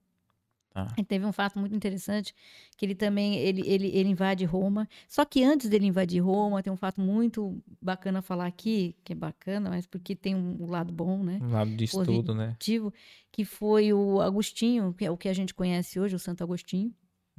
[0.98, 2.34] E teve um fato muito interessante,
[2.78, 4.88] que ele também, ele, ele, ele invade Roma.
[5.06, 9.15] Só que antes dele invadir Roma, tem um fato muito bacana falar aqui, que é
[9.15, 11.40] bacana, mas porque tem um lado bom, né?
[11.41, 12.48] Um lado de estudo, né?
[12.48, 12.94] Positivo,
[13.30, 16.94] que foi o Agostinho, que é o que a gente conhece hoje, o Santo Agostinho.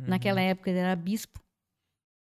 [0.09, 0.47] Naquela Uhum.
[0.49, 1.41] época ele era bispo,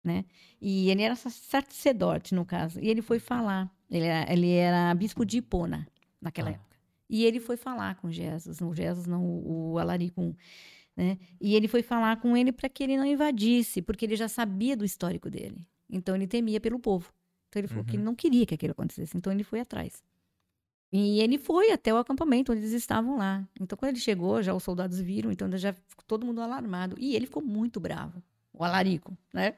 [0.04, 0.24] né?
[0.60, 2.80] E ele era sacerdote, no caso.
[2.80, 3.70] E ele foi falar.
[3.90, 5.86] Ele era, ele era bispo de Hipona,
[6.20, 6.52] naquela Ah.
[6.52, 6.76] época.
[7.08, 10.34] E ele foi falar com Jesus, não Jesus não, o, o Alarico,
[10.96, 11.18] né?
[11.40, 14.76] E ele foi falar com ele para que ele não invadisse, porque ele já sabia
[14.76, 15.66] do histórico dele.
[15.90, 17.12] Então ele temia pelo povo.
[17.48, 17.96] Então ele falou que Uhum.
[17.98, 19.14] ele não queria que aquilo acontecesse.
[19.16, 20.02] Então ele foi atrás.
[20.92, 23.46] E ele foi até o acampamento onde eles estavam lá.
[23.60, 26.96] Então quando ele chegou, já os soldados viram, então já ficou todo mundo alarmado.
[26.98, 29.54] E ele ficou muito bravo, o Alarico, né?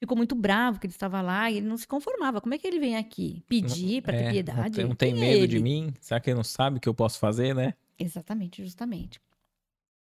[0.00, 2.40] Ficou muito bravo que ele estava lá e ele não se conformava.
[2.40, 4.74] Como é que ele vem aqui pedir para É, ter não piedade?
[4.76, 5.62] tem- Não tem é medo de ele?
[5.62, 5.94] mim?
[6.00, 7.74] Será que ele não sabe o que eu posso fazer, né?
[7.98, 9.20] Exatamente, justamente.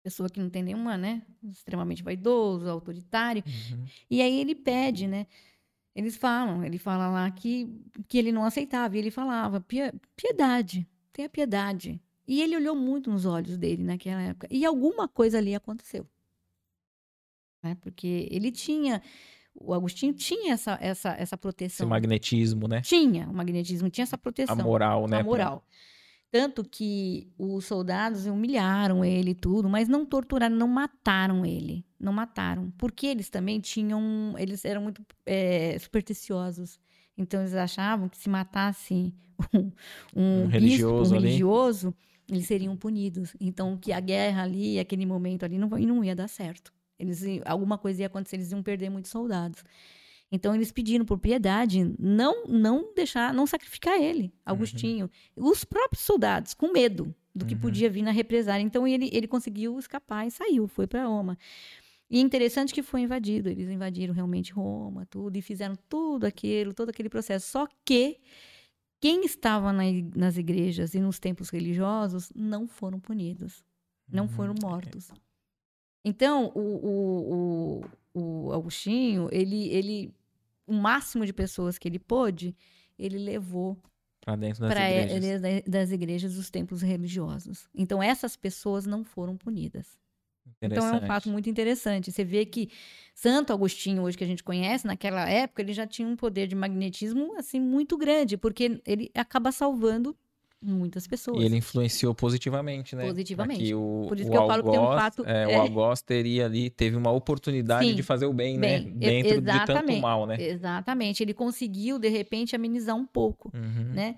[0.02, 1.22] Pessoa que não tem nenhuma, né?
[1.42, 3.42] Extremamente vaidoso, autoritário.
[3.46, 3.84] Uhum.
[4.10, 5.26] E aí ele pede, né?
[5.94, 7.68] Eles falam, ele fala lá que,
[8.08, 8.96] que ele não aceitava.
[8.96, 12.00] E ele falava, "Pie- piedade, tenha piedade.
[12.26, 14.48] E ele olhou muito nos olhos dele naquela época.
[14.50, 16.06] E alguma coisa ali aconteceu.
[17.62, 17.76] Né?
[17.80, 19.00] Porque ele tinha,
[19.54, 21.88] o Agostinho tinha essa, essa, essa Esse proteção.
[21.88, 22.80] magnetismo, né?
[22.80, 25.20] Tinha o magnetismo, tinha essa proteção A moral, né?
[25.20, 25.64] a moral.
[26.34, 31.86] Tanto que os soldados humilharam ele e tudo, mas não torturaram, não mataram ele.
[31.96, 32.72] Não mataram.
[32.76, 34.34] Porque eles também tinham.
[34.36, 36.80] Eles eram muito é, supersticiosos.
[37.16, 39.14] Então eles achavam que se matasse
[39.54, 39.70] um,
[40.12, 41.94] um, Um bispo, religioso um religioso,
[42.28, 43.36] eles seriam punidos.
[43.40, 46.72] Então que a guerra ali, aquele momento ali, não, não ia dar certo.
[46.98, 49.62] Eles, alguma coisa ia acontecer, eles iam perder muitos soldados.
[50.32, 55.08] Então eles pediram por piedade, não não deixar, não sacrificar ele, Agostinho.
[55.36, 57.60] Os próprios soldados, com medo do que Uhum.
[57.60, 58.62] podia vir na represária.
[58.62, 61.36] Então ele, ele conseguiu escapar e saiu, foi para Roma.
[62.10, 66.90] E interessante que foi invadido, eles invadiram realmente Roma, tudo, e fizeram tudo aquilo, todo
[66.90, 67.48] aquele processo.
[67.50, 68.18] Só que
[69.00, 69.84] quem estava na
[70.16, 73.64] nas igrejas e nos templos religiosos não foram punidos,
[74.10, 74.28] não Uhum.
[74.30, 75.10] foram mortos.
[76.04, 77.34] Então, o, o,
[77.80, 77.84] o,
[78.14, 80.14] o Agostinho, ele, ele,
[80.66, 82.56] o máximo de pessoas que ele pôde,
[82.98, 83.76] ele levou
[84.24, 85.62] Pra dentro das para igrejas.
[85.66, 87.68] das igrejas dos templos religiosos.
[87.74, 89.98] Então, essas pessoas não foram punidas.
[90.62, 92.10] Então, é um fato muito interessante.
[92.10, 92.70] Você vê que
[93.14, 96.54] Santo Agostinho, hoje que a gente conhece, naquela época, ele já tinha um poder de
[96.54, 100.16] magnetismo, assim, muito grande, porque ele acaba salvando
[100.64, 101.42] muitas pessoas.
[101.42, 103.04] E ele influenciou positivamente, né?
[103.06, 103.58] Positivamente.
[103.58, 105.52] Pra que o, Por isso o que eu falo que tem um algoz- fato- é,
[105.52, 105.58] é.
[105.58, 107.94] O algoz teria ali, teve uma oportunidade Sim.
[107.94, 108.90] de fazer o bem, Bem, né?
[108.96, 110.36] Dentro de tanto mal, né?
[110.40, 111.22] Exatamente.
[111.22, 113.50] Ele conseguiu, de repente, amenizar um pouco.
[113.54, 113.92] Uhum.
[113.92, 114.16] né?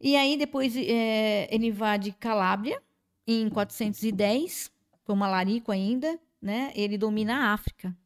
[0.00, 2.80] E aí depois é, ele invade Calábria
[3.26, 4.70] em 410,
[5.04, 6.72] como Alarico ainda, né?
[6.74, 7.96] Ele domina a África.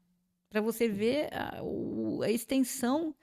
[0.50, 1.60] Para você ver a,
[2.24, 3.14] a extensão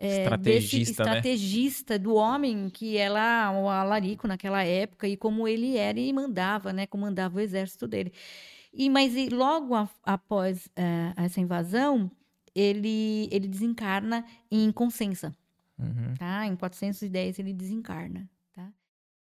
[0.00, 1.10] é, desse Estrategista, né?
[1.10, 6.72] estrategista do homem que lá o Alarico naquela época e como ele era e mandava,
[6.72, 6.86] né?
[6.86, 8.10] Comandava o exército dele.
[8.72, 12.10] E mas e logo a- após é, essa invasão
[12.54, 15.34] ele ele desencarna em Consensa
[15.78, 16.14] Uhum.
[16.18, 16.46] tá?
[16.46, 18.72] Em 410 ele desencarna, tá?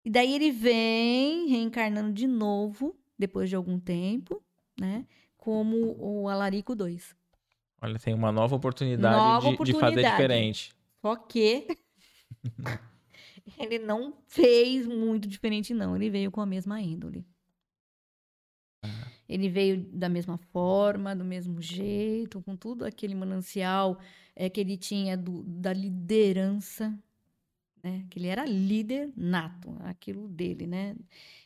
[0.05, 4.43] E daí ele vem reencarnando de novo, depois de algum tempo,
[4.79, 5.05] né?
[5.37, 6.99] Como o Alarico II.
[7.83, 10.17] Olha, tem uma nova oportunidade, Nova de, de fazer oportunidade.
[10.17, 10.73] diferente.
[11.01, 11.67] Só que
[13.59, 15.97] ele não fez muito diferente, não.
[15.97, 17.25] Ele veio com a mesma índole.
[18.85, 18.89] Ah.
[19.29, 23.99] Ele veio da mesma forma, do mesmo jeito, com tudo aquele manancial
[24.35, 26.99] é, que ele tinha do- da liderança,
[27.83, 28.05] né?
[28.11, 30.97] Que ele era líder nato, aquilo dele, né?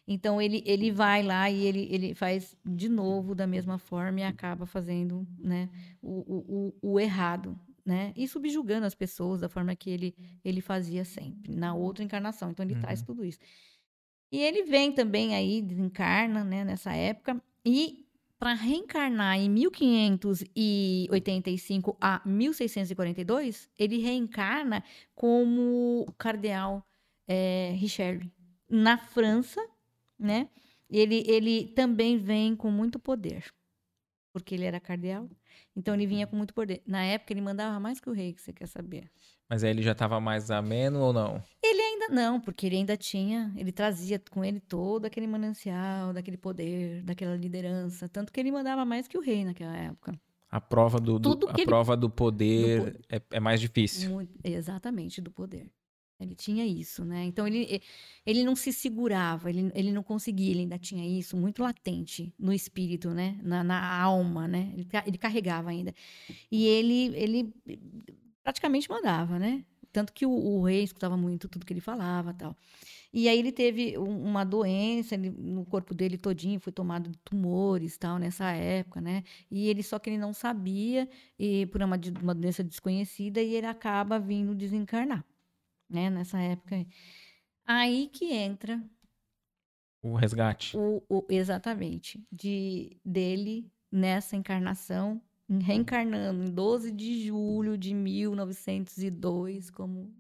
[0.06, 4.22] Então ele, ele vai lá e ele, ele faz de novo da mesma forma e
[4.22, 5.68] acaba fazendo, né,
[6.02, 8.12] o, o, o errado, né?
[8.16, 12.50] E subjugando as pessoas da forma que ele, ele fazia sempre, na outra encarnação.
[12.50, 12.80] Então ele uhum.
[12.80, 13.38] traz tudo isso.
[14.30, 18.03] E ele vem também aí, desencarna, né, nessa época, e
[18.38, 24.82] para reencarnar em 1585 a 1642, ele reencarna
[25.14, 26.84] como cardeal
[27.26, 28.30] é, Richelieu
[28.68, 29.64] na França,
[30.18, 30.48] né?
[30.90, 33.44] Ele, ele também vem com muito poder,
[34.32, 35.28] porque ele era cardeal.
[35.76, 36.82] Então ele vinha com muito poder.
[36.86, 39.10] Na época ele mandava mais que o rei, que você quer saber.
[39.48, 41.42] Mas aí ele já estava mais ameno ou não?
[41.62, 46.36] Ele ainda não, porque ele ainda tinha, ele trazia com ele todo aquele manancial, daquele
[46.36, 50.18] poder, daquela liderança, tanto que ele mandava mais que o rei naquela época.
[50.50, 51.66] A prova do, do a ele...
[51.66, 53.04] prova do poder, do poder.
[53.10, 54.10] É, é, mais difícil.
[54.10, 55.68] Muito, exatamente, do poder.
[56.20, 57.24] Ele tinha isso, né?
[57.24, 57.82] Então ele,
[58.24, 62.52] ele não se segurava, ele, ele não conseguia, ele ainda tinha isso muito latente no
[62.52, 63.38] espírito, né?
[63.42, 64.72] Na, na alma, né?
[64.74, 65.94] Ele, ele carregava ainda.
[66.50, 67.52] E ele, ele
[68.42, 69.64] praticamente mandava, né?
[69.94, 72.56] Tanto que o, o, rei escutava muito tudo que ele falava tal.
[73.12, 77.18] E aí ele teve um, uma doença ele, no corpo dele todinho, foi tomado de
[77.18, 79.22] tumores tal, nessa época, né?
[79.48, 81.08] E ele só que ele não sabia,
[81.38, 85.24] e por uma, uma doença desconhecida, e ele acaba vindo desencarnar,
[85.88, 86.10] né?
[86.10, 86.86] Nessa época.
[87.66, 88.82] Aí que entra...
[90.02, 90.76] O resgate.
[90.76, 92.22] O, o, exatamente.
[92.30, 95.22] De, dele nessa encarnação
[95.62, 100.14] reencarnando em 12 de julho de 1902 como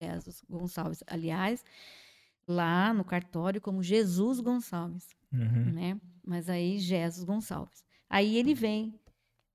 [0.00, 1.02] Jesus Gonçalves.
[1.06, 1.64] Aliás,
[2.46, 5.72] lá no cartório como Jesus Gonçalves, uhum.
[5.72, 6.00] né?
[6.24, 7.84] Mas aí Jesus Gonçalves.
[8.08, 8.94] Aí ele vem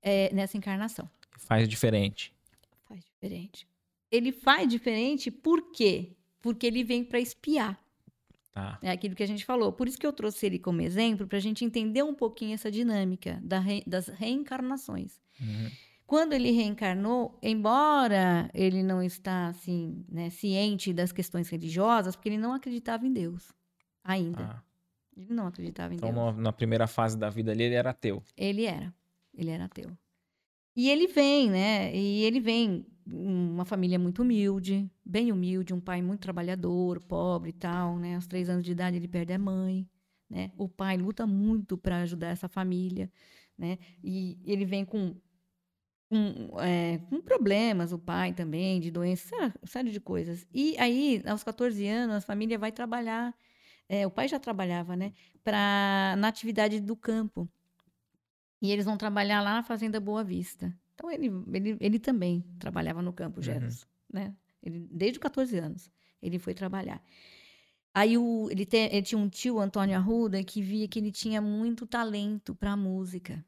[0.02, 1.08] é, nessa encarnação.
[1.38, 2.34] Faz diferente.
[2.88, 3.66] Faz diferente.
[4.10, 6.16] Ele faz diferente por quê?
[6.40, 7.82] Porque ele vem para espiar.
[8.52, 8.78] Tá.
[8.80, 9.72] É aquilo que a gente falou.
[9.72, 12.70] Por isso que eu trouxe ele como exemplo, para a gente entender um pouquinho essa
[12.70, 13.82] dinâmica da re...
[13.86, 15.20] das reencarnações.
[15.40, 15.70] Uhum.
[16.06, 22.38] Quando ele reencarnou, embora ele não está assim, né, ciente das questões religiosas, porque ele
[22.38, 23.52] não acreditava em Deus
[24.04, 24.44] ainda.
[24.44, 24.62] Ah.
[25.16, 26.28] Ele não acreditava em então, Deus.
[26.28, 28.22] Então, na primeira fase da vida ali, ele era ateu.
[28.36, 28.94] Ele era.
[29.32, 29.90] Ele era ateu.
[30.76, 31.94] E ele vem, né?
[31.94, 37.52] E ele vem uma família muito humilde, bem humilde, um pai muito trabalhador, pobre e
[37.52, 38.16] tal, né?
[38.16, 39.88] Aos três anos de idade ele perde a mãe,
[40.28, 40.50] né?
[40.56, 43.10] O pai luta muito para ajudar essa família,
[43.58, 43.78] né?
[44.02, 45.14] E ele vem com
[46.08, 50.46] com, é, com, problemas, o pai também, de doenças, série de coisas.
[50.52, 53.34] E aí, aos 14 anos, a família vai trabalhar,
[53.88, 55.12] é, o pai já trabalhava, né,
[55.42, 57.48] pra, na atividade do campo.
[58.62, 60.74] E eles vão trabalhar lá na Fazenda Boa Vista.
[60.94, 64.20] Então, ele, ele, ele também trabalhava no campo, Jesus, uhum.
[64.20, 64.36] né?
[64.62, 65.90] Ele, desde os 14 anos,
[66.22, 67.02] ele foi trabalhar.
[67.92, 71.40] Aí o, ele, te, ele tinha um tio, Antônio Arruda, que via que ele tinha
[71.40, 73.44] muito talento para música.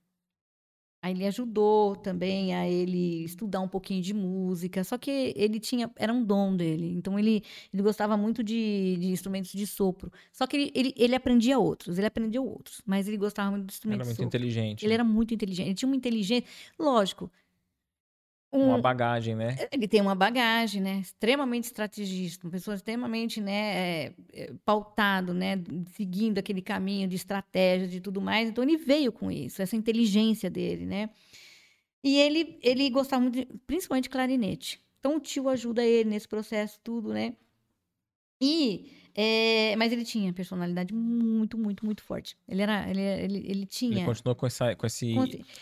[1.06, 5.88] Aí ele ajudou também a ele estudar um pouquinho de música, só que ele tinha,
[5.94, 10.10] era um dom dele, então ele, ele gostava muito de, de instrumentos de sopro.
[10.32, 13.72] Só que ele, ele, ele, aprendia outros, ele aprendia outros, mas ele gostava muito de
[13.74, 14.82] instrumentos Era muito inteligente.
[14.82, 14.94] Ele né?
[14.94, 16.44] era muito inteligente, ele tinha uma inteligência,
[16.76, 17.30] lógico,
[18.52, 19.56] um, uma bagagem, né?
[19.72, 20.98] Ele tem uma bagagem, né?
[21.00, 25.60] Extremamente estrategista, uma pessoa extremamente, né, é, é, pautado, né,
[25.94, 28.48] seguindo aquele caminho de estratégia, de tudo mais.
[28.48, 31.10] Então ele veio com isso, essa inteligência dele, né?
[32.02, 34.80] E ele ele gostava muito, de, principalmente de clarinete.
[34.98, 37.34] Então o tio ajuda ele nesse processo tudo, né?
[38.40, 42.36] E é, mas ele tinha personalidade muito, muito, muito forte.
[42.46, 43.96] Ele era, ele, ele, ele tinha.
[43.96, 45.14] Ele continuou com essa, com esse,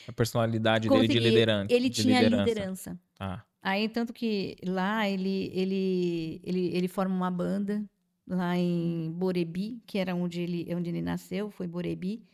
[0.08, 1.72] a personalidade dele de liderança.
[1.72, 2.48] Ele de tinha liderança.
[2.48, 3.00] liderança.
[3.20, 3.44] Ah.
[3.62, 7.88] Aí tanto que lá ele, ele, ele, ele forma uma banda
[8.26, 12.24] lá em Borebi, que era onde ele, onde ele nasceu, foi Borebi.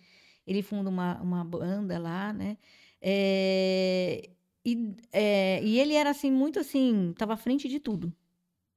[0.47, 2.57] Ele funda uma, uma banda lá, né?
[3.03, 4.31] É,
[4.65, 8.11] e, é, e ele era assim muito assim, estava à frente de tudo.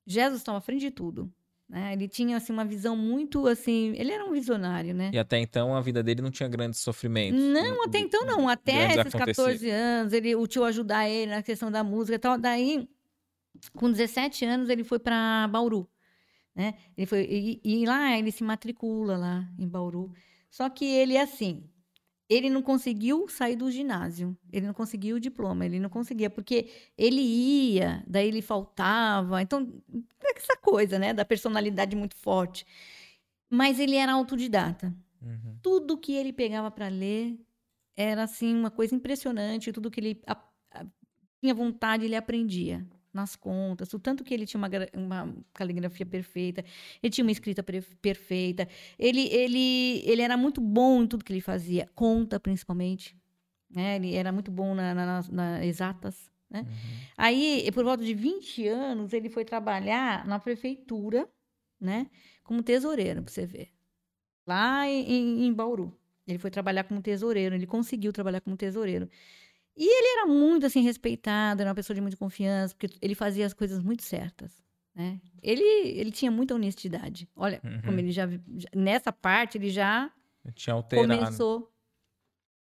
[0.05, 1.31] Jesus estava à frente de tudo.
[1.73, 1.91] Né?
[1.93, 3.95] Ele tinha assim, uma visão muito assim.
[3.97, 5.09] Ele era um visionário, né?
[5.11, 7.41] E até então a vida dele não tinha grandes sofrimentos.
[7.41, 8.47] Não, até então não.
[8.47, 12.37] Até esses 14 anos, ele, o tio ajudar ele na questão da música e tal.
[12.37, 12.87] Daí,
[13.73, 15.89] com 17 anos, ele foi para Bauru.
[16.55, 16.75] Né?
[16.95, 20.13] Ele foi, e, e lá ele se matricula lá em Bauru.
[20.51, 21.67] Só que ele é assim,
[22.29, 26.69] ele não conseguiu sair do ginásio, ele não conseguiu o diploma, ele não conseguia, porque
[26.97, 29.41] ele ia, daí ele faltava.
[29.41, 29.71] Então,
[30.23, 32.65] é essa coisa, né, da personalidade muito forte.
[33.49, 34.93] Mas ele era autodidata.
[35.21, 35.57] Uhum.
[35.61, 37.39] Tudo que ele pegava para ler
[37.95, 39.71] era, assim, uma coisa impressionante.
[39.71, 40.35] Tudo que ele a,
[40.71, 40.85] a,
[41.39, 42.85] tinha vontade, ele aprendia.
[43.13, 46.65] Nas contas, o tanto que ele tinha uma, uma caligrafia perfeita,
[47.01, 48.67] ele tinha uma escrita perfeita,
[48.97, 53.15] ele, ele, ele era muito bom em tudo que ele fazia, conta principalmente,
[53.69, 53.97] né?
[53.97, 56.61] Ele era muito bom na, na, na, na exatas, né?
[56.61, 56.67] Uhum.
[57.17, 61.29] Aí, por volta de 20 anos, ele foi trabalhar na prefeitura,
[61.79, 62.07] né?
[62.43, 63.69] Como tesoureiro, para você ver.
[64.45, 65.97] Lá em, em Bauru.
[66.25, 69.09] Ele foi trabalhar como tesoureiro, ele conseguiu trabalhar como tesoureiro.
[69.75, 73.45] E ele era muito assim respeitado, era uma pessoa de muita confiança, porque ele fazia
[73.45, 74.63] as coisas muito certas.
[74.93, 75.19] Né?
[75.41, 77.27] Ele, ele tinha muita honestidade.
[77.35, 77.81] Olha, uhum.
[77.81, 78.27] como ele já,
[78.75, 80.11] Nessa parte, ele já
[80.53, 81.19] tinha alterado.
[81.19, 81.71] começou.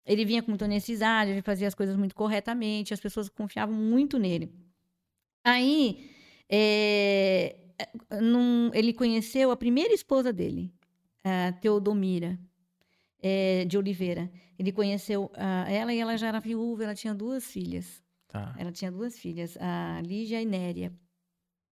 [0.04, 4.18] Ele vinha com muita honestidade, ele fazia as coisas muito corretamente, as pessoas confiavam muito
[4.18, 4.50] nele.
[5.44, 6.10] Aí,
[6.48, 7.56] é,
[8.20, 10.72] num, ele conheceu a primeira esposa dele,
[11.22, 12.38] a Teodomira
[13.22, 14.30] é, de Oliveira.
[14.58, 18.02] Ele conheceu uh, ela e ela já era viúva, ela tinha duas filhas.
[18.28, 18.54] Tá.
[18.58, 20.92] Ela tinha duas filhas, a Lígia e Néria.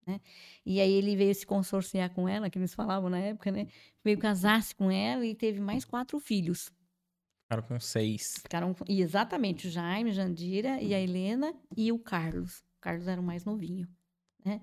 [0.07, 0.21] Né?
[0.65, 3.67] E aí ele veio se consorciar com ela, que eles falavam na época, né?
[4.05, 6.71] Veio casar-se com ela e teve mais quatro filhos.
[7.43, 8.35] Ficaram com seis.
[8.41, 12.61] Ficaram exatamente o Jaime, Jandira e a Helena e o Carlos.
[12.79, 13.89] O Carlos era o mais novinho,
[14.45, 14.61] né?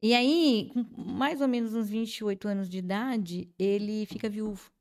[0.00, 4.71] E aí, com mais ou menos uns 28 anos de idade, ele fica viúvo.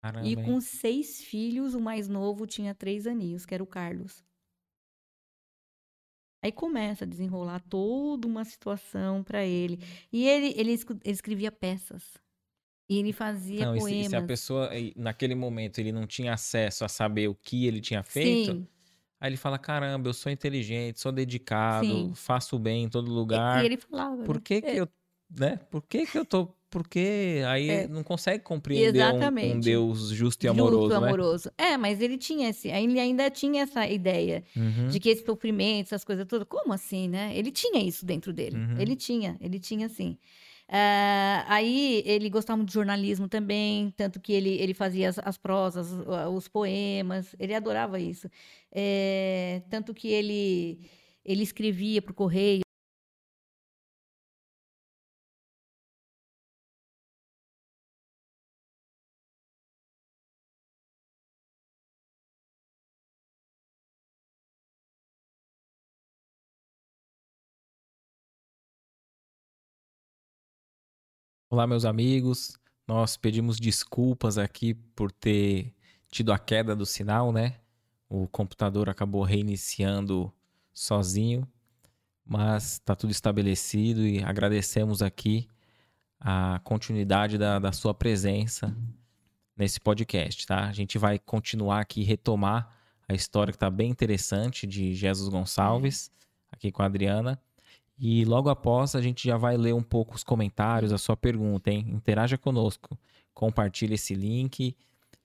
[0.00, 4.24] Caramba, e com seis filhos, o mais novo tinha três aninhos, que era o Carlos.
[6.42, 9.80] Aí começa a desenrolar toda uma situação para ele.
[10.12, 12.16] E ele, ele, ele, escrevia peças.
[12.88, 14.06] E ele fazia não, poemas.
[14.06, 17.80] E se, a pessoa, naquele momento, ele não tinha acesso a saber o que ele
[17.80, 18.68] tinha feito, Sim.
[19.20, 22.12] aí ele fala: caramba, eu sou inteligente, sou dedicado, Sim.
[22.14, 23.58] faço bem em todo lugar.
[23.58, 24.22] E, e ele falava.
[24.22, 24.42] Por né?
[24.42, 24.76] que, que é.
[24.76, 24.88] eu.
[25.28, 25.56] Né?
[25.70, 27.88] Por que, que eu tô porque aí é.
[27.88, 30.88] não consegue compreender um, um, Deus justo e amoroso.
[30.88, 31.06] Justo, né?
[31.06, 31.52] amoroso.
[31.56, 34.88] É, mas ele tinha esse, ele ainda tinha essa ideia uhum.
[34.88, 37.32] de que esse sofrimento, essas coisas todas, como assim, né?
[37.34, 38.56] Ele tinha isso dentro dele.
[38.56, 38.80] Uhum.
[38.80, 40.18] Ele tinha, ele tinha sim.
[40.68, 45.38] Uh, aí ele gostava muito de jornalismo também, tanto que ele, ele fazia as, as
[45.38, 45.88] prosas,
[46.30, 48.28] os poemas, ele adorava isso.
[48.70, 50.78] É, tanto que ele,
[51.24, 52.67] ele escrevia para o correio
[71.50, 72.58] Olá, meus amigos.
[72.86, 75.74] Nós pedimos desculpas aqui por ter
[76.10, 77.56] tido a queda do sinal, né?
[78.06, 80.30] O computador acabou reiniciando
[80.74, 81.48] sozinho,
[82.22, 85.48] mas está tudo estabelecido e agradecemos aqui
[86.20, 88.76] a continuidade da, da sua presença
[89.56, 90.66] nesse podcast, tá?
[90.66, 92.76] A gente vai continuar aqui, retomar
[93.08, 96.10] a história que está bem interessante de Jesus Gonçalves,
[96.52, 97.40] aqui com a Adriana.
[97.98, 101.70] E logo após a gente já vai ler um pouco os comentários, a sua pergunta,
[101.70, 101.84] hein?
[101.88, 102.96] Interaja conosco,
[103.34, 104.76] compartilhe esse link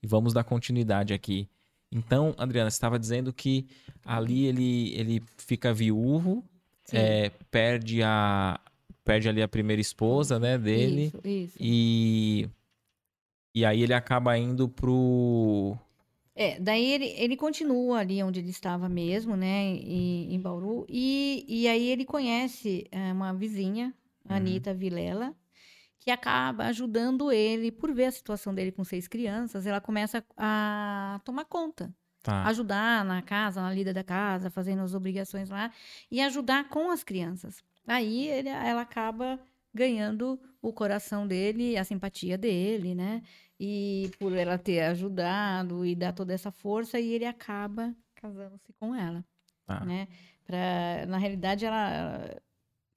[0.02, 1.48] e vamos dar continuidade aqui.
[1.92, 3.68] Então, Adriana, você estava dizendo que
[4.04, 6.44] ali ele, ele fica viúvo,
[6.92, 8.60] é, perde a
[9.04, 11.06] perde ali a primeira esposa, né, dele.
[11.06, 11.58] Isso, isso.
[11.60, 12.50] E
[13.54, 15.78] e aí ele acaba indo pro
[16.36, 21.46] é, daí ele, ele continua ali onde ele estava mesmo, né, em, em Bauru, e,
[21.48, 23.94] e aí ele conhece é, uma vizinha,
[24.26, 24.38] a uhum.
[24.38, 25.36] Anitta Vilela,
[26.00, 31.22] que acaba ajudando ele, por ver a situação dele com seis crianças, ela começa a
[31.24, 31.94] tomar conta.
[32.22, 32.46] Tá.
[32.46, 35.72] Ajudar na casa, na lida da casa, fazendo as obrigações lá,
[36.10, 37.62] e ajudar com as crianças.
[37.86, 39.40] Aí ele, ela acaba
[39.74, 43.22] ganhando o coração dele, a simpatia dele, né?
[43.60, 48.96] E por ela ter ajudado e dar toda essa força, e ele acaba casando-se com
[48.96, 49.24] ela.
[49.68, 49.86] Ah.
[49.86, 50.08] Né?
[50.46, 52.42] Pra, na realidade, ela,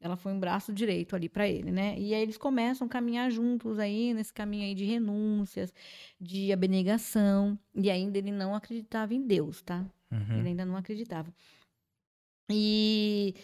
[0.00, 1.98] ela foi um braço direito ali para ele, né?
[1.98, 5.72] E aí eles começam a caminhar juntos aí, nesse caminho aí de renúncias,
[6.20, 7.58] de abnegação.
[7.74, 9.84] E ainda ele não acreditava em Deus, tá?
[10.10, 10.38] Uhum.
[10.38, 11.32] Ele ainda não acreditava.
[12.50, 13.34] E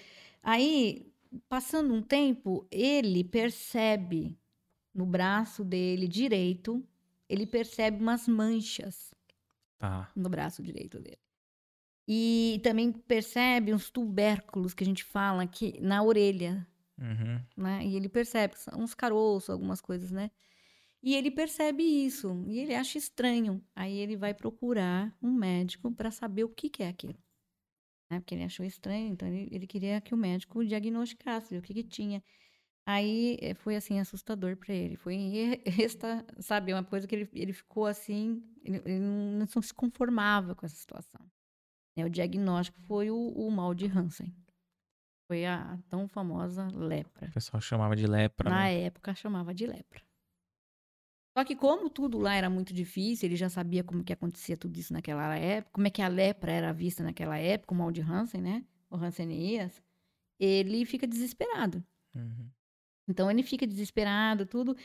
[0.42, 1.12] aí,
[1.48, 4.38] passando um tempo, ele percebe
[4.94, 6.84] no braço dele direito
[7.32, 9.14] ele percebe umas manchas
[9.78, 10.10] tá.
[10.14, 11.18] no braço direito dele.
[12.06, 16.66] E também percebe uns tubérculos que a gente fala aqui na orelha.
[16.98, 17.40] Uhum.
[17.56, 17.86] Né?
[17.86, 20.30] E ele percebe uns caroços, algumas coisas, né?
[21.02, 23.64] E ele percebe isso e ele acha estranho.
[23.74, 27.18] Aí ele vai procurar um médico para saber o que, que é aquilo.
[28.10, 28.20] Né?
[28.20, 31.82] Porque ele achou estranho, então ele, ele queria que o médico diagnosticasse o que, que
[31.82, 32.22] tinha.
[32.84, 34.96] Aí eh, foi assim assustador para ele.
[34.96, 35.16] Foi
[35.80, 40.66] esta, sabe, uma coisa que ele, ele ficou assim, ele, ele não se conformava com
[40.66, 41.20] essa situação.
[41.96, 44.34] É, o diagnóstico foi o, o mal de Hansen.
[45.28, 47.28] Foi a tão famosa lepra.
[47.28, 48.50] O pessoal chamava de lepra.
[48.50, 48.82] Na né?
[48.82, 50.02] época chamava de lepra.
[51.36, 54.78] Só que como tudo lá era muito difícil, ele já sabia como que acontecia tudo
[54.78, 58.02] isso naquela época, como é que a lepra era vista naquela época, o mal de
[58.02, 58.64] Hansen, né?
[58.90, 59.82] O Hansenias,
[60.38, 61.82] ele fica desesperado.
[62.14, 62.50] Uhum.
[63.08, 64.76] Então ele fica desesperado, tudo.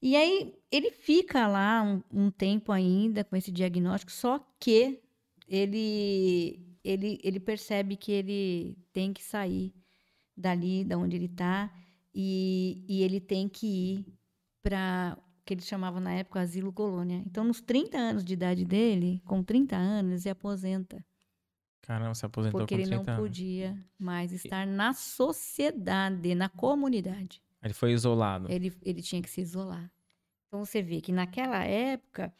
[0.00, 5.00] E aí ele fica lá um, um tempo ainda com esse diagnóstico, só que
[5.48, 9.74] ele, ele, ele percebe que ele tem que sair
[10.36, 11.72] dali, da onde ele está,
[12.14, 14.06] e, e ele tem que ir
[14.62, 17.22] para que eles chamavam na época asilo colônia.
[17.24, 21.04] Então, nos 30 anos de idade dele, com 30 anos, ele se aposenta.
[21.82, 23.22] Caramba, se aposentou Porque ele 30 não anos.
[23.22, 27.40] podia mais estar na sociedade, na comunidade.
[27.66, 28.50] Ele foi isolado.
[28.50, 29.90] Ele, ele tinha que se isolar.
[30.46, 32.32] Então você vê que naquela época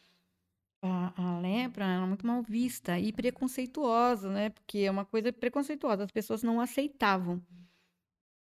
[0.81, 4.49] a, a lepra era muito mal vista e preconceituosa, né?
[4.49, 7.41] Porque é uma coisa preconceituosa, as pessoas não aceitavam.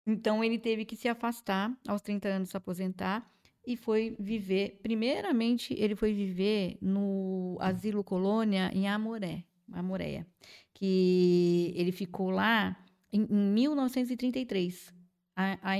[0.06, 3.28] Então ele teve que se afastar aos 30 anos, se aposentar
[3.66, 4.78] e foi viver.
[4.82, 10.26] Primeiramente, ele foi viver no asilo colônia em Amoré, Amoreia,
[10.72, 12.76] que ele ficou lá
[13.12, 14.94] em, em 1933.
[15.34, 15.78] A, a,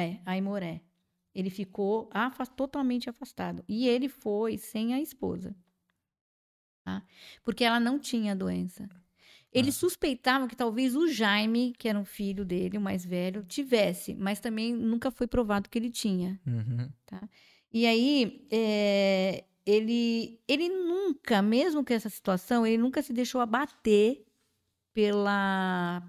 [0.00, 0.80] é, Aimoré.
[1.34, 3.64] Ele ficou afast, totalmente afastado.
[3.68, 5.54] E ele foi sem a esposa.
[6.84, 7.02] Tá?
[7.44, 8.88] Porque ela não tinha doença.
[9.52, 9.72] Ele Ah.
[9.72, 14.40] suspeitava que talvez o Jaime, que era um filho dele, o mais velho, tivesse, mas
[14.40, 16.40] também nunca foi provado que ele tinha.
[16.46, 16.88] Uhum.
[17.72, 24.24] E aí, é, ele, ele nunca, mesmo com essa situação, ele nunca se deixou abater
[24.92, 26.02] pela.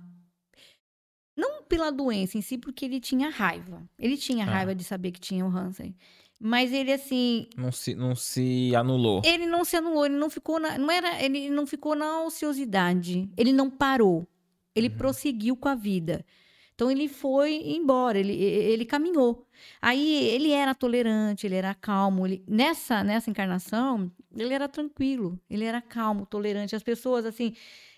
[1.35, 3.81] Não pela doença em si, porque ele tinha raiva.
[3.97, 4.49] Ele tinha Ah.
[4.49, 5.95] raiva de saber que tinha o Hansen.
[6.43, 9.21] Mas ele, assim, Não, se, não se anulou.
[9.23, 13.29] ele não se anulou, ele não ficou na, não era, ele não ficou na ociosidade,
[13.37, 14.27] ele não parou,
[14.75, 14.97] ele Uhum.
[14.97, 16.25] prosseguiu com a vida.
[16.73, 19.45] Então ele foi embora, ele, ele caminhou.
[19.79, 22.25] Aí ele era tolerante, ele era calmo.
[22.25, 26.75] Ele, nessa nessa encarnação ele era tranquilo, ele era calmo, tolerante.
[26.75, 27.53] As pessoas assim,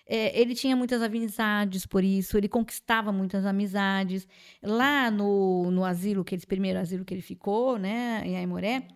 [0.06, 4.26] é, ele tinha muitas amizades por isso, ele conquistava muitas amizades.
[4.62, 8.86] Lá no, no asilo, que esse primeiro asilo que ele ficou, né, em Aimoré,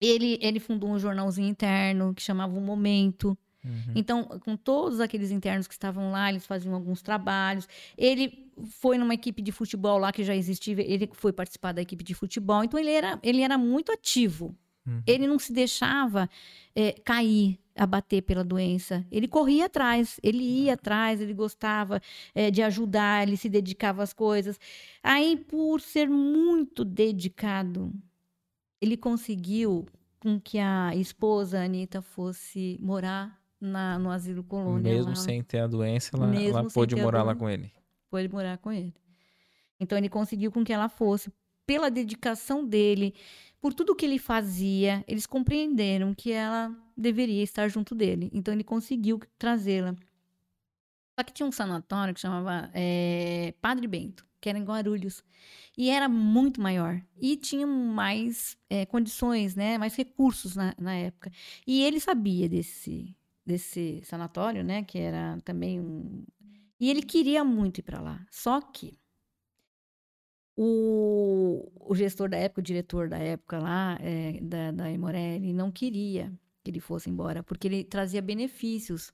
[0.00, 3.36] ele, ele fundou um jornalzinho interno que chamava O Momento.
[3.64, 3.92] Uhum.
[3.94, 7.66] Então, com todos aqueles internos que estavam lá, eles faziam alguns trabalhos.
[7.96, 12.04] Ele foi numa equipe de futebol lá que já existia, ele foi participar da equipe
[12.04, 12.62] de futebol.
[12.62, 14.54] Então, ele era, ele era muito ativo.
[14.86, 15.02] Uhum.
[15.06, 16.28] Ele não se deixava
[16.74, 19.04] é, cair, abater pela doença.
[19.10, 22.00] Ele corria atrás, ele ia atrás, ele gostava
[22.34, 24.58] é, de ajudar, ele se dedicava às coisas.
[25.02, 27.92] Aí, por ser muito dedicado,
[28.80, 29.86] ele conseguiu
[30.20, 34.92] com que a esposa, Anitta, fosse morar na, no asilo colônia.
[34.92, 35.16] Mesmo lá.
[35.16, 37.38] sem ter a doença, ela, ela pôde morar lá doença.
[37.40, 37.72] com ele.
[38.08, 38.94] Foi morar com ele.
[39.80, 41.32] Então ele conseguiu com que ela fosse,
[41.66, 43.14] pela dedicação dele,
[43.60, 48.30] por tudo que ele fazia, eles compreenderam que ela deveria estar junto dele.
[48.32, 49.94] Então ele conseguiu trazê-la.
[51.18, 55.22] Só que tinha um sanatório que chamava eh, Padre Bento, que era em Guarulhos.
[55.76, 57.00] E era muito maior.
[57.20, 59.78] E tinha mais eh, condições, né?
[59.78, 61.30] mais recursos na, na época.
[61.66, 63.16] E ele sabia desse,
[63.46, 64.82] desse sanatório, né?
[64.82, 66.24] Que era também um.
[66.80, 68.26] E ele queria muito ir para lá.
[68.30, 68.98] Só que
[70.56, 75.52] o, o gestor da época, o diretor da época lá, eh, da, da Emoré, ele
[75.52, 76.32] não queria
[76.64, 79.12] que ele fosse embora, porque ele trazia benefícios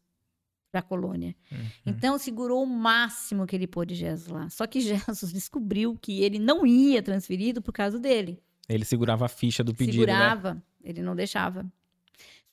[0.71, 1.35] para a colônia.
[1.51, 1.59] Uhum.
[1.85, 4.49] Então, segurou o máximo que ele pôde Jesus lá.
[4.49, 8.41] Só que Jesus descobriu que ele não ia transferido por causa dele.
[8.69, 10.13] Ele segurava a ficha do pedido, né?
[10.13, 11.67] Segurava, ele não deixava.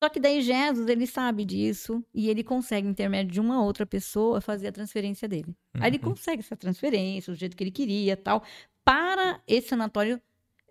[0.01, 4.41] Só que daí Jesus, ele sabe disso e ele consegue, intermédio de uma outra pessoa,
[4.41, 5.55] fazer a transferência dele.
[5.75, 6.11] Aí ele Uhum.
[6.11, 8.43] consegue essa transferência, do jeito que ele queria tal,
[8.83, 10.19] para esse sanatório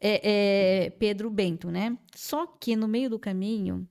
[0.00, 1.96] é, é, Pedro Bento, né?
[2.14, 3.88] Só que no meio do caminho,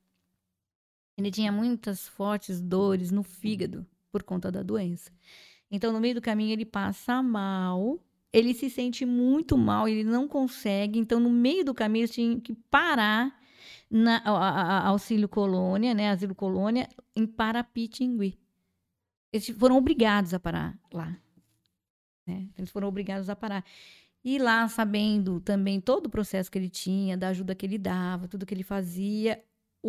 [1.18, 5.12] ele tinha muitas fortes dores no fígado por conta da doença.
[5.72, 8.00] Então, no meio do caminho, ele passa mal,
[8.32, 11.00] ele se sente muito mal, ele não consegue.
[11.00, 13.38] Então, no meio do caminho, eles tinham que parar
[13.90, 16.10] na a- a- auxílio colônia, né?
[16.10, 18.38] Asilo colônia, em Parapitingui.
[19.34, 21.18] Eles foram obrigados a parar lá.
[22.28, 22.48] né?
[22.58, 23.64] Eles foram obrigados a parar.
[24.24, 28.28] E lá, sabendo também todo o processo que ele tinha, da ajuda que ele dava,
[28.28, 29.44] tudo que ele fazia,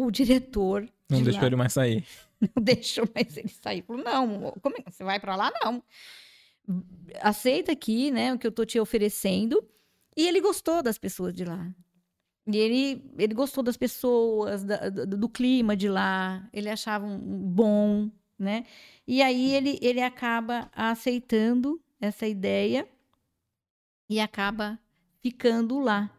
[0.04, 2.04] o diretor Não de deixou lá ele mais sair.
[2.54, 3.82] não deixou mais ele sair.
[3.82, 5.50] Falou, não, como é que você vai pra lá?
[5.62, 5.82] Não.
[7.20, 9.62] Aceita aqui, né, o que eu tô te oferecendo.
[10.16, 11.68] E ele gostou das pessoas de lá.
[12.46, 16.48] E ele, ele gostou das pessoas, da- do, do clima de lá.
[16.52, 18.64] Ele achava um bom, né?
[19.06, 22.88] E aí ele, ele acaba aceitando essa ideia
[24.08, 24.78] e acaba
[25.22, 26.10] ficando lá.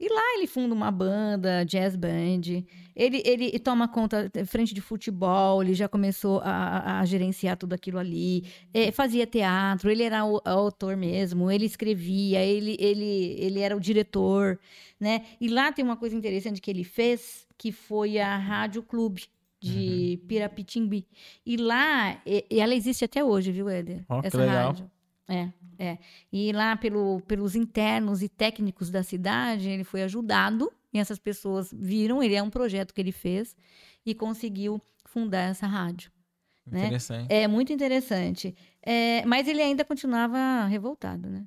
[0.00, 2.64] E lá ele funda uma banda, jazz band.
[2.94, 7.98] Ele, ele toma conta frente de futebol, ele já começou a, a gerenciar tudo aquilo
[7.98, 8.44] ali.
[8.72, 13.80] É, fazia teatro, ele era o, autor mesmo, ele escrevia, ele, ele, ele era o
[13.80, 14.58] diretor,
[15.00, 15.24] né?
[15.40, 19.24] E lá tem uma coisa interessante que ele fez, que foi a Rádio Clube
[19.60, 20.28] de uhum.
[20.28, 21.06] Pirapitimbi.
[21.44, 24.04] E lá, e, ela existe até hoje, viu, Éder?
[24.08, 24.88] Oh, Essa rádio.
[25.28, 25.98] É, é.
[26.32, 31.72] E lá pelo, pelos internos e técnicos da cidade, ele foi ajudado e essas pessoas
[31.72, 33.54] viram, ele é um projeto que ele fez
[34.06, 36.10] e conseguiu fundar essa rádio.
[36.66, 36.86] Né?
[36.86, 37.28] Interessante.
[37.28, 37.42] Né?
[37.42, 38.54] É muito interessante.
[38.82, 41.46] É, mas ele ainda continuava revoltado, né?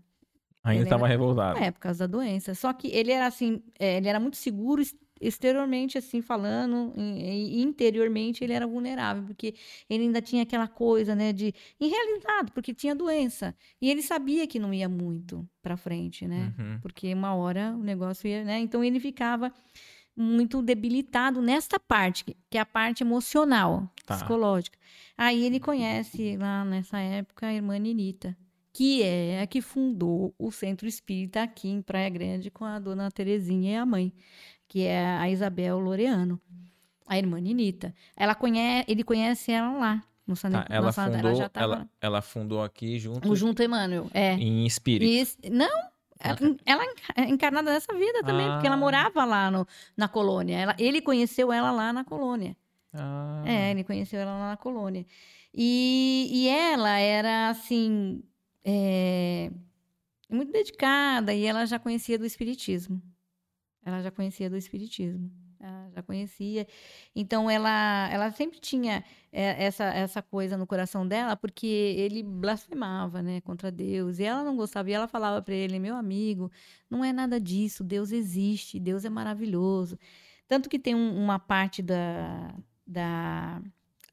[0.63, 1.57] Ainda estava revoltado.
[1.57, 2.53] É, por causa da doença.
[2.53, 4.83] Só que ele era assim, é, ele era muito seguro
[5.21, 9.53] exteriormente assim falando e interiormente ele era vulnerável porque
[9.89, 14.59] ele ainda tinha aquela coisa né de irrealizado porque tinha doença e ele sabia que
[14.59, 16.79] não ia muito para frente né uhum.
[16.81, 19.53] porque uma hora o negócio ia né então ele ficava
[20.17, 24.15] muito debilitado nesta parte que é a parte emocional tá.
[24.15, 24.77] psicológica
[25.15, 28.35] aí ele conhece lá nessa época a irmã Ninita
[28.73, 33.11] que é a que fundou o Centro Espírita aqui em Praia Grande com a dona
[33.11, 34.13] Terezinha e a mãe
[34.71, 36.39] que é a Isabel Loreano,
[37.05, 37.93] a irmã Ninita.
[38.15, 40.03] Ela conhece, ele conhece ela lá.
[40.25, 40.49] No San...
[40.49, 41.73] tá, ela, fundou, ela, já tava...
[41.73, 43.29] ela, ela, fundou aqui junto.
[43.29, 44.31] O junto Emmanuel, é.
[44.35, 45.43] Em espírito.
[45.43, 45.67] E, não,
[46.17, 46.83] ela, ela
[47.17, 48.53] é encarnada nessa vida também, ah.
[48.53, 48.79] porque ela ah.
[48.79, 49.67] morava lá no,
[49.97, 50.55] na colônia.
[50.55, 52.55] Ela, ele conheceu ela lá na colônia.
[52.93, 53.43] Ah.
[53.45, 55.05] É, ele conheceu ela lá na colônia.
[55.53, 58.23] E, e ela era, assim,
[58.63, 59.51] é,
[60.29, 63.01] muito dedicada e ela já conhecia do espiritismo.
[63.83, 65.31] Ela já conhecia do espiritismo.
[65.59, 66.67] Ela já conhecia.
[67.15, 73.21] Então ela, ela sempre tinha é, essa, essa coisa no coração dela, porque ele blasfemava,
[73.21, 74.19] né, contra Deus.
[74.19, 74.89] E ela não gostava.
[74.89, 76.51] E ela falava para ele: "Meu amigo,
[76.89, 77.83] não é nada disso.
[77.83, 78.79] Deus existe.
[78.79, 79.97] Deus é maravilhoso."
[80.47, 82.55] Tanto que tem um, uma parte da
[82.85, 83.61] da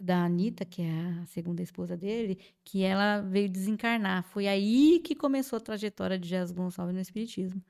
[0.00, 4.22] da Anitta, que é a segunda esposa dele, que ela veio desencarnar.
[4.24, 7.60] Foi aí que começou a trajetória de Jesus Gonçalves no Espiritismo.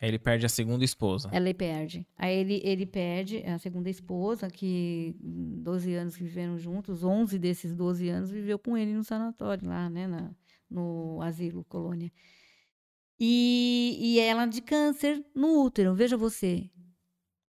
[0.00, 1.28] Aí ele perde a segunda esposa.
[1.32, 2.06] Ela perde.
[2.16, 7.74] Aí ele, ele perde a segunda esposa, que 12 anos que viveram juntos, 11 desses
[7.74, 10.30] 12 anos viveu com ele no sanatório, lá, né, na,
[10.70, 12.12] no asilo, colônia.
[13.18, 16.68] E, e ela de câncer no útero, veja você.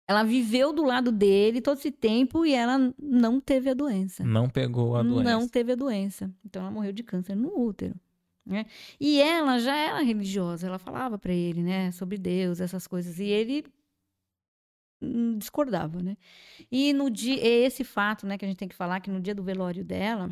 [0.07, 4.23] Ela viveu do lado dele todo esse tempo e ela não teve a doença.
[4.23, 5.23] Não pegou a doença.
[5.23, 6.33] Não teve a doença.
[6.43, 7.93] Então ela morreu de câncer no útero.
[8.49, 8.65] Né?
[8.99, 13.25] E ela já era religiosa, ela falava para ele, né, sobre Deus, essas coisas, e
[13.25, 13.63] ele
[14.99, 16.17] hum, discordava, né?
[16.71, 19.35] E no dia, esse fato, né, que a gente tem que falar que no dia
[19.35, 20.29] do velório dela,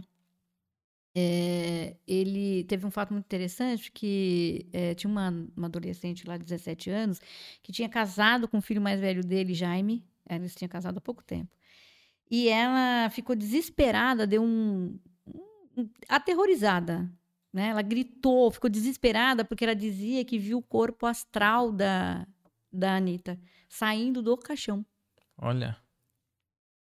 [1.16, 6.44] é, ele teve um fato muito interessante que é, tinha uma, uma adolescente lá de
[6.44, 7.20] 17 anos
[7.64, 10.04] que tinha casado com o filho mais velho dele, Jaime.
[10.30, 11.56] Eles tinham casado há pouco tempo.
[12.30, 15.00] E ela ficou desesperada, deu um,
[15.78, 17.10] um aterrorizada
[17.58, 17.70] né?
[17.70, 22.28] Ela gritou, ficou desesperada porque ela dizia que viu o corpo astral da,
[22.72, 24.86] da Anitta saindo do caixão.
[25.36, 25.76] Olha.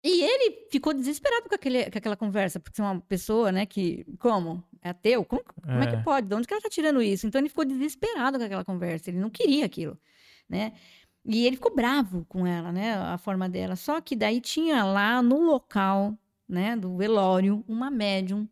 [0.04, 4.04] E ele ficou desesperado com, aquele, com aquela conversa, porque é uma pessoa, né, que.
[4.18, 4.62] Como?
[4.82, 5.24] É ateu?
[5.24, 5.84] Como, como é.
[5.84, 6.26] é que pode?
[6.26, 7.26] De onde que ela tá tirando isso?
[7.26, 9.98] Então ele ficou desesperado com aquela conversa, ele não queria aquilo,
[10.46, 10.74] né?
[11.24, 12.94] E ele ficou bravo com ela, né?
[12.94, 13.76] A forma dela.
[13.76, 18.46] Só que daí tinha lá no local, né, do velório, uma médium,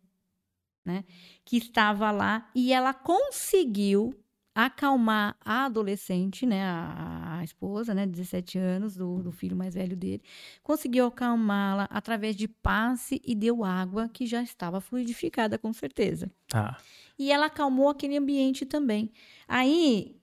[0.88, 1.04] né?
[1.44, 4.14] que estava lá e ela conseguiu
[4.54, 9.96] acalmar a adolescente, né, a, a esposa, né, 17 anos do, do, filho mais velho
[9.96, 10.20] dele,
[10.64, 16.28] conseguiu acalmá-la através de passe e deu água que já estava fluidificada com certeza.
[16.48, 16.76] Tá.
[17.16, 19.12] E ela acalmou aquele ambiente também.
[19.46, 20.16] Aí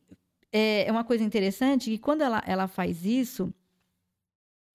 [0.51, 3.53] é, é uma coisa interessante que quando ela, ela faz isso,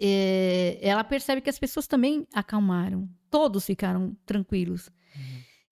[0.01, 4.91] é, ela percebe que as pessoas também acalmaram, todos ficaram tranquilos.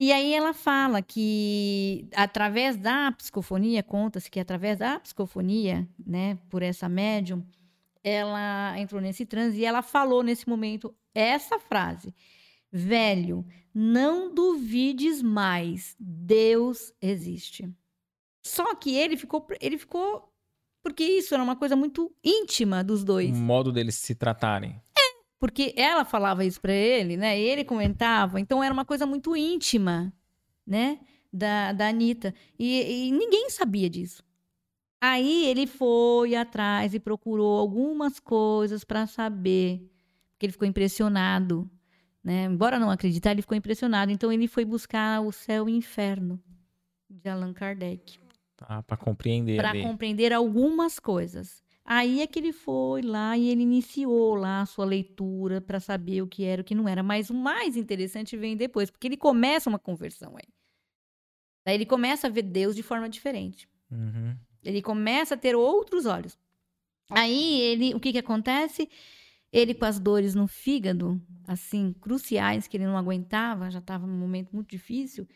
[0.00, 6.62] E aí ela fala que através da psicofonia, conta-se que através da psicofonia, né, por
[6.62, 7.44] essa médium,
[8.02, 12.14] ela entrou nesse transe e ela falou nesse momento essa frase:
[12.70, 13.44] Velho,
[13.74, 17.68] não duvides mais, Deus existe.
[18.40, 20.32] Só que ele ficou, ele ficou
[20.82, 23.30] porque isso era uma coisa muito íntima dos dois.
[23.30, 24.80] O modo deles se tratarem.
[25.38, 27.38] Porque ela falava isso para ele, né?
[27.38, 30.12] Ele comentava, então era uma coisa muito íntima,
[30.66, 30.98] né?
[31.32, 32.34] Da, da Anitta.
[32.58, 34.24] E, e ninguém sabia disso.
[35.00, 39.88] Aí ele foi atrás e procurou algumas coisas para saber,
[40.32, 41.70] porque ele ficou impressionado,
[42.22, 42.44] né?
[42.44, 44.10] Embora não acreditar, ele ficou impressionado.
[44.10, 46.42] Então ele foi buscar o céu e o inferno
[47.08, 48.18] de Allan Kardec.
[48.56, 49.56] Tá, para compreender.
[49.56, 51.62] Para compreender algumas coisas.
[51.90, 56.20] Aí é que ele foi lá e ele iniciou lá a sua leitura para saber
[56.20, 57.02] o que era e o que não era.
[57.02, 60.46] Mas o mais interessante vem depois, porque ele começa uma conversão aí.
[61.64, 63.66] Daí ele começa a ver Deus de forma diferente.
[63.90, 64.36] Uhum.
[64.62, 66.38] Ele começa a ter outros olhos.
[67.08, 68.86] Aí ele, o que que acontece?
[69.50, 74.18] Ele com as dores no fígado, assim, cruciais que ele não aguentava, já estava num
[74.18, 75.26] momento muito difícil,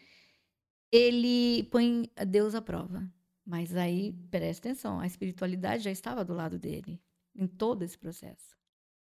[0.91, 3.11] ele põe Deus à prova.
[3.45, 7.01] Mas aí, presta atenção, a espiritualidade já estava do lado dele
[7.35, 8.57] em todo esse processo.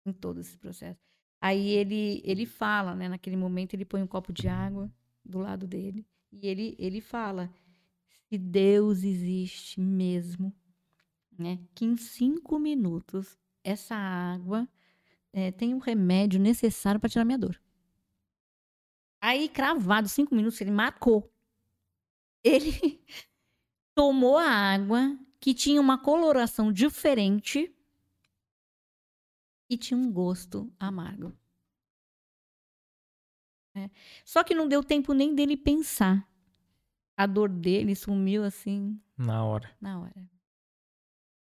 [0.05, 0.99] Em todo esse processo.
[1.39, 4.91] Aí ele ele fala, né, naquele momento ele põe um copo de água
[5.25, 7.51] do lado dele e ele ele fala:
[8.29, 10.53] "Se Deus existe mesmo,
[11.37, 14.67] né, que em cinco minutos essa água
[15.33, 17.59] é, tem um remédio necessário para tirar minha dor.
[19.19, 21.31] Aí, cravado, cinco minutos, ele marcou.
[22.43, 22.99] Ele
[24.01, 27.71] tomou a água que tinha uma coloração diferente
[29.69, 31.31] e tinha um gosto amargo.
[33.77, 33.91] É.
[34.25, 36.27] Só que não deu tempo nem dele pensar.
[37.15, 38.99] A dor dele sumiu assim.
[39.15, 39.69] Na hora.
[39.79, 40.27] Na hora.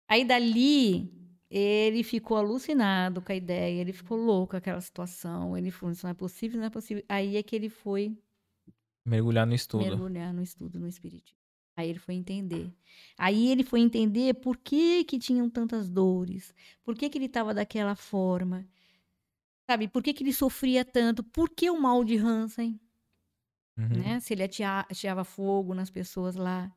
[0.08, 1.14] Aí dali
[1.52, 5.56] ele ficou alucinado com a ideia, ele ficou louco com aquela situação.
[5.56, 7.04] Ele falou: Isso não é possível, não é possível.
[7.08, 8.18] Aí é que ele foi
[9.06, 9.86] mergulhar no estudo.
[9.86, 11.37] Mergulhar no estudo, no espiritismo.
[11.78, 12.74] Aí ele foi entender.
[13.16, 16.52] Aí ele foi entender por que que tinham tantas dores,
[16.84, 18.68] por que que ele estava daquela forma,
[19.70, 19.88] sabe?
[19.88, 21.24] Por que que ele sofria tanto?
[21.24, 22.80] Por que o mal de Hansen?
[23.78, 23.90] Uhum.
[23.90, 24.20] Né?
[24.20, 26.76] Se ele ateava fogo nas pessoas lá.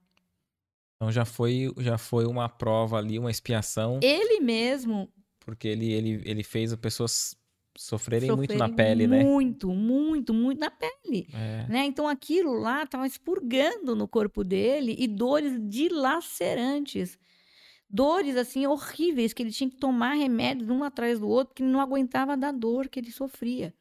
[0.97, 4.01] Então já foi, já foi uma prova ali, uma expiação.
[4.03, 5.11] Ele mesmo.
[5.41, 7.35] Porque ele, ele, ele fez as pessoas
[7.81, 9.25] sofrerem, sofrerem muito na pele, muito, né?
[9.25, 11.29] Muito, muito, muito na pele.
[11.33, 11.67] É.
[11.67, 11.87] Né?
[11.87, 17.19] Então aquilo lá estava expurgando no corpo dele e dores dilacerantes.
[17.89, 21.81] Dores assim horríveis que ele tinha que tomar remédios um atrás do outro, que não
[21.81, 23.75] aguentava da dor que ele sofria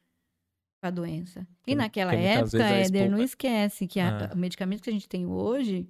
[0.80, 1.46] com a doença.
[1.66, 4.34] E naquela época, Éder, não esquece que a, ah.
[4.34, 5.86] o medicamento que a gente tem hoje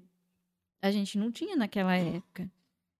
[0.82, 2.50] a gente não tinha naquela época.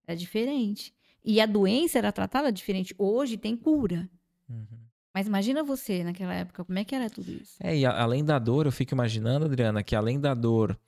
[0.06, 0.94] É diferente.
[1.24, 2.94] E a doença era tratada diferente.
[2.96, 4.08] Hoje tem cura.
[4.48, 4.89] Uhum.
[5.14, 7.56] Mas imagina você naquela época, como é que era tudo isso?
[7.60, 10.78] É, e a, além da dor, eu fico imaginando, Adriana, que além da dor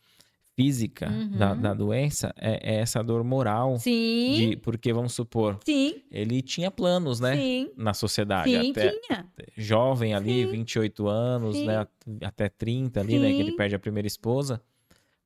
[0.54, 1.30] física uhum.
[1.30, 3.78] da, da, doença, é, é, essa dor moral.
[3.78, 4.34] Sim.
[4.34, 6.02] De, porque, vamos supor, Sim.
[6.10, 7.36] ele tinha planos, né?
[7.36, 7.70] Sim.
[7.76, 8.50] Na sociedade.
[8.50, 9.26] Sim, até, tinha.
[9.56, 10.50] Jovem ali, Sim.
[10.50, 11.66] 28 anos, Sim.
[11.66, 11.86] né?
[12.22, 13.18] Até 30 ali, Sim.
[13.18, 13.32] né?
[13.32, 14.60] Que ele perde a primeira esposa.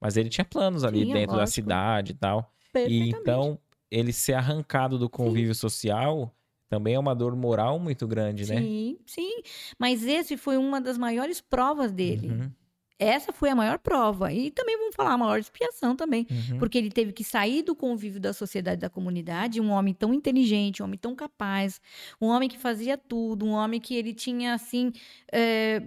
[0.01, 1.41] Mas ele tinha planos ali tinha, dentro lógico.
[1.41, 2.53] da cidade e tal.
[2.89, 3.59] E então,
[3.91, 6.33] ele ser arrancado do convívio social
[6.69, 8.61] também é uma dor moral muito grande, sim, né?
[8.61, 9.43] Sim, sim.
[9.79, 12.29] Mas esse foi uma das maiores provas dele.
[12.29, 12.51] Uhum.
[12.99, 14.33] Essa foi a maior prova.
[14.33, 16.27] E também vamos falar a maior expiação também.
[16.31, 16.59] Uhum.
[16.59, 19.61] Porque ele teve que sair do convívio da sociedade, da comunidade.
[19.61, 21.81] Um homem tão inteligente, um homem tão capaz.
[22.21, 23.45] Um homem que fazia tudo.
[23.45, 24.93] Um homem que ele tinha, assim...
[25.33, 25.83] É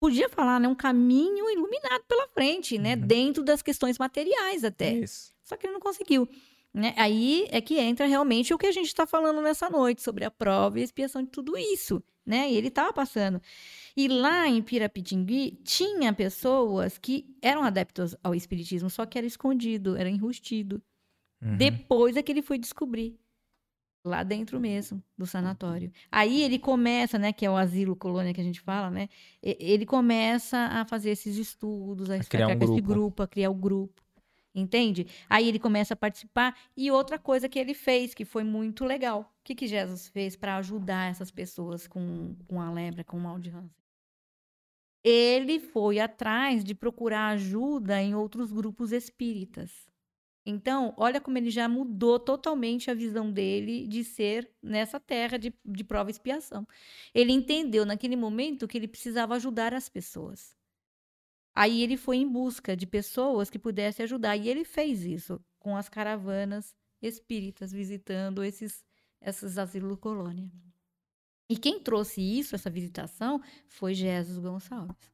[0.00, 3.06] podia falar, né, um caminho iluminado pela frente, né, uhum.
[3.06, 4.92] dentro das questões materiais até.
[4.92, 5.32] Isso.
[5.42, 6.28] Só que ele não conseguiu.
[6.74, 6.92] Né?
[6.96, 10.30] Aí é que entra realmente o que a gente está falando nessa noite, sobre a
[10.30, 12.02] prova e a expiação de tudo isso.
[12.26, 12.50] Né?
[12.50, 13.40] E ele estava passando.
[13.96, 19.96] E lá em Pirapitingui, tinha pessoas que eram adeptos ao espiritismo, só que era escondido,
[19.96, 20.82] era enrustido.
[21.40, 21.56] Uhum.
[21.56, 23.16] Depois é que ele foi descobrir
[24.04, 25.92] lá dentro mesmo do sanatório.
[26.10, 29.08] Aí ele começa, né, que é o asilo colônia que a gente fala, né?
[29.42, 32.72] Ele começa a fazer esses estudos, a, a criar um grupo.
[32.72, 34.03] esse grupo, a criar o grupo.
[34.54, 35.06] Entende?
[35.28, 36.56] Aí ele começa a participar.
[36.76, 39.22] E outra coisa que ele fez, que foi muito legal.
[39.22, 43.20] O que, que Jesus fez para ajudar essas pessoas com, com a lepra, com o
[43.20, 43.84] mal de Hansen?
[45.02, 49.86] Ele foi atrás de procurar ajuda em outros grupos espíritas.
[50.46, 55.54] Então, olha como ele já mudou totalmente a visão dele de ser nessa terra de,
[55.64, 56.66] de prova e expiação.
[57.14, 60.54] Ele entendeu naquele momento que ele precisava ajudar as pessoas.
[61.54, 64.36] Aí ele foi em busca de pessoas que pudessem ajudar.
[64.36, 68.84] E ele fez isso com as caravanas espíritas visitando esses,
[69.20, 70.50] esses asilos colônia.
[71.48, 75.13] E quem trouxe isso, essa visitação, foi Jesus Gonçalves.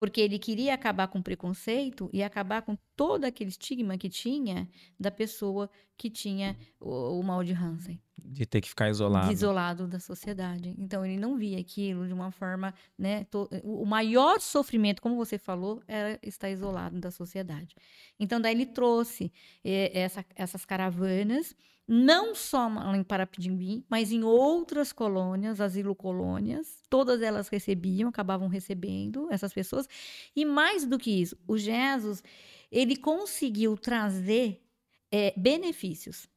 [0.00, 4.66] Porque ele queria acabar com o preconceito e acabar com todo aquele estigma que tinha
[4.98, 8.00] da pessoa que tinha o, o mal de Hansen.
[8.16, 9.32] De ter que ficar isolado.
[9.32, 10.74] Isolado da sociedade.
[10.78, 13.24] Então, ele não via aquilo de uma forma, né?
[13.24, 17.74] To, o maior sofrimento, como você falou, era estar isolado da sociedade.
[18.18, 19.32] Então, daí ele trouxe
[19.64, 21.54] eh, essa, essas caravanas,
[21.86, 29.52] não só em Parapindim, mas em outras colônias, asilo-colônias, todas elas recebiam, acabavam recebendo essas
[29.52, 29.88] pessoas.
[30.34, 32.22] E mais do que isso, o Jesus,
[32.70, 34.62] ele conseguiu trazer
[35.10, 36.28] é, benefícios,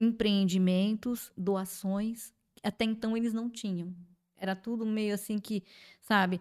[0.00, 3.94] empreendimentos, doações, até então eles não tinham.
[4.38, 5.62] Era tudo meio assim que,
[6.00, 6.40] sabe,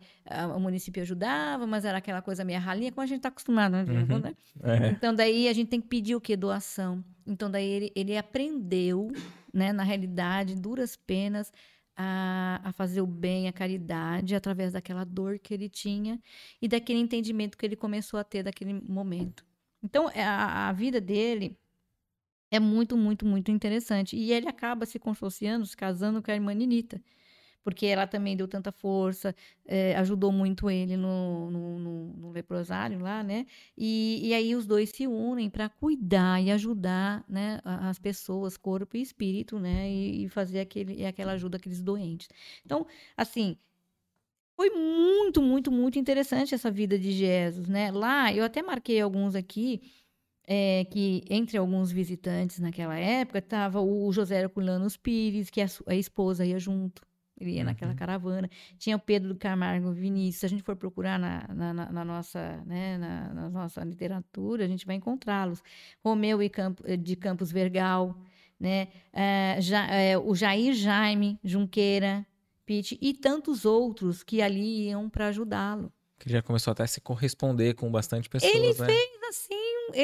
[0.56, 3.84] o município ajudava, mas era aquela coisa meio ralinha, como a gente está acostumado, né?
[3.84, 4.20] Uhum.
[4.20, 4.36] né?
[4.64, 4.90] É.
[4.90, 6.36] Então, daí a gente tem que pedir o quê?
[6.36, 7.04] Doação.
[7.26, 9.12] Então, daí ele, ele aprendeu,
[9.54, 11.52] né, na realidade, duras penas,
[11.98, 16.20] a, a fazer o bem, a caridade, através daquela dor que ele tinha
[16.62, 19.44] e daquele entendimento que ele começou a ter daquele momento.
[19.84, 21.58] Então, a, a vida dele
[22.52, 24.16] é muito, muito, muito interessante.
[24.16, 27.02] E ele acaba se consorciando, se casando com a irmã Ninita
[27.68, 29.36] porque ela também deu tanta força,
[29.66, 33.46] é, ajudou muito ele no, no, no, no leprosário lá, né?
[33.78, 38.96] E, e, aí os dois se unem para cuidar e ajudar, né, as pessoas, corpo
[38.96, 39.92] e espírito, né?
[39.92, 42.30] E, e fazer aquele, aquela ajuda àqueles doentes.
[42.66, 42.88] Então,
[43.18, 43.58] assim,
[44.56, 47.92] foi muito, muito, muito interessante essa vida de Jesus, né?
[47.92, 49.82] Lá, eu até marquei alguns aqui,
[50.48, 55.96] é, que entre alguns visitantes naquela época estava o José Herculano Pires, que a, a
[55.96, 57.07] esposa ia junto,
[57.40, 57.66] ele ia uhum.
[57.66, 58.50] naquela caravana.
[58.78, 60.40] Tinha o Pedro do Camargo Vinícius.
[60.40, 64.68] Se a gente for procurar na, na, na nossa, né, na, na, nossa literatura, a
[64.68, 65.64] gente vai encontrá-los.
[66.04, 68.18] Romeu e Campo, eh, de Campos Vergal,
[68.60, 68.88] né?
[69.14, 72.26] É, ja, é, o Jair Jaime Junqueira,
[72.66, 75.92] Pitt e tantos outros que ali iam para ajudá-lo.
[76.20, 78.52] Que já começou até a se corresponder com bastante pessoas.
[78.52, 78.74] Ele né?
[78.74, 79.56] fez assim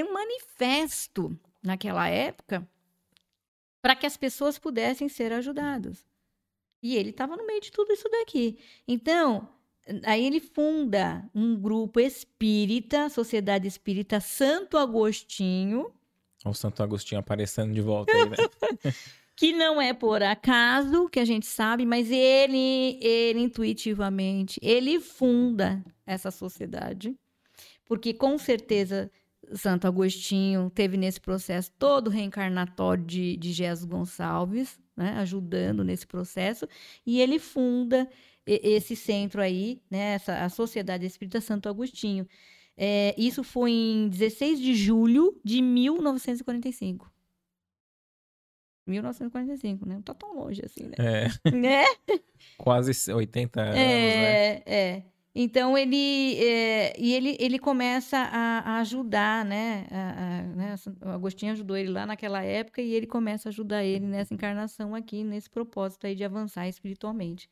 [0.03, 2.67] um manifesto naquela época
[3.81, 6.05] para que as pessoas pudessem ser ajudadas.
[6.83, 8.59] E ele estava no meio de tudo isso daqui.
[8.85, 9.47] Então,
[10.03, 15.89] aí ele funda um grupo espírita, Sociedade Espírita Santo Agostinho.
[16.45, 18.35] O Santo Agostinho aparecendo de volta aí, né?
[19.33, 25.81] que não é por acaso, que a gente sabe, mas ele, ele intuitivamente, ele funda
[26.05, 27.15] essa sociedade,
[27.85, 29.09] porque com certeza
[29.53, 36.05] Santo Agostinho teve nesse processo todo o reencarnatório de, de Jesus Gonçalves, né, ajudando nesse
[36.05, 36.67] processo,
[37.05, 38.07] e ele funda
[38.45, 42.27] esse centro aí, né, essa, a Sociedade Espírita Santo Agostinho.
[42.75, 47.11] É, isso foi em 16 de julho de 1945.
[48.85, 49.95] 1945, né?
[49.95, 50.95] Não tá tão longe assim, né?
[50.97, 51.51] É.
[51.55, 51.85] Né?
[52.57, 54.63] Quase 80 anos, é, né?
[54.65, 55.03] É,
[55.35, 59.87] então ele é, e ele, ele começa a, a ajudar, né?
[59.89, 60.75] A, a, né?
[61.01, 65.23] Agostinho ajudou ele lá naquela época e ele começa a ajudar ele nessa encarnação aqui,
[65.23, 67.49] nesse propósito aí de avançar espiritualmente,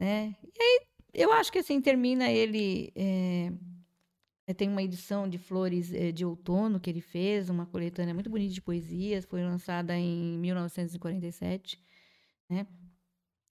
[0.00, 0.34] né?
[0.42, 0.80] E aí
[1.14, 3.52] eu acho que assim termina ele é,
[4.52, 8.52] tem uma edição de Flores é, de Outono que ele fez, uma coletânea muito bonita
[8.52, 11.80] de poesias, foi lançada em 1947,
[12.50, 12.66] né?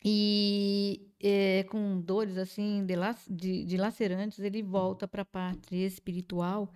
[0.03, 2.85] E é, com dores assim
[3.29, 6.69] de, de, lacerantes, ele volta para a pátria espiritual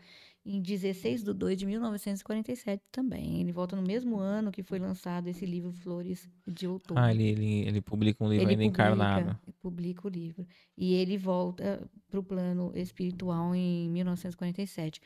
[0.45, 3.41] em 16 de 2 de 1947 também.
[3.41, 6.98] Ele volta no mesmo ano que foi lançado esse livro Flores de Outono.
[6.98, 9.40] Ah, ele, ele, ele publica um livro ele ainda publica, encarnado.
[9.60, 10.48] Publica o livro.
[10.78, 15.02] E ele volta para o plano espiritual em 1947.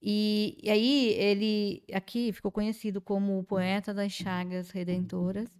[0.00, 5.50] E, e aí ele aqui ficou conhecido como o poeta das chagas redentoras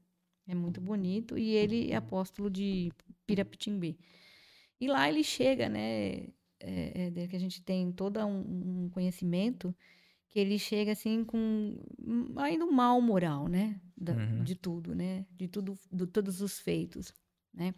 [0.46, 1.38] é muito bonito.
[1.38, 2.92] E ele é apóstolo de
[3.26, 3.98] Pirapitimbi.
[4.80, 6.28] E lá ele chega, né?
[6.60, 9.74] É, é, que a gente tem todo um, um, conhecimento
[10.28, 11.76] que ele chega assim com
[12.36, 13.80] ainda um mal moral, né?
[13.96, 14.44] Da, uhum.
[14.44, 15.26] De tudo, né?
[15.30, 17.12] De tudo, de todos os feitos,
[17.52, 17.74] né?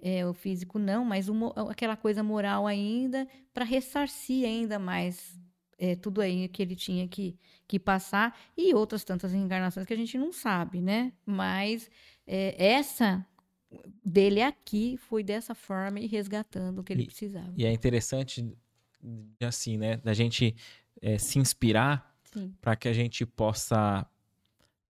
[0.00, 1.34] É, o físico não, mas o,
[1.70, 5.38] aquela coisa moral ainda para ressarcir ainda mais
[5.78, 7.36] é, tudo aí que ele tinha que,
[7.66, 11.12] que passar e outras tantas encarnações que a gente não sabe, né?
[11.26, 11.90] Mas
[12.26, 13.26] é, essa
[14.04, 17.52] dele aqui foi dessa forma e resgatando o que ele e, precisava.
[17.56, 18.46] E é interessante,
[19.40, 19.96] assim, né?
[19.98, 20.54] Da gente
[21.00, 22.14] é, se inspirar
[22.60, 24.06] para que a gente possa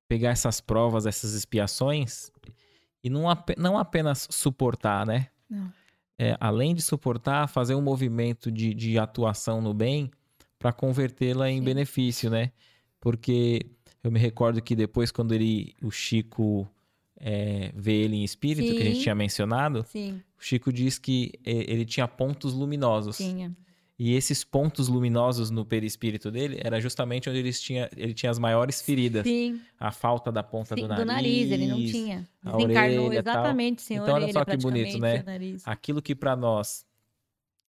[0.09, 2.31] pegar essas provas, essas expiações
[3.03, 3.25] e não,
[3.59, 5.29] não apenas suportar, né?
[5.49, 5.73] Não.
[6.17, 10.11] É, além de suportar, fazer um movimento de, de atuação no bem
[10.65, 11.63] para convertê-la em Sim.
[11.63, 12.51] benefício, né?
[12.99, 13.67] Porque
[14.03, 16.67] eu me recordo que depois, quando ele, o Chico
[17.21, 18.75] é, vê ele em espírito, Sim.
[18.75, 20.23] que a gente tinha mencionado, Sim.
[20.41, 23.19] o Chico diz que ele tinha pontos luminosos.
[23.19, 23.55] Tinha.
[23.99, 28.39] E esses pontos luminosos no perispírito dele era justamente onde ele tinha, ele tinha as
[28.39, 29.23] maiores feridas.
[29.25, 29.61] Sim.
[29.79, 31.05] A falta da ponta Sim, do nariz.
[31.05, 32.27] do nariz, ele não tinha.
[32.43, 33.35] a Desencarnou orelha, tal.
[33.35, 35.23] exatamente sem Então, olha orelha, só que bonito, né?
[35.67, 36.87] Aquilo que pra nós,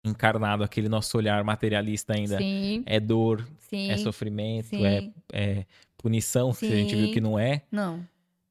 [0.03, 3.91] encarnado, aquele nosso olhar materialista ainda, Sim, é dor, sim.
[3.91, 4.85] é sofrimento, sim.
[4.85, 5.65] é, é
[5.97, 7.13] punição, que a gente viu Sim.
[7.13, 7.61] que não é.
[7.71, 8.05] Não,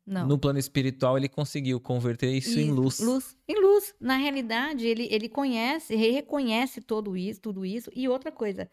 [0.06, 0.26] não.
[0.26, 2.98] No plano espiritual, ele conseguiu converter isso, em luz.
[2.98, 3.36] Luz.
[3.46, 3.94] Em luz.
[4.00, 7.90] Na realidade, ele, ele conhece, ele reconhece todo isso, tudo isso.
[7.94, 8.68] E outra coisa,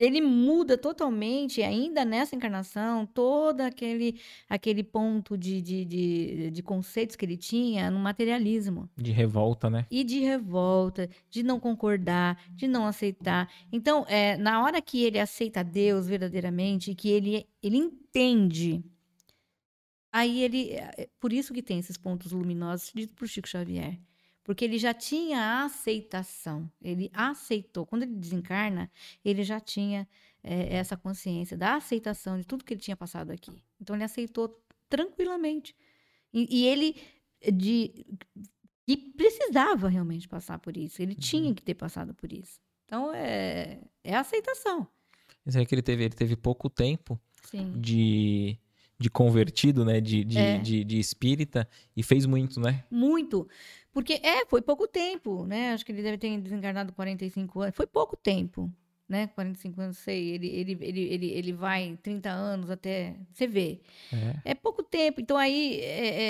[0.00, 4.18] ele muda totalmente, ainda nessa encarnação, todo aquele,
[4.48, 8.88] aquele ponto de, de, de, de conceitos que ele tinha no materialismo.
[8.96, 9.86] De revolta, né?
[9.90, 13.52] E de revolta, de não concordar, de não aceitar.
[13.70, 18.82] Então, é, na hora que ele aceita Deus verdadeiramente, que ele, ele entende,
[20.10, 20.72] aí ele.
[20.72, 24.00] é Por isso que tem esses pontos luminosos dito por Chico Xavier.
[24.50, 27.86] Porque ele já tinha a aceitação, ele aceitou.
[27.86, 28.90] Quando ele desencarna,
[29.24, 30.08] ele já tinha
[30.42, 33.62] é, essa consciência da aceitação de tudo que ele tinha passado aqui.
[33.80, 35.72] Então, ele aceitou tranquilamente.
[36.34, 36.96] E, e ele,
[37.52, 38.04] de,
[38.84, 41.00] que precisava realmente passar por isso.
[41.00, 42.60] Ele tinha que ter passado por isso.
[42.86, 44.84] Então, é, é a aceitação.
[45.46, 47.80] Isso aí que ele teve, ele teve pouco tempo Sim.
[47.80, 48.58] de,
[49.00, 49.98] de convertido, né?
[49.98, 50.58] De, de, É.
[50.58, 51.66] de, de espírita
[51.96, 52.84] e fez muito, né?
[52.90, 53.48] Muito.
[53.92, 55.72] Porque, é, foi pouco tempo, né?
[55.72, 57.74] Acho que ele deve ter desencarnado 45 anos.
[57.74, 58.70] Foi pouco tempo,
[59.08, 59.26] né?
[59.28, 60.28] 45 anos, sei.
[60.34, 63.16] Ele, ele, ele, ele, ele vai 30 anos até.
[63.32, 63.80] Você vê.
[64.12, 64.50] É.
[64.50, 65.20] É pouco tempo.
[65.22, 66.22] Então, aí, é,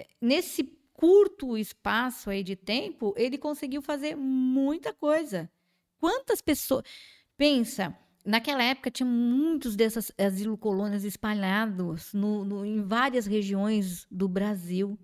[0.00, 5.48] é, nesse curto espaço aí de tempo, ele conseguiu fazer muita coisa.
[6.00, 6.82] Quantas pessoas.
[7.36, 7.96] Pensa,
[8.28, 14.98] naquela época tinha muitos dessas asilo-colônias espalhados no, no- em várias regiões do Brasil.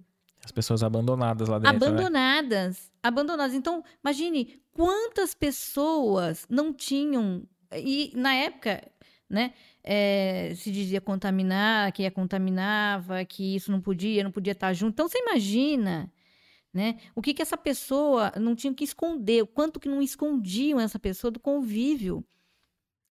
[0.44, 1.86] As pessoas abandonadas lá dentro, né?
[1.86, 2.92] abandonadas.
[3.02, 3.54] Abandonadas.
[3.54, 7.42] Então, imagine quantas pessoas não tinham.
[7.72, 8.86] E na época,
[9.28, 9.54] né?
[9.82, 14.92] eh, se dizia contaminar, que ia contaminava, que isso não podia, não podia estar junto.
[14.92, 16.12] Então, você imagina,
[16.72, 16.98] né?
[17.14, 20.98] O que que essa pessoa não tinha que esconder, o quanto que não escondiam essa
[20.98, 22.22] pessoa do convívio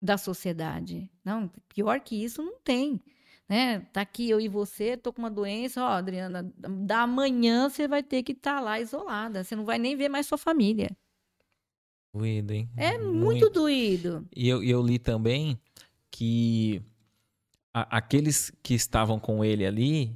[0.01, 1.09] da sociedade.
[1.23, 3.01] Não, pior que isso não tem.
[3.49, 3.79] Né?
[3.93, 8.03] Tá aqui eu e você, tô com uma doença, ó, Adriana, da amanhã você vai
[8.03, 10.89] ter que estar lá isolada, você não vai nem ver mais sua família.
[12.13, 12.69] Doído, hein?
[12.75, 14.27] É muito, doído.
[14.35, 15.57] E eu, eu li também
[16.11, 16.81] que
[17.73, 20.13] a- aqueles que estavam com ele ali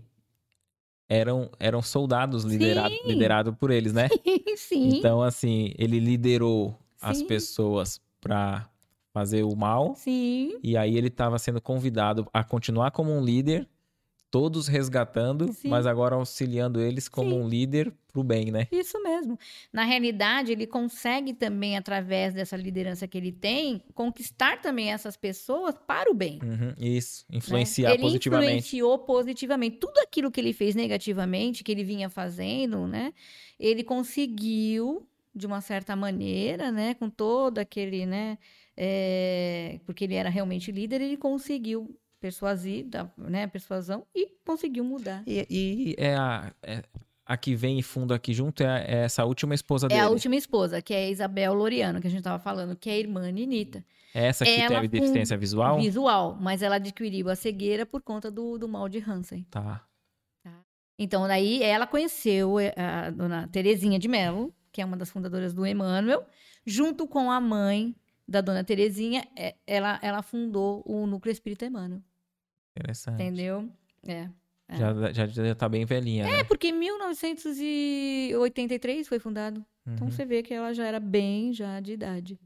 [1.08, 3.08] eram, eram soldados liderados Sim.
[3.08, 4.10] liderado por eles, né?
[4.58, 4.98] Sim.
[4.98, 7.28] Então, assim, ele liderou as Sim.
[7.28, 8.70] pessoas para
[9.14, 10.58] fazer o mal Sim.
[10.64, 13.68] e aí ele estava sendo convidado a continuar como um líder,
[14.30, 15.68] todos resgatando, Sim.
[15.68, 17.42] mas agora auxiliando eles como Sim.
[17.42, 18.68] um líder pro bem, né?
[18.72, 19.38] Isso mesmo.
[19.72, 25.76] Na realidade, ele consegue também, através dessa liderança que ele tem, conquistar também essas pessoas
[25.86, 26.40] para o bem.
[26.42, 27.38] Uhum, isso, né?
[27.38, 28.50] influenciar ele positivamente.
[28.52, 29.78] influenciou positivamente.
[29.78, 33.14] Tudo aquilo que ele fez negativamente, que ele vinha fazendo, né?
[33.60, 36.94] Ele conseguiu, de uma certa maneira, né?
[36.94, 38.38] Com todo aquele, né?
[38.77, 43.48] É, porque ele era realmente líder, ele conseguiu persuadir, da- né?
[43.48, 45.23] Persuasão e conseguiu mudar.
[45.26, 46.84] E, e é a, é-
[47.26, 50.02] a que vem e funda aqui junto é, é essa última esposa É dele.
[50.02, 52.93] a última esposa, que é a Isabel Loriano, que a gente estava falando, que é
[52.93, 53.84] a irmã Ninita.
[54.14, 55.80] É essa que Ela teve deficiência visual?
[55.80, 59.45] Visual, mas ela adquiriu a cegueira por conta do, do mal de Hansen.
[59.49, 59.85] Tá.
[60.99, 65.52] Então, daí ela conheceu eh, a dona Terezinha de Mello, que é uma das fundadoras
[65.52, 66.23] do Emmanuel,
[66.64, 67.95] junto com a mãe
[68.27, 72.02] da dona Terezinha, eh, ela, ela fundou o Núcleo Espírita Emmanuel,
[72.77, 73.15] Interessante.
[73.22, 73.69] entendeu?
[74.07, 74.30] É.
[74.68, 74.77] é.
[74.77, 76.43] Já, já, já tá bem velhinha, É, né?
[76.43, 79.65] porque em 1983 foi fundado.
[79.85, 80.11] Então Uhum.
[80.11, 82.39] você vê que ela já era bem já de idade.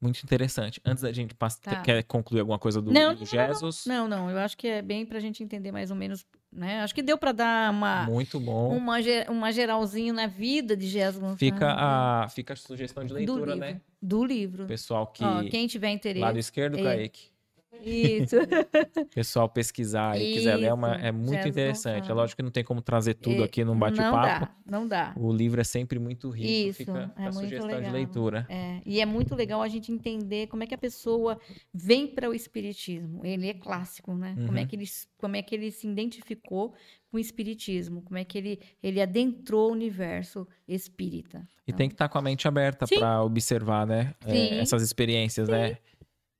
[0.00, 0.80] Muito interessante.
[0.84, 1.82] Antes da gente passar, Tá.
[1.82, 3.86] quer concluir alguma coisa do, Não, do não, Jesus?
[3.86, 6.80] Não, não, eu acho que é bem pra gente entender mais ou menos, né?
[6.82, 8.76] Acho que deu pra dar uma, Muito bom.
[8.76, 8.96] uma,
[9.28, 11.38] uma geralzinho na vida de Jesus Gonçalves.
[11.40, 13.56] Fica a, fica a sugestão de do leitura, livro.
[13.56, 13.80] né?
[14.00, 14.66] Do livro.
[14.66, 15.24] Pessoal que.
[15.24, 16.20] Ó, quem tiver interesse.
[16.20, 16.82] Lado esquerdo, É.
[16.82, 17.33] Kaique.
[17.82, 18.36] Isso.
[19.14, 22.10] Pessoal pesquisar e quiser ler, é, uma- é muito Jesus interessante.
[22.10, 24.46] É lógico que não tem como trazer tudo É, aqui num Não bate-papo.
[24.46, 25.12] dá, não dá.
[25.16, 26.48] O livro é sempre muito rico.
[26.48, 27.92] Isso, fica é a sugestão de legal.
[27.92, 28.46] leitura.
[28.48, 31.38] É, e é muito legal a gente entender como é que a pessoa
[31.72, 33.24] vem para o espiritismo.
[33.24, 34.34] Ele é clássico, né?
[34.46, 34.66] Como é Uhum.
[34.66, 34.84] que ele,
[35.18, 36.74] como é que ele se identificou
[37.10, 38.02] com o espiritismo?
[38.02, 41.46] Como é que ele, ele adentrou o universo espírita?
[41.66, 42.98] E tem que estar com a mente aberta Sim.
[42.98, 44.14] para observar, né?
[44.26, 44.54] é, Sim.
[44.58, 45.78] essas experiências, né?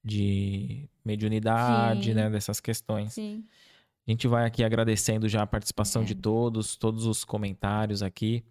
[0.02, 2.14] De mediunidade, Sim.
[2.14, 2.30] né?
[2.30, 3.12] Dessas questões.
[3.12, 3.44] Sim.
[4.06, 6.04] A gente vai aqui agradecendo já a participação é.
[6.04, 8.44] de todos, todos os comentários aqui.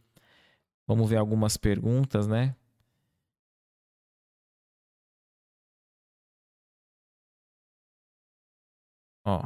[0.87, 2.55] Vamos ver algumas perguntas, né?
[9.25, 9.41] Ó,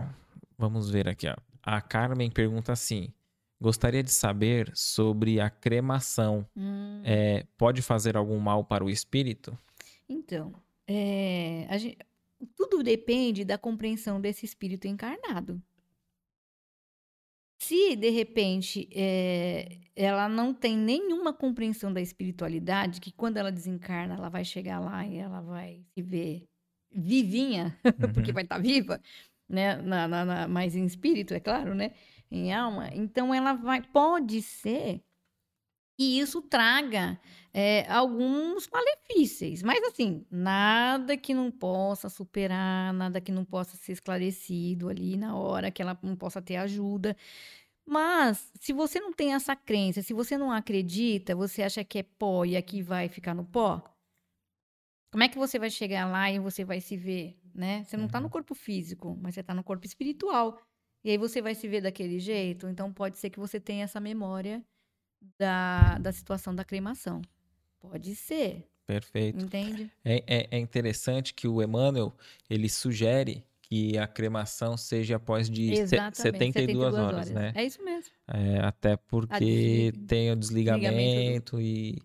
[0.58, 1.28] vamos ver aqui.
[1.28, 1.36] Ó.
[1.62, 3.14] A Carmen pergunta assim:
[3.60, 6.48] Gostaria de saber sobre a cremação.
[6.56, 7.02] Hum.
[7.04, 9.58] É, pode fazer algum mal para o espírito?
[10.08, 10.54] Então,
[10.88, 11.98] é, gente,
[12.56, 15.62] tudo depende da compreensão desse espírito encarnado.
[17.60, 24.16] Se, de repente, é, ela não tem nenhuma compreensão da espiritualidade, que quando ela desencarna,
[24.16, 26.46] ela vai chegar lá e ela vai se ver
[26.92, 27.78] vivinha,
[28.14, 28.34] porque Uhum.
[28.34, 29.02] vai estar viva,
[29.50, 29.76] né?
[29.82, 31.94] Na, na- na- mas em espírito, é claro, né?
[32.30, 32.90] Em alma.
[32.94, 33.82] Então, ela vai.
[33.82, 35.02] Pode ser
[35.98, 37.20] que isso traga
[37.60, 43.94] é, alguns malefícios, mas assim, nada que não possa superar, nada que não possa ser
[43.94, 47.18] esclarecido ali na hora, que ela não possa ter ajuda.
[47.86, 52.04] Mas, se você não tem essa crença, se você não acredita, você acha que é
[52.04, 53.82] pó e aqui vai ficar no pó,
[55.12, 57.84] como é que você vai chegar lá e você vai se ver, né?
[57.84, 58.30] Você não está no Uhum.
[58.30, 60.62] corpo físico, mas você está no corpo espiritual.
[61.04, 64.00] E aí você vai se ver daquele jeito, então pode ser que você tenha essa
[64.00, 64.64] memória
[65.40, 67.22] da, da situação da cremação.
[67.80, 69.46] Pode ser, Perfeito.
[69.46, 69.92] entende?
[70.04, 72.16] É, é- é interessante que o Emmanuel
[72.50, 76.14] ele sugere que a cremação seja após de se- Exatamente,
[76.54, 77.52] 72, horas, né?
[77.54, 78.12] É isso mesmo.
[78.28, 82.02] É, até porque tem o desligamento desligamento e,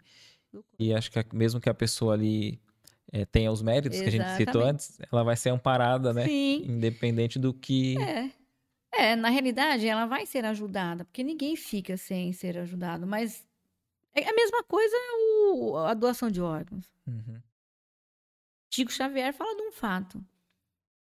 [0.53, 0.69] do corpo.
[0.79, 2.61] e acho que mesmo que a pessoa ali
[3.13, 4.71] é, tenha os méritos que a gente citou Exatamente.
[4.75, 6.27] antes, ela vai ser amparada, né?
[6.27, 7.97] Sim, Independente do que.
[7.99, 8.31] é.
[8.95, 13.43] É, na realidade, ela vai ser ajudada, porque ninguém fica sem ser ajudado, mas
[14.15, 14.97] é a mesma coisa
[15.55, 16.91] o- a doação de órgãos.
[17.07, 17.41] Uhum.
[18.73, 20.25] Chico Xavier fala de um fato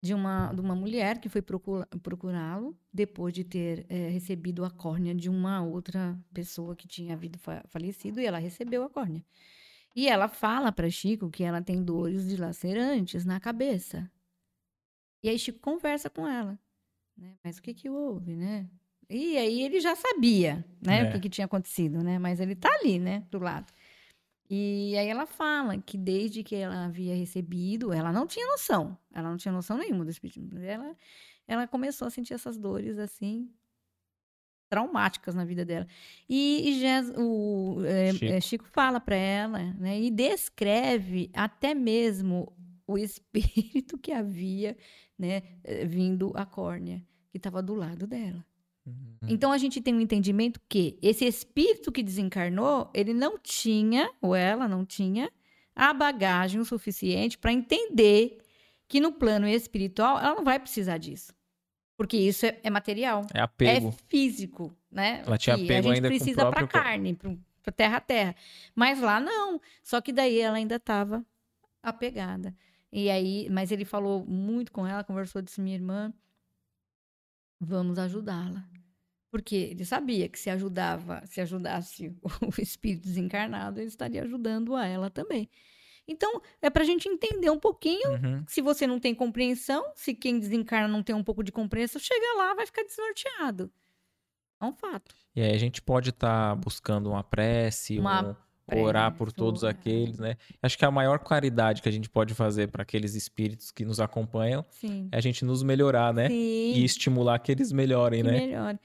[0.02, 5.14] de uma, de uma mulher que foi procurá-lo depois de ter eh, recebido a córnea
[5.14, 9.24] de uma outra pessoa que tinha havido fa- falecido e ela recebeu a córnea.
[9.94, 14.10] E ela fala para Chico que ela tem dores dilacerantes na cabeça.
[15.22, 16.58] E aí Chico conversa com ela,
[17.16, 17.36] né?
[17.44, 18.68] Mas o que que houve, né?
[19.12, 21.08] E aí ele já sabia, né, É.
[21.08, 22.18] o que que tinha acontecido, né?
[22.18, 23.72] Mas ele tá ali, né, do lado.
[24.50, 29.30] E aí ela fala que desde que ela havia recebido, ela não tinha noção, ela
[29.30, 30.58] não tinha noção nenhuma do espírito.
[30.58, 30.96] Ela,
[31.46, 33.50] ela começou a sentir essas dores assim
[34.70, 35.86] traumáticas na vida dela.
[36.28, 38.24] E, e Jes- o é, Chico.
[38.32, 42.50] é, Chico fala para ela, né, e descreve até mesmo
[42.86, 44.76] o espírito que havia,
[45.18, 48.44] né, eh, vindo a córnea, que estava do lado dela.
[48.86, 49.16] Uhum.
[49.28, 54.34] Então a gente tem um entendimento que esse espírito que desencarnou, ele não tinha, ou
[54.34, 55.30] ela não tinha,
[55.74, 58.38] a bagagem o suficiente para entender
[58.88, 61.32] que no plano espiritual ela não vai precisar disso.
[61.96, 63.88] Porque isso é, é material, É apego.
[63.88, 65.22] é físico, né?
[65.24, 68.36] Ela tinha apego a gente ainda precisa para carne, para terra a terra.
[68.74, 69.60] Mas lá não.
[69.82, 71.24] Só que daí ela ainda estava
[71.82, 72.54] apegada.
[72.90, 76.12] E aí, mas ele falou muito com ela, conversou disse minha irmã,
[77.62, 78.68] vamos ajudá-la.
[79.30, 84.86] Porque ele sabia que se ajudava, se ajudasse o espírito desencarnado, ele estaria ajudando a
[84.86, 85.48] ela também.
[86.06, 88.44] Então, é para a gente entender um pouquinho Uhum.
[88.48, 92.36] se você não tem compreensão, se quem desencarna não tem um pouco de compreensão, chega
[92.36, 93.72] lá, vai ficar desnorteado.
[94.60, 95.14] É um fato.
[95.34, 98.36] E aí a gente pode estar buscando uma prece, Uma um,
[98.80, 99.74] orar por todos orar.
[99.74, 100.36] aqueles, né?
[100.62, 104.00] Acho que a maior caridade que a gente pode fazer para aqueles espíritos que nos
[104.00, 105.08] acompanham Sim.
[105.12, 106.28] é a gente nos melhorar, né?
[106.28, 106.72] Sim.
[106.74, 108.38] E estimular que eles melhorem, que né?
[108.38, 108.78] melhor.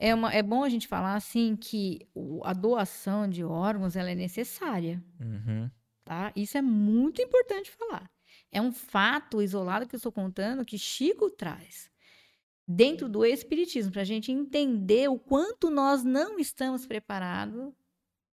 [0.00, 2.06] É, uma, é bom a gente falar assim que
[2.44, 5.68] a doação de órgãos ela é necessária, Uhum.
[6.04, 6.32] tá?
[6.36, 8.08] Isso é muito importante falar.
[8.52, 11.90] É um fato isolado que eu estou contando que Chico traz
[12.66, 17.72] dentro do espiritismo para a gente entender o quanto nós não estamos preparados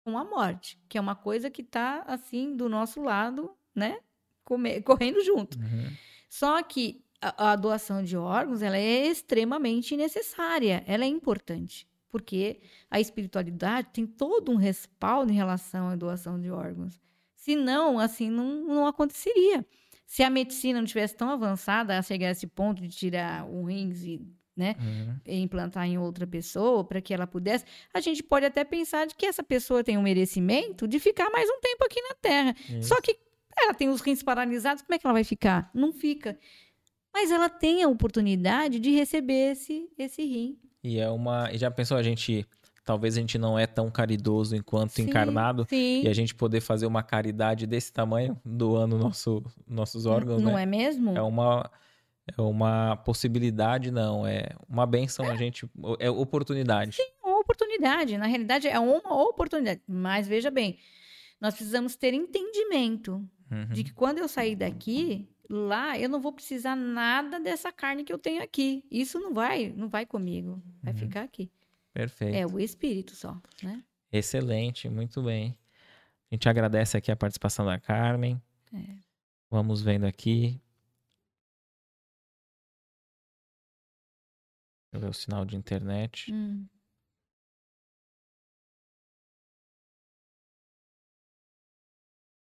[0.03, 3.99] com a morte, que é uma coisa que está assim do nosso lado, né?
[4.83, 5.57] Correndo junto.
[5.57, 5.91] Uhum.
[6.29, 12.61] Só que a, a doação de órgãos ela é extremamente necessária, ela é importante, porque
[12.89, 16.99] a espiritualidade tem todo um respaldo em relação à doação de órgãos.
[17.35, 19.65] Senão, assim, não, não aconteceria.
[20.05, 23.63] Se a medicina não tivesse tão avançada a chegar a esse ponto de tirar um
[23.63, 24.21] rins e
[24.61, 25.15] né, Uhum.
[25.25, 29.15] e implantar em outra pessoa para que ela pudesse, a gente pode até pensar de
[29.15, 32.55] que essa pessoa tem um merecimento de ficar mais um tempo aqui na Terra.
[32.69, 32.89] Isso.
[32.89, 33.17] Só que
[33.57, 35.69] ela tem os rins paralisados, como é que ela vai ficar?
[35.73, 36.37] Não fica.
[37.13, 40.57] Mas ela tem a oportunidade de receber esse, esse rim.
[40.83, 41.51] E é uma.
[41.51, 42.45] e Já pensou a gente.
[42.83, 45.67] Talvez a gente não é tão caridoso enquanto Sim, encarnado.
[45.69, 46.01] Sim.
[46.03, 50.63] E a gente poder fazer uma caridade desse tamanho, doando nosso, nossos órgãos, não né?
[50.63, 51.15] é mesmo?
[51.15, 51.69] É uma,
[52.27, 54.25] é uma possibilidade, não.
[54.25, 55.69] É uma benção, a gente.
[55.99, 56.97] É oportunidade.
[57.23, 58.17] uma oportunidade.
[58.17, 59.81] Na realidade, é uma oportunidade.
[59.87, 60.77] Mas veja bem,
[61.39, 63.65] nós precisamos ter entendimento Uhum.
[63.73, 68.13] de que quando eu sair daqui, lá eu não vou precisar nada dessa carne que
[68.13, 68.85] eu tenho aqui.
[68.89, 70.99] Isso não vai, não vai comigo, vai Uhum.
[70.99, 71.51] ficar aqui.
[71.93, 72.35] Perfeito.
[72.35, 73.83] É o espírito só, né?
[74.13, 75.57] Excelente, muito bem.
[76.31, 78.41] A gente agradece aqui a participação da Carmen.
[78.73, 78.79] É.
[79.49, 80.57] Vamos vendo aqui.
[84.91, 86.33] Deixa eu ver o sinal de internet.
[86.33, 86.67] Hum.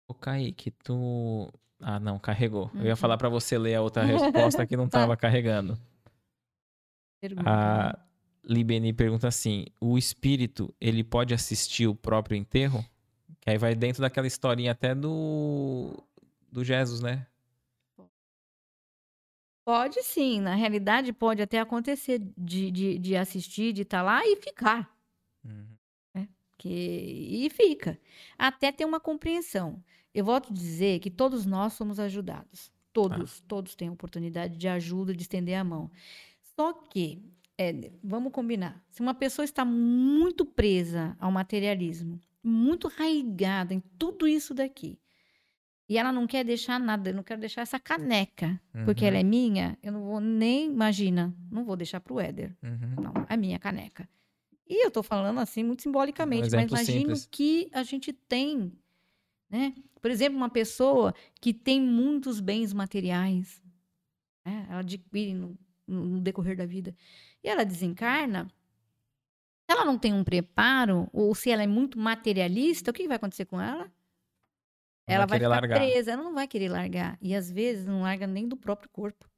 [0.08, 1.50] Ô, Kaique, tu.
[1.80, 2.70] Ah, não, carregou.
[2.76, 2.96] Eu ia Uhum.
[2.98, 5.80] falar pra você ler a outra resposta que não tava carregando.
[7.22, 8.00] Pergunta, A?
[8.44, 12.86] Libeni pergunta assim: o espírito, ele pode assistir o próprio enterro?
[13.40, 15.94] Que aí vai dentro daquela historinha até do.
[16.52, 17.26] do Jesus, né?
[19.66, 24.36] Pode sim, na realidade pode até acontecer de, de, de assistir, de estar lá e
[24.36, 24.94] ficar.
[26.58, 28.00] Que, e fica.
[28.38, 29.84] Até ter uma compreensão.
[30.14, 32.72] Eu volto a dizer que todos nós somos ajudados.
[32.94, 35.90] Todos, todos têm oportunidade de ajuda, de estender a mão.
[36.56, 37.22] Só que,
[37.58, 44.28] é, vamos combinar, se uma pessoa está muito presa ao materialismo, muito raigada em tudo
[44.28, 45.00] isso daqui,
[45.94, 49.10] e ela não quer deixar nada, eu não quero deixar essa caneca, porque Uhum.
[49.10, 52.56] ela é minha, eu não vou nem, imagina, não vou deixar para o Éder.
[52.64, 52.96] Uhum.
[53.04, 54.10] Não, é minha caneca.
[54.68, 58.12] E eu tô falando assim muito simbolicamente, mas Um exemplo imagina o que a gente
[58.12, 58.74] tem,
[59.48, 59.76] né?
[60.02, 63.62] Por exemplo, uma pessoa que tem muitos bens materiais,
[64.44, 64.66] né?
[64.70, 65.56] ela adquire no,
[65.86, 66.96] no decorrer da vida,
[67.44, 68.48] e ela desencarna,
[69.70, 73.18] se ela não tem um preparo, ou se ela é muito materialista, o que vai
[73.18, 73.92] acontecer com ela?
[75.08, 75.80] Não ela vai vai ficar largar.
[75.80, 77.18] presa, ela não vai querer largar.
[77.22, 79.30] E às vezes não larga nem do próprio corpo.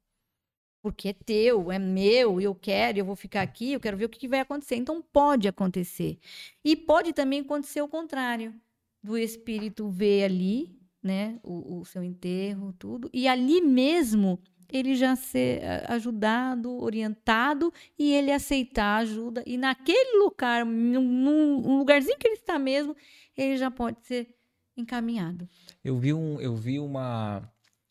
[0.82, 4.08] Porque é teu, é meu, eu quero, eu vou ficar aqui, eu quero ver o
[4.08, 4.76] que que vai acontecer.
[4.76, 6.18] Então pode acontecer.
[6.64, 8.54] E pode também acontecer o contrário,
[9.02, 15.14] do espírito ver ali, né, o, o seu enterro, tudo, e ali mesmo ele já
[15.14, 22.18] ser ah, ajudado, orientado e ele aceitar a ajuda e naquele lugar, num, num lugarzinho
[22.18, 22.96] que ele está mesmo,
[23.36, 24.35] ele já pode ser
[24.76, 25.48] encaminhado.
[25.84, 27.42] Eu vi, um, eu vi uma,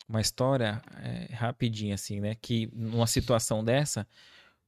[0.08, 2.36] uma história é, rapidinha, assim, né?
[2.40, 4.06] Que numa situação dessa,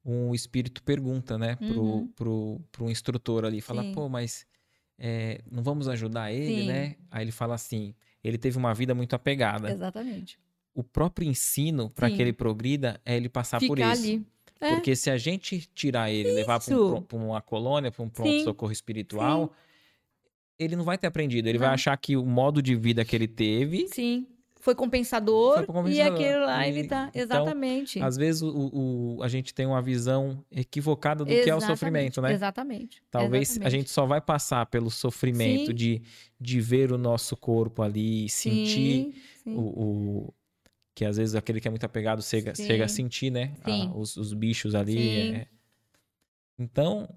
[0.04, 2.08] um espírito pergunta, né, pro, Uhum.
[2.08, 3.92] pro, pro instrutor ali, fala, Sim.
[3.92, 4.46] pô, mas
[4.98, 6.66] é, não vamos ajudar ele, Sim.
[6.66, 6.96] né?
[7.10, 9.70] Aí ele fala assim, ele teve uma vida muito apegada.
[9.70, 10.38] Exatamente.
[10.74, 12.22] O próprio ensino para que Sim.
[12.22, 14.02] ele progrida é ele passar por Ficar isso.
[14.04, 14.26] ali.
[14.60, 14.74] É.
[14.74, 17.06] Porque se a gente tirar ele, levar para Isso.
[17.12, 18.12] uma colônia, para um Sim.
[18.12, 19.52] pronto-socorro espiritual,
[20.58, 21.46] ele não vai ter aprendido.
[21.48, 24.26] Ele vai achar que o modo de vida que ele teve Sim.
[24.60, 25.92] Foi compensador, Foi compensador.
[25.96, 27.08] e aquele lá ele tá.
[27.10, 28.00] então, Exatamente.
[28.02, 28.48] Às vezes o,
[29.16, 32.32] o- a gente tem uma visão equivocada do que é o Exatamente, sofrimento, né?
[32.32, 33.00] Exatamente.
[33.08, 33.70] Talvez a exatamente.
[33.70, 35.74] gente só vai passar pelo sofrimento Sim.
[35.74, 36.02] de,
[36.40, 39.14] de ver o nosso corpo ali, sentir Sim,
[39.44, 39.54] sim.
[39.54, 40.34] o, o-
[40.92, 42.66] Que às vezes aquele que é muito apegado chega, Sim.
[42.66, 43.54] chega a sentir, né?
[43.64, 43.92] Sim.
[43.94, 44.92] os, os bichos ali.
[44.98, 45.34] Sim.
[45.36, 45.46] é.
[46.58, 47.08] Então,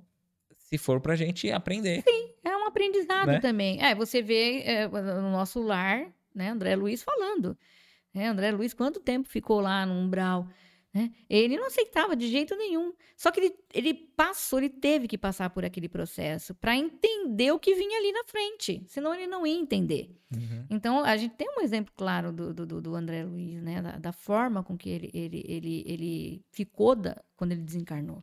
[0.56, 2.04] se for pra gente aprender.
[2.08, 2.31] Um
[2.72, 3.40] aprendizado Né?
[3.40, 3.82] também.
[3.84, 7.58] É, você vê é, no nosso lar, né, André Luiz falando.
[8.14, 10.48] Né, André Luiz, quanto tempo ficou lá no umbral?
[10.94, 11.10] Né?
[11.30, 12.92] Ele não aceitava de jeito nenhum.
[13.16, 17.60] Só que ele, ele passou, ele teve que passar por aquele processo para entender o
[17.60, 18.84] que vinha ali na frente.
[18.88, 20.14] Senão ele não ia entender.
[20.36, 20.66] Uhum.
[20.70, 23.82] Então, a gente tem um exemplo claro do, do, do- André Luiz, né?
[23.82, 28.22] Da, da forma com que ele, ele, ele, ele ficou da, quando ele desencarnou.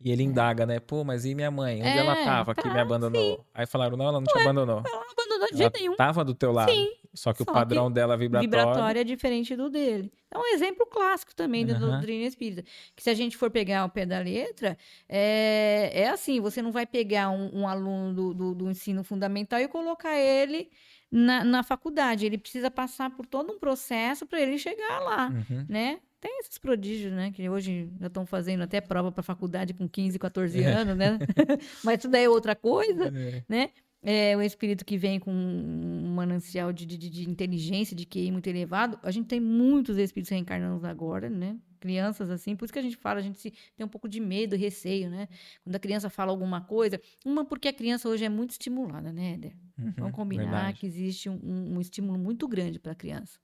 [0.00, 0.78] E ele indaga, né?
[0.78, 1.78] Pô, mas e minha mãe?
[1.80, 3.44] Onde É, ela tava que me tá, abandonou?
[3.52, 4.82] Aí falaram, não, ela não te abandonou.
[4.86, 5.96] Ela não abandonou de Ela jeito nenhum.
[5.96, 6.70] tava do teu lado.
[6.72, 8.48] Sim, Só que o só padrão dela vibratório.
[8.64, 10.12] vibratório é diferente do dele.
[10.30, 11.90] É um exemplo clássico também da Aham.
[11.90, 12.62] doutrina espírita.
[12.94, 16.70] Que se a gente for pegar o pé da letra, é, é assim, você não
[16.70, 20.70] vai pegar um, um aluno do, do- do ensino fundamental e colocar ele
[21.10, 22.24] na, na faculdade.
[22.24, 25.66] Ele precisa passar por todo um processo para ele chegar lá, Uhum.
[25.68, 25.98] né?
[26.20, 27.30] Tem esses prodígios, né?
[27.30, 30.66] Que hoje já estão fazendo até prova para faculdade com 15, 14 É.
[30.66, 31.18] anos, né?
[31.84, 33.44] Mas isso daí é outra coisa É.
[33.48, 33.70] né?
[34.00, 38.46] É o espírito que vem com um manancial de, de, de inteligência, de QI muito
[38.46, 38.96] elevado.
[39.02, 41.56] A gente tem muitos espíritos reencarnando agora, né?
[41.80, 44.20] Crianças assim, por isso que a gente fala, a gente se, tem um pouco de
[44.20, 45.28] medo e receio, né?
[45.64, 49.34] Quando a criança fala alguma coisa, uma porque a criança hoje é muito estimulada, né,
[49.34, 49.52] Éder?
[49.78, 49.92] Uhum.
[49.96, 50.78] Vamos combinar Verdade.
[50.78, 53.38] que existe um- um estímulo muito grande para a criança.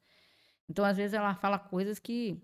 [0.69, 2.37] Então, às vezes, ela fala coisas que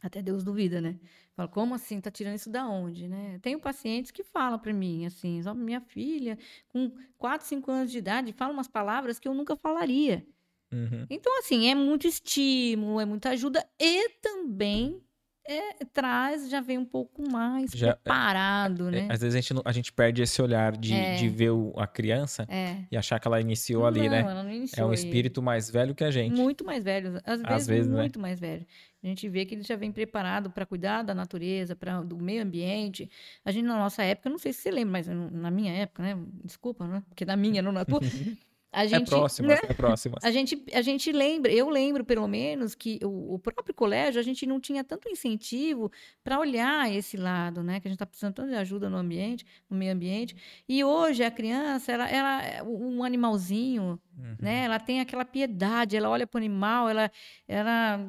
[0.00, 0.98] até Deus duvida, né?
[1.34, 2.00] Fala, como assim?
[2.00, 3.38] Tá tirando isso da onde, né?
[3.40, 6.38] Tenho pacientes que falam para mim, assim, só minha filha,
[6.68, 10.26] com 4, 5 anos de idade, fala umas palavras que eu nunca falaria.
[10.72, 11.06] Uhum.
[11.08, 15.02] Então, assim, é muito estímulo, é muita ajuda e também
[15.48, 19.08] é, traz, já vem um pouco mais já, é, preparado, é, né?
[19.10, 21.14] Às vezes a gente, a gente perde esse olhar de, é.
[21.14, 22.84] de ver o, a criança é.
[22.90, 24.20] e achar que ela iniciou ali, não, né?
[24.20, 26.38] Ela não iniciou é um espírito mais velho que a gente.
[26.38, 27.18] Muito mais velho.
[27.24, 27.98] Às vezes, às vezes né?
[27.98, 28.22] muito né?
[28.22, 28.66] mais velho.
[29.02, 32.42] A gente vê que ele já vem preparado para cuidar da natureza, para do meio
[32.42, 33.08] ambiente.
[33.42, 36.18] A gente, na nossa época, não sei se você lembra, mas na minha época, né?
[36.44, 37.02] Desculpa, né?
[37.08, 38.00] Porque na minha, não na tua.
[38.70, 39.58] A é gente, é próxima, né?
[39.62, 40.18] é próxima.
[40.22, 44.22] A gente, a gente lembra, eu lembro pelo menos que o, o próprio colégio a
[44.22, 45.90] gente não tinha tanto incentivo
[46.22, 47.80] para olhar esse lado, né?
[47.80, 50.36] Que a gente está precisando tanto de ajuda no ambiente, no meio ambiente.
[50.68, 54.36] E hoje a criança, ela, ela um animalzinho, uhum.
[54.38, 54.64] né?
[54.64, 57.10] Ela tem aquela piedade, ela olha para o animal, ela,
[57.46, 58.06] ela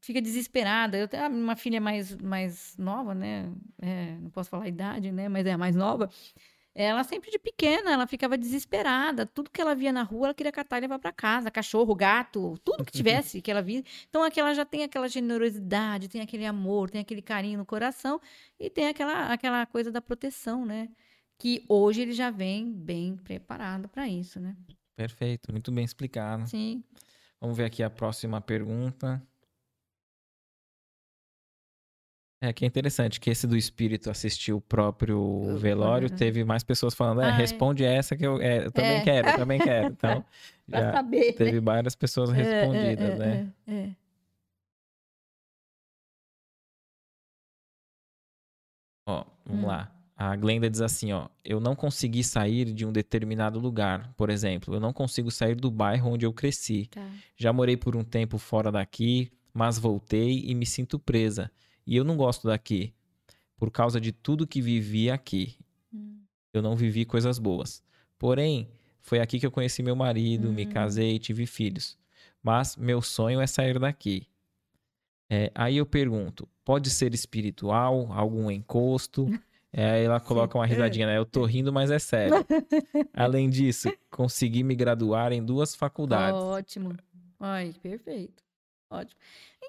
[0.00, 0.96] fica desesperada.
[0.96, 3.52] Eu tenho uma filha mais, mais nova, né?
[3.82, 5.28] É, não posso falar a idade, né?
[5.28, 6.08] Mas é a mais nova.
[6.78, 9.24] Ela sempre de pequena, ela ficava desesperada.
[9.24, 11.50] Tudo que ela via na rua, ela queria catar e levar para casa.
[11.50, 13.82] Cachorro, gato, tudo que tivesse que ela via.
[14.10, 18.20] Então, aquela já tem aquela generosidade, tem aquele amor, tem aquele carinho no coração
[18.60, 20.90] e tem aquela, aquela coisa da proteção, né?
[21.38, 24.54] Que hoje ele já vem bem preparado para isso, né?
[24.94, 26.46] Perfeito, muito bem explicado.
[26.46, 26.84] Sim.
[27.40, 29.26] Vamos ver aqui a próxima pergunta.
[32.40, 36.94] É que é interessante que esse do espírito assistir o próprio velório, teve mais pessoas
[36.94, 37.94] falando, é, ah, responde é.
[37.94, 39.00] essa que eu, é, eu também é.
[39.00, 39.86] quero, eu também quero.
[39.88, 40.24] Então,
[40.68, 41.60] já saber, teve né?
[41.60, 43.52] várias pessoas é, respondidas, é, né?
[43.66, 43.90] É,
[49.08, 49.66] Ó, vamos hum.
[49.66, 49.92] lá.
[50.16, 54.74] A Glenda diz assim, ó, eu não consegui sair de um determinado lugar, por exemplo,
[54.74, 56.86] eu não consigo sair do bairro onde eu cresci.
[56.86, 57.06] Tá.
[57.36, 61.50] Já morei por um tempo fora daqui, mas voltei e me sinto presa.
[61.86, 62.92] E eu não gosto daqui
[63.56, 65.56] por causa de tudo que vivi aqui.
[65.92, 66.20] Hum.
[66.52, 67.82] Eu não vivi coisas boas.
[68.18, 68.68] Porém,
[69.00, 70.52] foi aqui que eu conheci meu marido, hum.
[70.52, 71.96] me casei, tive filhos.
[72.42, 74.28] Mas meu sonho é sair daqui.
[75.28, 79.28] É, aí eu pergunto: pode ser espiritual, algum encosto?
[79.72, 81.18] É, aí ela coloca uma risadinha, né?
[81.18, 82.36] Eu tô rindo, mas é sério.
[83.12, 86.40] Além disso, consegui me graduar em duas faculdades.
[86.40, 86.96] Ótimo.
[87.40, 88.42] Ai, perfeito.
[88.90, 89.20] Ótimo.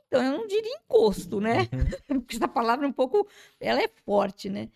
[0.08, 1.68] Então, eu não diria encosto, né?
[2.08, 2.20] Uhum.
[2.22, 3.28] Porque essa palavra é um pouco,
[3.60, 4.70] ela é forte, né?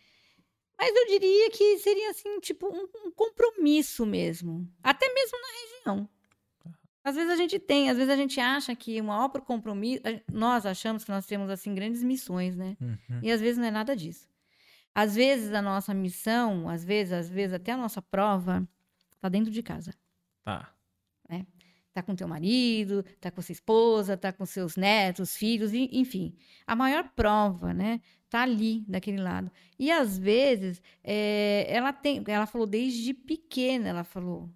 [0.78, 4.68] Mas eu diria que seria assim, tipo, um, um compromisso mesmo.
[4.84, 6.10] Até mesmo na região.
[7.04, 10.02] Às vezes a gente tem, às vezes a gente acha que o maior compromisso.
[10.32, 12.78] Nós achamos que nós temos, assim, grandes missões, né?
[12.82, 13.20] Uhum.
[13.24, 14.28] E às vezes não é nada disso.
[14.94, 18.68] Às vezes a nossa missão, às vezes, às vezes até a nossa prova,
[19.20, 19.94] tá dentro de casa.
[20.44, 20.60] Tá.
[20.60, 20.68] Né?
[21.94, 26.34] Tá com teu marido, tá com sua esposa, tá com seus netos, filhos, enfim.
[26.66, 28.00] A maior prova, né?
[28.30, 29.52] Tá ali, daquele lado.
[29.78, 34.50] E às vezes, é, ela tem, ela falou desde pequena, ela falou.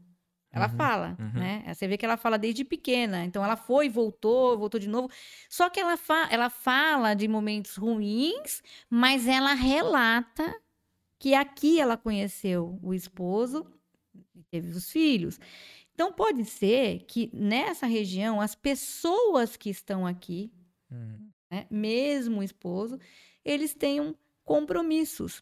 [0.49, 1.41] Ela uhum, fala, uhum.
[1.41, 1.63] né?
[1.67, 3.25] Você vê que ela fala desde pequena.
[3.25, 5.09] Então ela foi, voltou, voltou de novo.
[5.49, 10.55] Só que ela, fa ela fala de momentos ruins, mas ela relata
[11.19, 13.69] que aqui ela conheceu o esposo
[14.33, 15.37] e teve os filhos.
[15.95, 20.51] Então, pode ser que nessa região, as pessoas que estão aqui,
[20.91, 21.29] uhum.
[21.49, 22.99] né, mesmo o esposo,
[23.45, 24.13] eles tenham
[24.43, 25.41] compromissos.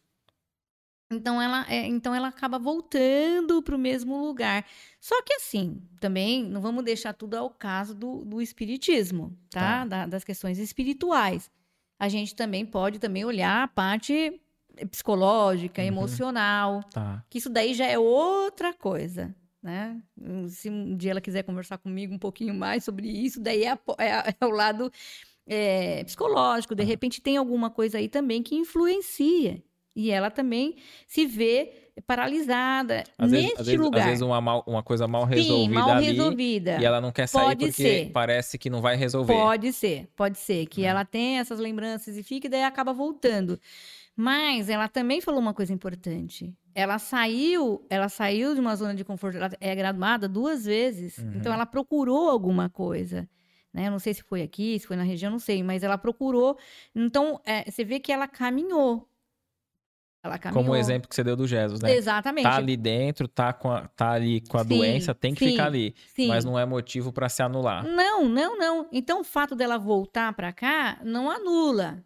[1.11, 4.65] Então ela, é, então ela acaba voltando para o mesmo lugar.
[4.99, 9.59] Só que assim, também não vamos deixar tudo ao caso do, do espiritismo, tá?
[9.59, 9.85] tá.
[9.85, 11.51] Da, das questões espirituais.
[11.99, 14.39] A gente também pode também olhar a parte
[14.89, 15.87] psicológica, uhum.
[15.87, 17.23] emocional, tá.
[17.29, 20.01] que isso daí já é outra coisa, né?
[20.49, 24.35] Se um dia ela quiser conversar comigo um pouquinho mais sobre isso, daí é, é,
[24.39, 24.91] é o lado
[25.47, 26.75] é, psicológico.
[26.75, 29.63] De repente tem alguma coisa aí também que influencia.
[29.95, 30.75] E ela também
[31.07, 33.99] se vê paralisada às neste vezes, lugar.
[34.01, 36.77] Às vezes uma, mal, uma coisa mal resolvida Sim, mal ali, resolvida.
[36.81, 38.11] E ela não quer sair pode porque ser.
[38.11, 39.33] parece que não vai resolver.
[39.33, 40.65] Pode ser, pode ser.
[40.65, 40.85] Que hum.
[40.85, 43.59] ela tem essas lembranças e fica e daí acaba voltando.
[44.15, 46.53] Mas ela também falou uma coisa importante.
[46.75, 49.37] Ela saiu, ela saiu de uma zona de conforto.
[49.37, 51.17] Ela é graduada duas vezes.
[51.17, 51.33] Uhum.
[51.35, 53.27] Então ela procurou alguma coisa.
[53.73, 53.87] Né?
[53.87, 56.57] Eu não sei se foi aqui, se foi na região, não sei, mas ela procurou.
[56.95, 59.09] Então, é, você vê que ela caminhou.
[60.23, 60.63] Ela caminhou.
[60.63, 61.93] Como o exemplo que você deu do Jesus, né?
[61.93, 62.43] Exatamente.
[62.43, 65.51] Tá ali dentro, tá, com a, tá ali com a sim, doença, tem que sim,
[65.51, 65.95] ficar ali.
[66.15, 66.27] Sim.
[66.27, 67.83] Mas não é motivo para se anular.
[67.83, 68.87] Não, não, não.
[68.91, 72.03] Então, o fato dela voltar para cá não anula.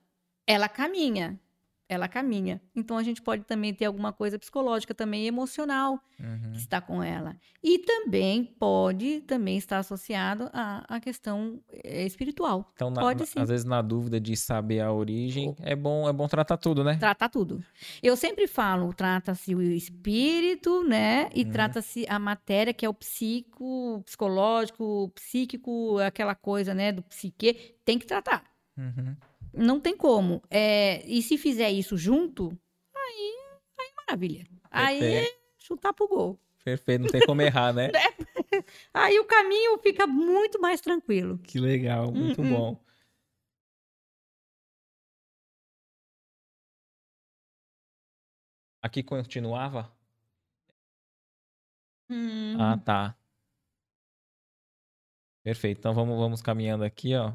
[0.48, 1.40] Ela caminha
[1.90, 2.62] ela caminha.
[2.76, 6.52] Então a gente pode também ter alguma coisa psicológica também emocional uhum.
[6.52, 7.36] que está com ela.
[7.64, 12.72] E também pode também estar associado à, à questão eh, espiritual.
[12.76, 16.28] Então, na, pode, às vezes na dúvida de saber a origem, é bom é bom
[16.28, 16.98] tratar tudo, né?
[16.98, 17.64] Tratar tudo.
[18.04, 21.30] Eu sempre falo, trata-se o espírito, né?
[21.34, 21.52] E uhum.
[21.52, 27.98] trata-se a matéria que é o psico, psicológico, psíquico, aquela coisa, né, do psique, tem
[27.98, 28.44] que tratar.
[28.78, 29.16] Uhum.
[29.58, 30.42] Não tem como.
[30.50, 32.58] É, e se fizer isso junto,
[32.96, 33.38] aí,
[33.80, 34.46] aí maravilha.
[34.70, 36.40] Aí é chutar pro gol.
[36.64, 37.90] Perfeito, não tem como errar, né?
[38.94, 41.38] aí o caminho fica muito mais tranquilo.
[41.40, 42.50] Que legal, muito uhum.
[42.50, 42.84] bom.
[48.82, 49.92] Aqui continuava?
[52.10, 52.56] Hum.
[52.60, 53.18] Ah, tá.
[55.44, 55.80] Perfeito.
[55.80, 57.34] Então vamos, vamos caminhando aqui, ó.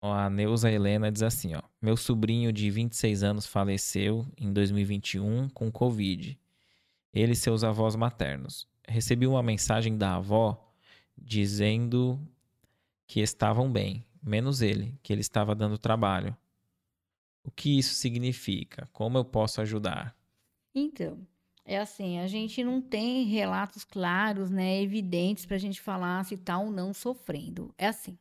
[0.00, 0.12] Ó.
[0.12, 1.62] A Neuza Helena diz assim, ó.
[1.80, 6.38] Meu sobrinho de 26 anos faleceu em 2021 com Covid.
[7.12, 8.68] Ele e seus avós maternos.
[8.86, 10.72] Recebi uma mensagem da avó
[11.16, 12.18] dizendo
[13.06, 16.36] que estavam bem, menos ele, que ele estava dando trabalho.
[17.42, 18.88] O que isso significa?
[18.92, 20.14] Como eu posso ajudar?
[20.74, 21.18] Então,
[21.64, 26.34] é assim, a gente não tem relatos claros, né, evidentes para a gente falar se
[26.34, 27.74] está ou não sofrendo.
[27.76, 28.18] É assim.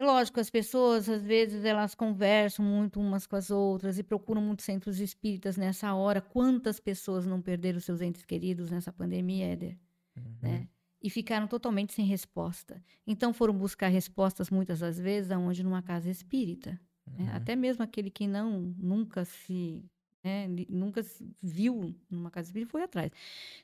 [0.00, 4.64] Lógico, as pessoas, às vezes, elas conversam muito umas com as outras e procuram muitos
[4.64, 6.20] centros espíritas nessa hora.
[6.20, 9.76] Quantas pessoas não perderam seus entes queridos nessa pandemia, Éder?
[10.16, 10.36] Uhum.
[10.40, 10.68] Né?
[11.02, 12.80] E ficaram totalmente sem resposta.
[13.04, 15.64] Então, foram buscar respostas, muitas das vezes, aonde?
[15.64, 16.80] Numa casa espírita.
[17.04, 17.24] Né?
[17.24, 17.36] Uhum.
[17.36, 19.84] Até mesmo aquele que não nunca se
[20.22, 21.00] né, nunca
[21.42, 23.10] viu numa casa espírita foi atrás.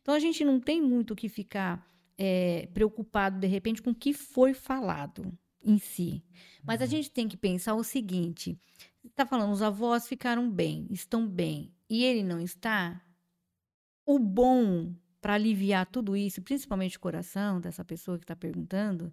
[0.00, 1.86] Então a gente não tem muito o que ficar
[2.18, 5.32] é, preocupado de repente com o que foi falado
[5.64, 6.22] em si.
[6.62, 6.84] Mas uhum.
[6.84, 8.58] a gente tem que pensar o seguinte:
[9.04, 13.00] está falando, os avós ficaram bem, estão bem, e ele não está.
[14.06, 19.10] O bom para aliviar tudo isso, principalmente o coração dessa pessoa que está perguntando,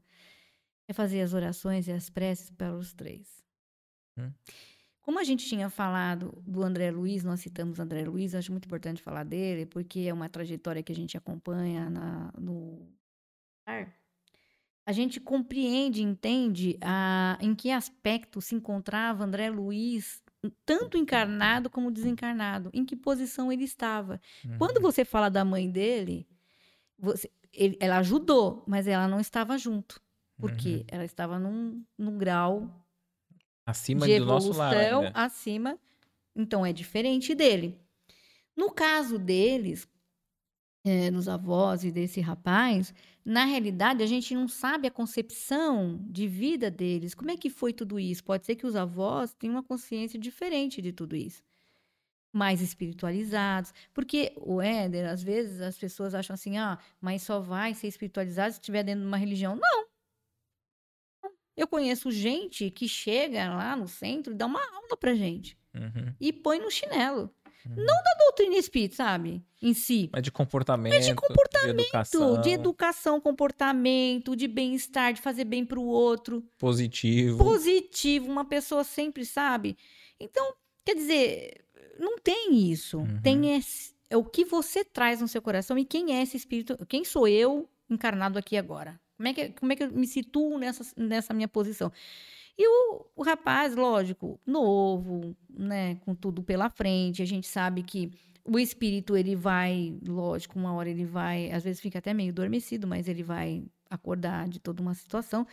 [0.86, 3.41] é fazer as orações e as preces para os três.
[4.18, 4.30] Hum.
[5.02, 9.02] Como a gente tinha falado do André Luiz, nós citamos André Luiz, acho muito importante
[9.02, 12.88] falar dele, porque é uma trajetória que a gente acompanha na, no
[14.92, 20.22] a gente compreende, entende a, em que aspecto se encontrava André Luiz,
[20.66, 24.20] tanto encarnado como desencarnado, em que posição ele estava.
[24.44, 24.58] Uhum.
[24.58, 26.28] Quando você fala da mãe dele,
[27.00, 30.02] você, ele, ela ajudou, mas ela não estava junto,
[30.38, 30.86] porque uhum.
[30.90, 32.70] ela estava num, num grau
[33.66, 34.76] Acima de do nosso lar.
[34.76, 35.12] Ainda.
[35.14, 35.80] Acima.
[36.36, 37.80] Então é diferente dele.
[38.58, 39.88] No caso deles,
[40.84, 42.94] é, dos avós e desse rapaz,
[43.24, 47.14] na realidade a gente não sabe a concepção de vida deles.
[47.14, 48.24] Como é que foi tudo isso?
[48.24, 51.44] Pode ser que os avós tenham uma consciência diferente de tudo isso.
[52.34, 53.74] Mais espiritualizados.
[53.94, 58.53] Porque o Éder, às vezes, as pessoas acham assim, ah, mas só vai ser espiritualizado
[58.53, 59.56] se estiver dentro de uma religião.
[59.56, 59.86] Não,
[61.56, 65.58] eu conheço gente que chega lá no centro e dá uma aula pra gente.
[65.74, 66.14] Uhum.
[66.20, 67.34] E põe no chinelo.
[67.66, 67.76] Uhum.
[67.76, 69.44] Não da doutrina espírita, sabe?
[69.62, 70.10] Em si.
[70.12, 70.94] Mas de comportamento.
[70.94, 71.76] Mas de comportamento.
[71.76, 72.42] De educação.
[72.42, 76.44] De educação, comportamento, de bem-estar, de fazer bem pro outro.
[76.58, 77.38] Positivo.
[77.38, 78.30] Positivo.
[78.30, 79.78] Uma pessoa sempre sabe.
[80.20, 80.54] Então,
[80.86, 81.64] quer dizer,
[82.00, 83.00] não tem isso.
[83.00, 83.22] Uhum.
[83.22, 86.78] Tem esse, é o que você traz no seu coração e quem é esse espírito.
[86.86, 89.00] Quem sou eu encarnado aqui agora?
[89.16, 91.92] Como é que, como é que eu me situo nessa, nessa minha posição?
[92.57, 98.11] E o, o rapaz, lógico, novo, né, com tudo pela frente, a gente sabe que
[98.44, 102.88] o espírito ele vai, lógico, uma hora ele vai, às vezes fica até meio adormecido,
[102.88, 105.45] mas ele vai acordar de toda uma situação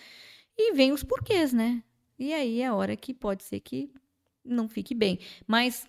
[0.56, 1.82] e vem os porquês, né?
[2.18, 3.92] E aí é a hora que pode ser que
[4.44, 5.88] não fique bem, mas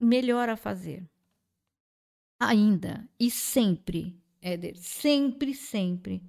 [0.00, 1.08] melhor a fazer.
[2.38, 6.22] Ainda e sempre, Éder, sempre, sempre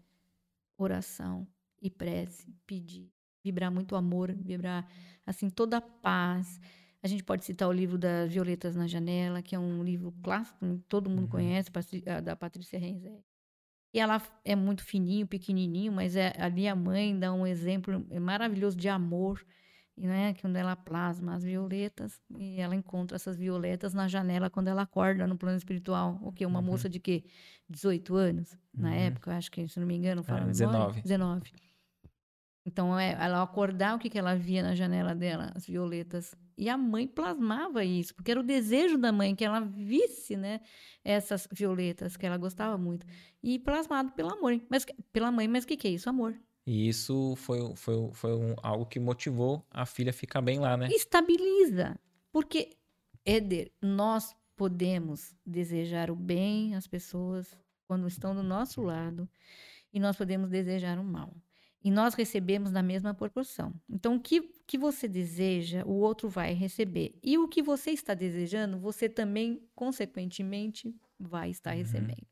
[0.77, 1.47] oração
[1.81, 3.09] e prece, pedir,
[3.43, 4.87] vibrar muito amor, vibrar
[5.25, 6.59] assim toda a paz.
[7.03, 10.79] A gente pode citar o livro das Violetas na Janela, que é um livro clássico,
[10.87, 11.29] todo mundo uhum.
[11.29, 11.69] conhece,
[12.23, 13.19] da Patrícia Renzé.
[13.93, 18.77] E ela é muito fininho, pequenininho, mas é, ali a mãe dá um exemplo maravilhoso
[18.77, 19.43] de amor
[19.97, 24.67] né, que onde ela plasma as violetas e ela encontra essas violetas na janela quando
[24.67, 26.19] ela acorda no plano espiritual.
[26.21, 26.65] O que uma uhum.
[26.65, 27.23] moça de que
[27.69, 28.95] 18 anos na uhum.
[28.95, 31.01] época, acho que se não me engano, fala é, 19.
[31.01, 31.51] 19.
[32.65, 36.35] Então é, ela acordar o que que ela via na janela dela, as violetas.
[36.57, 40.61] E a mãe plasmava isso, porque era o desejo da mãe que ela visse, né,
[41.03, 43.05] essas violetas que ela gostava muito.
[43.41, 46.09] E plasmado pelo amor, mas pela mãe, mas o que que é isso?
[46.09, 46.35] Amor.
[46.65, 50.77] E isso foi, foi, foi um, algo que motivou a filha a ficar bem lá,
[50.77, 50.87] né?
[50.91, 51.99] Estabiliza.
[52.31, 52.77] Porque,
[53.25, 57.57] Éder, nós podemos desejar o bem às pessoas
[57.87, 59.27] quando estão do nosso lado
[59.91, 61.35] e nós podemos desejar o mal.
[61.83, 63.73] E nós recebemos na mesma proporção.
[63.89, 67.17] Então, o que, que você deseja, o outro vai receber.
[67.23, 71.77] E o que você está desejando, você também, consequentemente, vai estar uhum.
[71.77, 72.27] recebendo.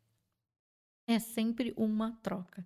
[1.08, 2.64] É sempre uma troca.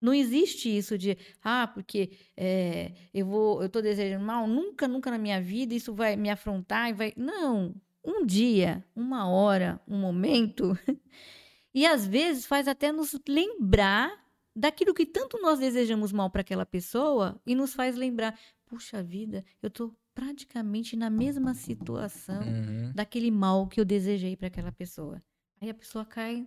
[0.00, 5.10] Não existe isso de, ah, porque é, eu vou, eu tô desejando mal, nunca, nunca
[5.10, 7.12] na minha vida isso vai me afrontar e vai.
[7.16, 7.74] Não.
[8.04, 10.78] Um dia, uma hora, um momento.
[11.74, 14.25] e às vezes faz até nos lembrar
[14.56, 19.44] daquilo que tanto nós desejamos mal para aquela pessoa e nos faz lembrar, puxa vida,
[19.62, 22.92] eu tô praticamente na mesma situação Uhum.
[22.94, 25.22] daquele mal que eu desejei para aquela pessoa.
[25.60, 26.46] Aí a pessoa cai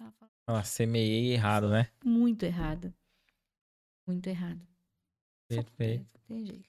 [0.00, 1.88] ela fala, Ah, semeei errado, né?
[2.04, 2.92] muito errado.
[4.06, 4.60] Muito errado.
[5.48, 6.20] Perfeito.
[6.26, 6.68] Tem jeito.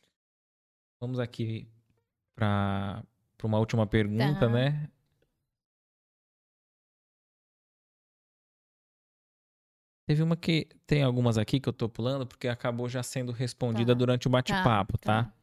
[1.01, 1.67] Vamos aqui
[2.35, 3.03] para
[3.43, 4.49] uma última pergunta, Tá.
[4.49, 4.89] né?
[10.07, 13.93] Teve uma que tem algumas aqui que eu tô pulando porque acabou já sendo respondida
[13.93, 13.97] Tá.
[13.97, 15.33] durante o bate-papo, tá?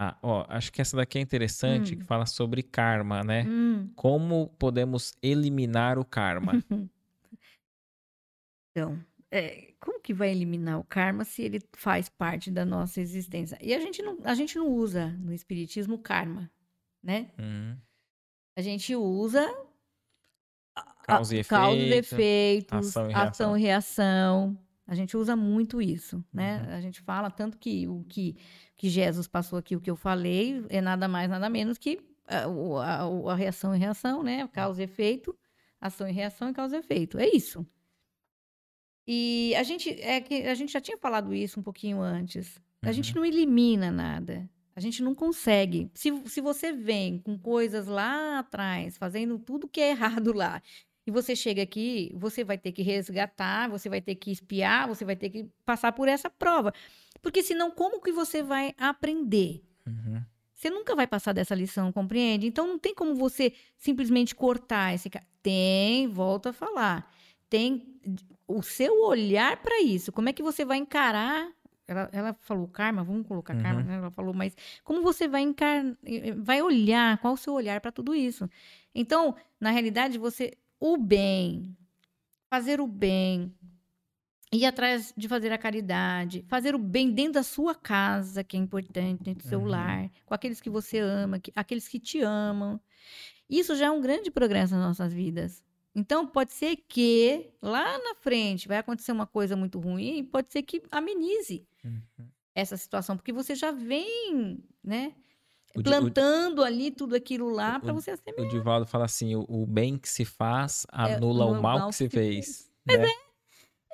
[0.00, 1.98] Ah, ó, acho que essa daqui é interessante, Hum.
[1.98, 3.44] que fala sobre karma, né?
[3.48, 6.52] Hum, Como podemos eliminar o karma?
[8.70, 8.98] então,
[9.30, 13.58] é, como que vai eliminar o karma se ele faz parte da nossa existência?
[13.60, 16.48] E a gente não, a gente não usa no espiritismo karma,
[17.02, 17.30] né?
[17.38, 17.76] Uhum.
[18.56, 19.46] A gente usa
[21.04, 24.58] Causa e a- causa e efeito, efeitos, ação e ação e reação.
[24.86, 26.62] A gente usa muito isso, né?
[26.62, 26.74] Uhum.
[26.74, 28.36] A gente fala tanto que o que,
[28.76, 32.46] que Jesus passou aqui, o que eu falei, é nada mais, nada menos que a,
[32.48, 34.46] o- a, o- a reação e reação, né?
[34.48, 35.36] Causa e efeito,
[35.80, 37.18] ação e reação e causa e efeito.
[37.18, 37.66] É isso.
[39.06, 42.60] E a gente, é que a gente já tinha falado isso um pouquinho antes.
[42.82, 43.16] A gente Uhum.
[43.20, 44.48] não elimina nada.
[44.78, 45.90] A gente não consegue.
[45.92, 50.62] Se, se você vem com coisas lá atrás, fazendo tudo que é errado lá,
[51.04, 55.04] e você chega aqui, você vai ter que resgatar, você vai ter que espiar, você
[55.04, 56.72] vai ter que passar por essa prova.
[57.20, 59.64] Porque senão, como que você vai aprender?
[59.84, 60.22] Uhum.
[60.54, 62.46] Você nunca vai passar dessa lição, compreende?
[62.46, 65.26] Então não tem como você simplesmente cortar esse cara.
[65.42, 67.12] Tem, volto a falar.
[67.50, 67.98] Tem
[68.46, 70.12] o seu olhar para isso.
[70.12, 71.50] Como é que você vai encarar?
[71.88, 73.86] Ela, ela falou karma, vamos colocar karma, Uhum.
[73.86, 73.94] né?
[73.96, 74.54] Ela falou, mas
[74.84, 75.82] como você vai encar...
[76.36, 77.16] vai olhar?
[77.18, 78.48] Qual o seu olhar para tudo isso?
[78.94, 81.74] Então, na realidade, você o bem,
[82.50, 83.54] fazer o bem,
[84.52, 88.60] ir atrás de fazer a caridade, fazer o bem dentro da sua casa, que é
[88.60, 89.66] importante, dentro do seu Uhum.
[89.68, 92.78] lar, com aqueles que você ama, que- aqueles que te amam.
[93.48, 95.62] Isso já é um grande progresso nas nossas vidas.
[95.94, 100.62] Então, pode ser que lá na frente vai acontecer uma coisa muito ruim, pode ser
[100.62, 102.28] que amenize Uhum.
[102.54, 105.14] essa situação, porque você já vem, né,
[105.74, 108.48] O, Di- o- plantando ali tudo aquilo lá o- para você o semear.
[108.48, 111.96] Divaldo fala assim: o, o bem que se faz É, anula o no mal que
[111.96, 112.70] se fez.
[112.86, 112.94] né?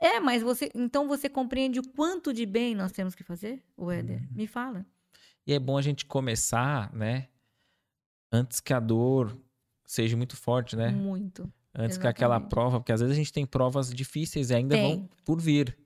[0.02, 3.90] É, mas você, então você compreende o quanto de bem nós temos que fazer, o
[3.90, 4.20] Éder?
[4.20, 4.28] Uhum.
[4.34, 4.84] Me fala.
[5.46, 7.28] E é bom a gente começar, né?
[8.32, 9.36] Antes que a dor
[9.84, 10.90] seja muito forte, né?
[10.90, 11.50] Muito.
[11.74, 12.50] Antes que aquela exatamente.
[12.50, 15.08] prova, porque às vezes a gente tem provas difíceis e ainda vão Tem.
[15.24, 15.76] por vir.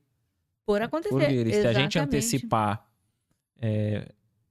[0.67, 1.09] Por acontecer.
[1.15, 1.47] Por vir.
[1.47, 1.99] E se a gente Exatamente.
[2.01, 2.87] antecipar
[3.61, 4.09] é,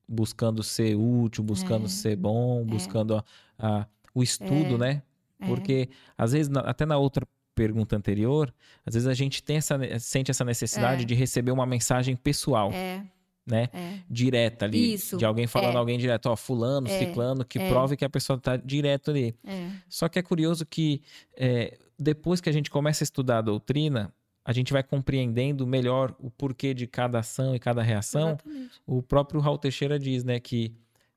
[0.08, 1.90] buscando ser útil, buscando É.
[1.90, 3.24] ser bom, buscando a-
[3.60, 4.78] a- o estudo, É.
[4.78, 5.04] né?
[5.40, 5.46] É.
[5.48, 8.54] Porque, às vezes, até na outra pergunta anterior,
[8.86, 11.06] às vezes a gente tem essa, sente essa necessidade É.
[11.06, 13.04] de receber uma mensagem pessoal, É,
[13.48, 13.70] né?
[13.74, 14.00] é.
[14.10, 14.94] Direta ali.
[14.94, 15.78] Isso, De alguém falando é.
[15.78, 17.70] alguém direto, ó, fulano, É, ciclano, que é.
[17.70, 19.34] prove que a pessoa tá direto ali.
[19.46, 19.70] É.
[19.88, 21.02] Só que é curioso que
[21.36, 26.14] é, depois que a gente começa a estudar a doutrina, a gente vai compreendendo melhor
[26.20, 28.30] o porquê de cada ação e cada reação.
[28.30, 28.82] Exatamente.
[28.86, 30.74] O próprio Raul Teixeira diz, né, que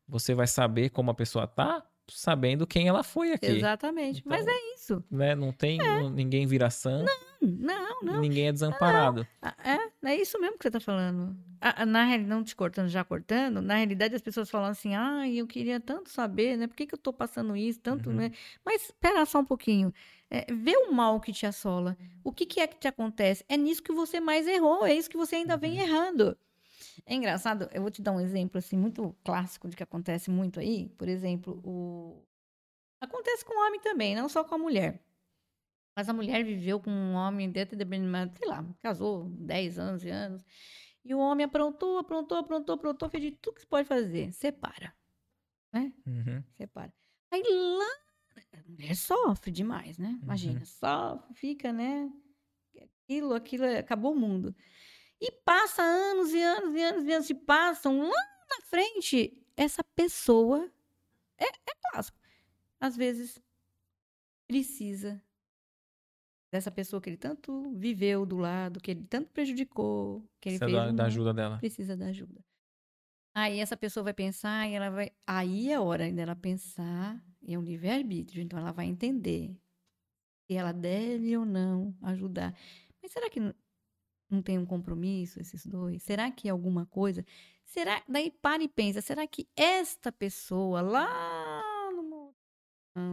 [0.08, 3.46] você vai saber como a pessoa tá sabendo quem ela foi aqui.
[3.46, 4.22] Exatamente.
[4.24, 5.04] Mas Então, é isso.
[5.10, 5.34] Né?
[5.34, 8.20] Não tem não- ninguém vira santo, Não, não.
[8.20, 9.26] ninguém é desamparado.
[9.40, 11.36] Ah, É, é isso mesmo que você está falando.
[11.86, 15.46] Na realidade, não te cortando, já cortando, na realidade as pessoas falam assim, ah, eu
[15.46, 16.66] queria tanto saber, né?
[16.66, 18.16] Por que, que eu tô passando isso, tanto, Uhum.
[18.16, 18.32] né?
[18.64, 19.92] Mas espera só um pouquinho.
[20.30, 21.96] É, vê o mal que te assola.
[22.24, 23.44] O que, que é que te acontece?
[23.48, 25.80] É nisso que você mais errou, é isso que você ainda vem Uhum.
[25.86, 26.36] errando.
[27.06, 30.60] É engraçado, eu vou te dar um exemplo assim muito clássico de que acontece muito
[30.60, 30.88] aí.
[30.90, 32.24] Por exemplo, o
[33.00, 35.02] acontece com o homem também, não só com a mulher.
[35.96, 37.84] Mas a mulher viveu com um homem dentro de,
[38.38, 40.44] sei lá, casou 10 anos e anos.
[41.04, 44.32] E o homem aprontou, aprontou, aprontou, aprontou, fez de tudo que se pode fazer.
[44.32, 44.94] Separa,
[45.72, 45.92] né?
[46.06, 46.42] Uhum.
[46.56, 46.92] Separa.
[47.32, 47.90] Aí lá,
[48.52, 50.18] a mulher sofre demais, né?
[50.22, 52.10] Imagina, sofre, fica, né?
[53.04, 54.54] Aquilo, aquilo, acabou o mundo.
[55.20, 59.36] E passa anos e anos e anos e anos se passam lá na frente.
[59.56, 60.70] Essa pessoa
[61.36, 62.18] é, é clássico.
[62.80, 63.38] Às vezes
[64.46, 65.22] precisa
[66.50, 70.78] dessa pessoa que ele tanto viveu do lado, que ele tanto prejudicou, que ele Precisa
[70.78, 71.58] fez da, um da ajuda dela.
[71.58, 72.44] precisa da ajuda.
[73.34, 75.12] Aí essa pessoa vai pensar e ela vai.
[75.26, 79.56] Aí é hora dela pensar é um livre-arbítrio, então ela vai entender
[80.46, 82.54] se ela deve ou não ajudar.
[83.02, 83.40] Mas será que
[84.30, 86.02] não tem um compromisso esses dois?
[86.02, 87.24] Será que é alguma coisa?
[87.64, 88.02] Será?
[88.08, 91.62] Daí para e pensa, será que esta pessoa lá
[91.94, 92.10] no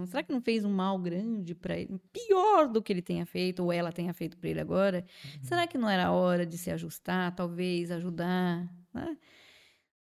[0.07, 3.63] será que não fez um mal grande para ele, pior do que ele tenha feito
[3.63, 5.05] ou ela tenha feito para ele agora?
[5.23, 5.43] Uhum.
[5.43, 8.67] Será que não era hora de se ajustar, talvez ajudar?
[8.93, 9.17] Né?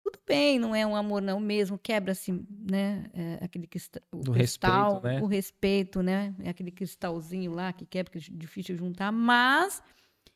[0.05, 4.33] Tudo bem, não é um amor não mesmo, quebra-se, né, é, aquele cristal, o Do
[4.33, 5.23] cristal, respeito, né?
[5.23, 9.81] o respeito, né, é aquele cristalzinho lá que quebra, que é difícil juntar, mas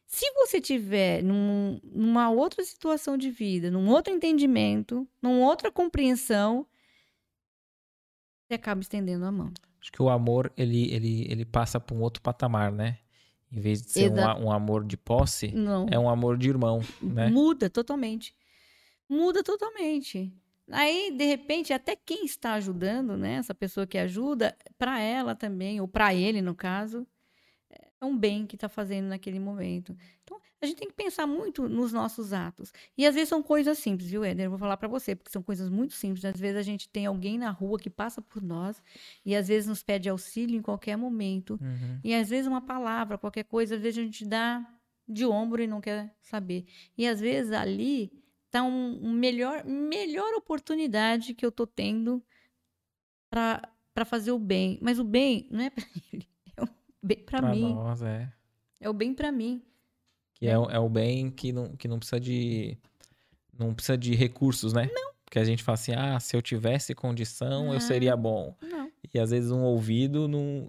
[0.06, 6.66] se você tiver num, numa outra situação de vida, num outro entendimento, numa outra compreensão,
[8.46, 9.52] você acaba estendendo a mão.
[9.80, 12.98] Acho que o amor, ele, ele, ele passa para um outro patamar, né?
[13.52, 15.86] Em vez de ser um, um, amor de posse, Não.
[15.90, 17.28] é um amor de irmão, né?
[17.28, 18.34] Muda totalmente
[19.08, 20.32] muda totalmente.
[20.70, 25.80] Aí, de repente, até quem está ajudando, né, essa pessoa que ajuda, para ela também,
[25.80, 27.06] ou para ele, no caso,
[28.06, 29.96] um bem que está fazendo naquele momento.
[30.24, 32.72] Então, a gente tem que pensar muito nos nossos atos.
[32.96, 34.46] E às vezes são coisas simples, viu, Éder?
[34.46, 36.24] Eu vou falar para você, porque são coisas muito simples.
[36.24, 38.82] Às vezes a gente tem alguém na rua que passa por nós
[39.24, 41.58] e às vezes nos pede auxílio em qualquer momento.
[41.60, 42.00] Uhum.
[42.02, 44.66] E às vezes uma palavra, qualquer coisa, às vezes a gente dá
[45.06, 46.64] de ombro e não quer saber.
[46.96, 48.10] E às vezes ali
[48.50, 52.22] tá um, um melhor, melhor oportunidade que eu tô tendo
[53.30, 54.78] para fazer o bem.
[54.80, 56.26] Mas o bem não é para ele,
[57.06, 57.74] bem para mim.
[57.74, 58.30] Nós, é.
[58.80, 59.62] é o bem para mim.
[60.34, 62.76] Que é, é o bem que não, que não precisa de
[63.58, 64.90] não precisa de recursos, né?
[64.92, 65.12] Não.
[65.24, 68.54] Porque a gente fala assim, ah, se eu tivesse condição, eu seria bom.
[68.62, 68.90] Não.
[69.12, 70.68] E às vezes um ouvido não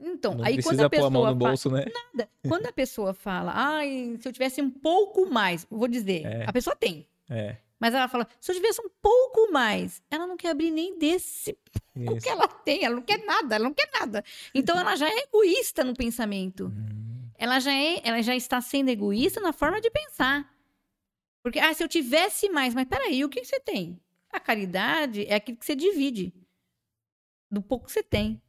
[0.00, 1.84] então, não aí quando a pessoa a mão no bolso, né?
[2.12, 2.28] Nada.
[2.46, 6.44] Quando a pessoa fala, ai, se eu tivesse um pouco mais, vou dizer, é.
[6.46, 7.06] a pessoa tem.
[7.30, 7.56] É.
[7.80, 11.56] Mas ela fala, se eu tivesse um pouco mais, ela não quer abrir nem desse
[11.94, 14.24] pouco que ela tem, ela não quer nada, ela não quer nada.
[14.54, 16.66] Então ela já é egoísta no pensamento.
[16.66, 17.28] Hum.
[17.36, 20.52] Ela já é, ela já está sendo egoísta na forma de pensar.
[21.42, 24.00] Porque, ah, se eu tivesse mais, mas peraí, o que, que você tem?
[24.32, 26.32] A caridade é aquilo que você divide
[27.50, 28.40] do pouco que você tem.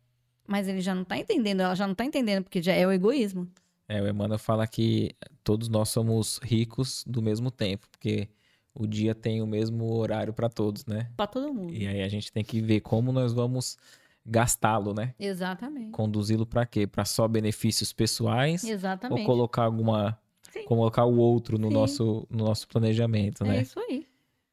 [0.47, 2.91] Mas ele já não está entendendo, ela já não está entendendo, porque já é o
[2.91, 3.51] egoísmo.
[3.87, 8.29] É, o Emmanuel fala que todos nós somos ricos do mesmo tempo, porque
[8.75, 11.09] o dia tem o mesmo horário para todos, né?
[11.15, 11.73] Para todo mundo.
[11.73, 13.77] E aí a gente tem que ver como nós vamos
[14.25, 15.13] gastá-lo, né?
[15.17, 15.91] Exatamente.
[15.91, 16.85] Conduzi-lo para quê?
[16.85, 18.63] Para só benefícios pessoais?
[18.63, 19.21] Exatamente.
[19.21, 20.19] Ou colocar alguma
[20.51, 20.65] Sim.
[20.65, 23.57] colocar o outro no nosso no nosso planejamento, é né?
[23.57, 24.05] É isso aí.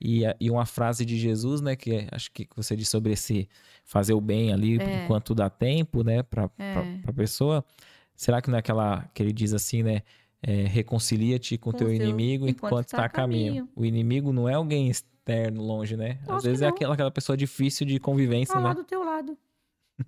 [0.05, 3.49] E, e uma frase de Jesus, né, que acho que você disse sobre esse
[3.85, 5.05] fazer o bem ali é.
[5.05, 6.99] enquanto dá tempo, né, para é.
[7.07, 7.65] a pessoa.
[8.17, 10.03] Será que não é aquela que ele diz assim, né?
[10.43, 13.47] É, reconcilia-te com, o teu inimigo enquanto está a caminho.
[13.47, 13.69] caminho.
[13.77, 16.19] O inimigo não é alguém externo, longe, né?
[16.27, 18.67] Às vezes é aquela, aquela pessoa difícil de convivência, tá né?
[18.69, 19.39] lá do teu lado.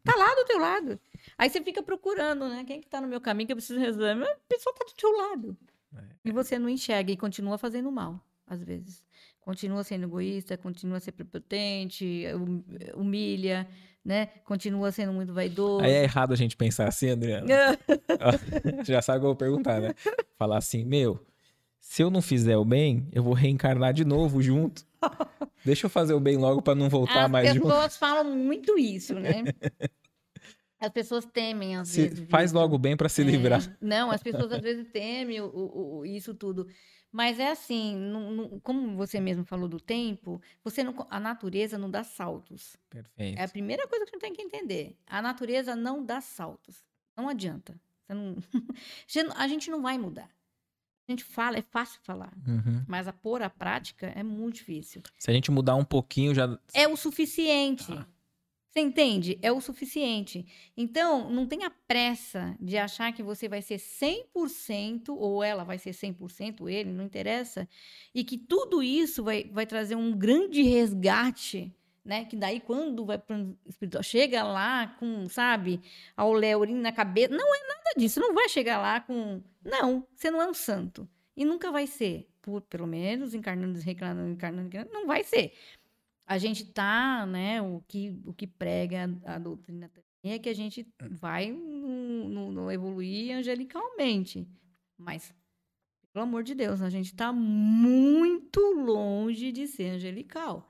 [0.02, 1.00] Tá lá do teu lado.
[1.38, 2.64] Aí você fica procurando, né?
[2.66, 4.24] Quem que tá no meu caminho que eu preciso resolver?
[4.24, 5.56] A pessoa tá do teu lado.
[5.96, 6.02] É.
[6.24, 9.04] E você não enxerga e continua fazendo mal, às vezes.
[9.40, 12.64] Continua sendo egoísta, continua sendo prepotente, hum,
[12.94, 13.68] humilha,
[14.04, 14.26] né?
[14.44, 15.84] Continua sendo muito vaidoso.
[15.84, 17.46] Aí é errado a gente pensar assim, Adriana.
[18.84, 19.94] Já sabe o que eu vou perguntar, né?
[20.36, 21.24] Falar assim, meu,
[21.80, 24.84] se eu não fizer o bem, eu vou reencarnar de novo junto.
[25.64, 27.66] Deixa eu fazer o bem logo para não voltar As mais junto.
[27.68, 29.44] As pessoas falam muito isso, né?
[30.84, 32.28] As pessoas temem, às se vezes.
[32.28, 33.24] Faz logo bem para se é.
[33.24, 33.62] livrar.
[33.80, 36.66] Não, as pessoas às vezes temem o, o, o, isso tudo.
[37.14, 41.78] Mas é assim, não, não, como você mesmo falou do tempo, você não, a natureza
[41.78, 42.76] não dá saltos.
[42.90, 43.38] Perfeito.
[43.38, 44.98] É a primeira coisa que a gente tem que entender.
[45.06, 46.84] A natureza não dá saltos.
[47.16, 47.80] Não adianta.
[48.08, 48.36] Não,
[49.36, 50.28] a gente não vai mudar.
[51.08, 52.32] A gente fala, é fácil falar.
[52.46, 52.84] Uhum.
[52.86, 55.02] Mas a pôr a prática é muito difícil.
[55.18, 56.58] Se a gente mudar um pouquinho, já.
[56.74, 57.92] É o suficiente.
[57.92, 58.06] Ah.
[58.74, 59.38] Você entende?
[59.40, 60.44] É o suficiente.
[60.76, 65.90] Então, não tenha pressa de achar que você vai ser 100% ou ela vai ser
[65.90, 67.68] 100%, ele, não interessa.
[68.12, 71.72] E que tudo isso vai, vai trazer um grande resgate,
[72.04, 72.24] né?
[72.24, 75.80] Que daí, quando vai para o espiritual, chega lá com, sabe,
[76.16, 77.32] a oleurina na cabeça.
[77.32, 78.18] Não é nada disso.
[78.18, 79.40] Não vai chegar lá com.
[79.64, 81.08] Não, você não é um santo.
[81.36, 82.28] E nunca vai ser.
[82.42, 85.54] Por, pelo menos, encarnando, reencarnando, encarnando, encarnando, não vai ser
[86.26, 89.90] a gente tá, né, o que, o que prega a, doutrina
[90.22, 94.48] é que a gente vai no, no, no, evoluir angelicalmente.
[94.96, 95.34] Mas,
[96.12, 100.68] pelo amor de Deus, a gente está muito longe de ser angelical.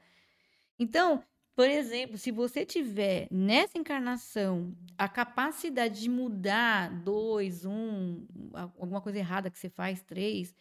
[0.77, 1.23] Então,
[1.55, 9.19] por exemplo, se você tiver nessa encarnação a capacidade de mudar dois, um, alguma coisa
[9.19, 10.53] errada que você faz, três,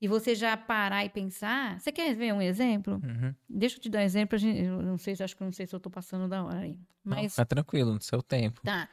[0.00, 1.78] e você já parar e pensar.
[1.80, 2.94] Você quer ver um exemplo?
[2.94, 3.34] Uhum.
[3.48, 4.38] Deixa eu te dar um exemplo.
[4.38, 6.60] Gente, eu não sei se acho que não sei se eu tô passando da hora
[6.60, 6.78] aí.
[7.04, 8.60] Mas Não, fica tranquilo, no seu tempo.
[8.62, 8.88] tá.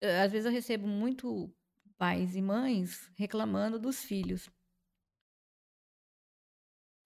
[0.00, 1.52] Eh, Às vezes eu recebo muito
[1.98, 4.50] pais e mães reclamando dos filhos.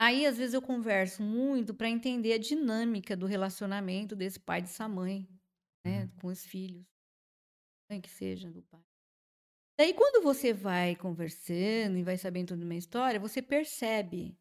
[0.00, 4.62] Aí, às vezes, eu converso muito para entender a dinâmica do relacionamento desse pai e
[4.62, 5.28] dessa mãe,
[5.84, 6.10] né, Uhum.
[6.20, 6.86] com os filhos,
[7.90, 8.82] mãe que seja do pai.
[9.78, 14.36] Daí, quando você vai conversando e vai sabendo toda uma história, você percebe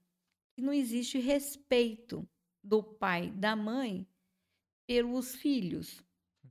[0.56, 2.28] que não existe respeito
[2.64, 4.08] do pai, da mãe
[4.88, 6.04] pelos filhos.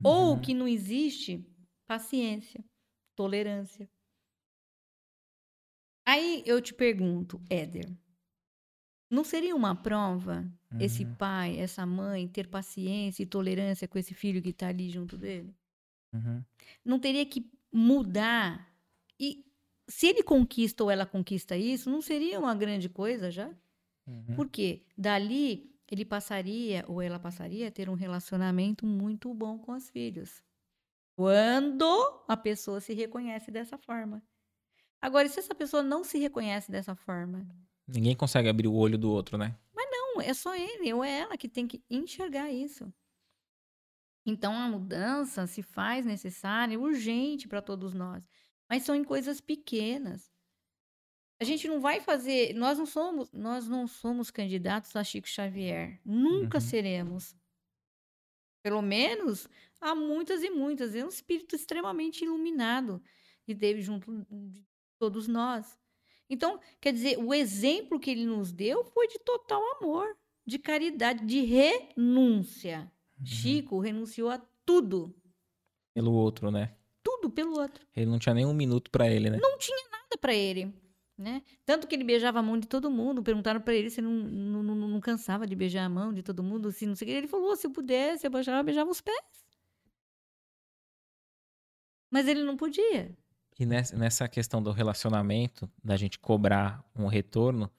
[0.03, 0.41] Ou Uhum.
[0.41, 1.45] que não existe
[1.87, 2.63] paciência,
[3.15, 3.89] tolerância.
[6.05, 7.85] Aí eu te pergunto, Éder,
[9.09, 10.49] não seria uma prova
[10.79, 11.17] esse Uhum.
[11.17, 15.53] pai, essa mãe ter paciência e tolerância com esse filho que está ali junto dele?
[16.13, 16.45] Uhum.
[16.83, 18.76] Não teria que mudar?
[19.19, 19.45] E
[19.87, 23.49] se ele conquista ou ela conquista isso, não seria uma grande coisa já?
[24.05, 24.35] Uhum.
[24.35, 29.89] Porque dali ele passaria ou ela passaria a ter um relacionamento muito bom com os
[29.89, 30.43] filhos.
[31.15, 34.21] Quando a pessoa se reconhece dessa forma.
[35.01, 37.47] Agora, e se essa pessoa não se reconhece dessa forma?
[37.87, 39.57] Ninguém consegue abrir o olho do outro, né?
[40.17, 42.91] Não, é só ele ou é ela que tem que enxergar isso.
[44.25, 48.27] Então a mudança se faz necessária, urgente para todos nós.
[48.69, 50.31] Mas são em coisas pequenas.
[51.39, 56.01] A gente não vai fazer, nós não somos, nós não somos candidatos a Chico Xavier.
[56.03, 56.61] Nunca Uhum.
[56.61, 57.35] seremos.
[58.63, 59.47] Pelo menos
[59.79, 60.95] há muitas e muitas.
[60.95, 63.01] É um espírito extremamente iluminado
[63.45, 64.65] que teve junto de
[64.99, 65.77] todos nós.
[66.29, 71.25] Então, quer dizer, o exemplo que ele nos deu foi de total amor, de caridade,
[71.25, 72.91] de renúncia.
[73.19, 73.25] Uhum.
[73.25, 75.15] Chico renunciou a tudo,
[75.93, 76.77] Pelo outro, né?
[77.29, 77.85] Pelo outro.
[77.95, 79.37] Ele não tinha nem um minuto pra ele, né?
[79.41, 80.73] Não tinha nada para ele,
[81.17, 81.41] né?
[81.65, 83.23] Tanto que ele beijava a mão de todo mundo.
[83.23, 86.43] Perguntaram para ele se não, não, não, não cansava de beijar a mão de todo
[86.43, 87.17] mundo, se não sei o que.
[87.17, 89.45] Ele falou: se eu pudesse, eu beijava, beijava os pés.
[92.09, 93.11] Mas ele não podia.
[93.59, 97.71] E nessa, nessa questão do relacionamento, da gente cobrar um retorno,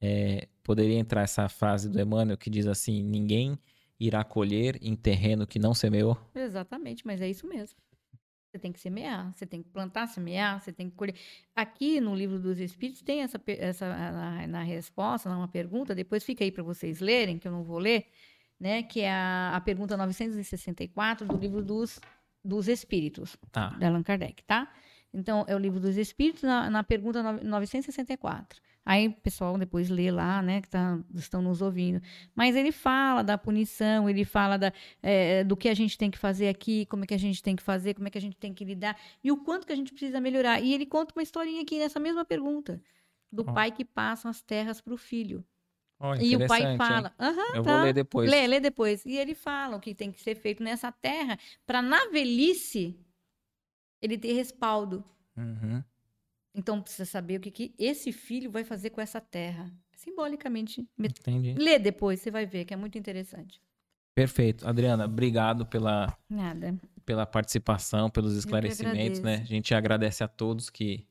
[0.00, 3.58] é, poderia entrar essa frase do Emmanuel que diz assim: ninguém
[3.98, 6.16] irá colher em terreno que não semeou.
[6.34, 7.78] Exatamente, mas é isso mesmo.
[8.56, 11.14] Você tem que semear, você tem que plantar, semear, você tem que colher.
[11.54, 16.42] Aqui no livro dos Espíritos tem essa, essa na, na resposta, numa pergunta, depois fica
[16.42, 18.06] aí para vocês lerem, que eu não vou ler,
[18.58, 18.82] né?
[18.82, 22.00] Que é a, a pergunta 964 do livro dos,
[22.42, 23.68] dos Espíritos, Tá.
[23.78, 24.72] de Allan Kardec, tá?
[25.12, 28.60] Então, é o livro dos Espíritos, na, na pergunta nove- 964.
[28.86, 32.00] Aí, o pessoal depois lê lá, né, que tá, estão nos ouvindo.
[32.36, 36.16] Mas ele fala da punição, ele fala da, é, do que a gente tem que
[36.16, 38.36] fazer aqui, como é que a gente tem que fazer, como é que a gente
[38.36, 40.60] tem que lidar e o quanto que a gente precisa melhorar.
[40.60, 42.80] E ele conta uma historinha aqui nessa mesma pergunta
[43.32, 43.52] do Ó.
[43.52, 45.44] pai que passa as terras para o filho.
[45.98, 47.72] Olha, E o pai fala, aham, Eu tá.
[47.72, 48.30] vou ler depois.
[48.30, 49.04] Lê, lê depois.
[49.04, 52.96] E ele fala o que tem que ser feito nessa terra para na velhice
[54.00, 55.04] ele ter respaldo.
[55.36, 55.82] Uhum.
[56.56, 59.70] Então precisa saber o que, que esse filho vai fazer com essa terra.
[59.94, 60.88] Simbolicamente.
[60.96, 61.54] Me- Entendi.
[61.54, 63.60] Lê depois, você vai ver que é muito interessante.
[64.14, 64.66] Perfeito.
[64.66, 66.74] Adriana, obrigado pela, Nada.
[67.04, 69.36] pela participação, pelos esclarecimentos, né?
[69.42, 71.06] A gente agradece a todos que,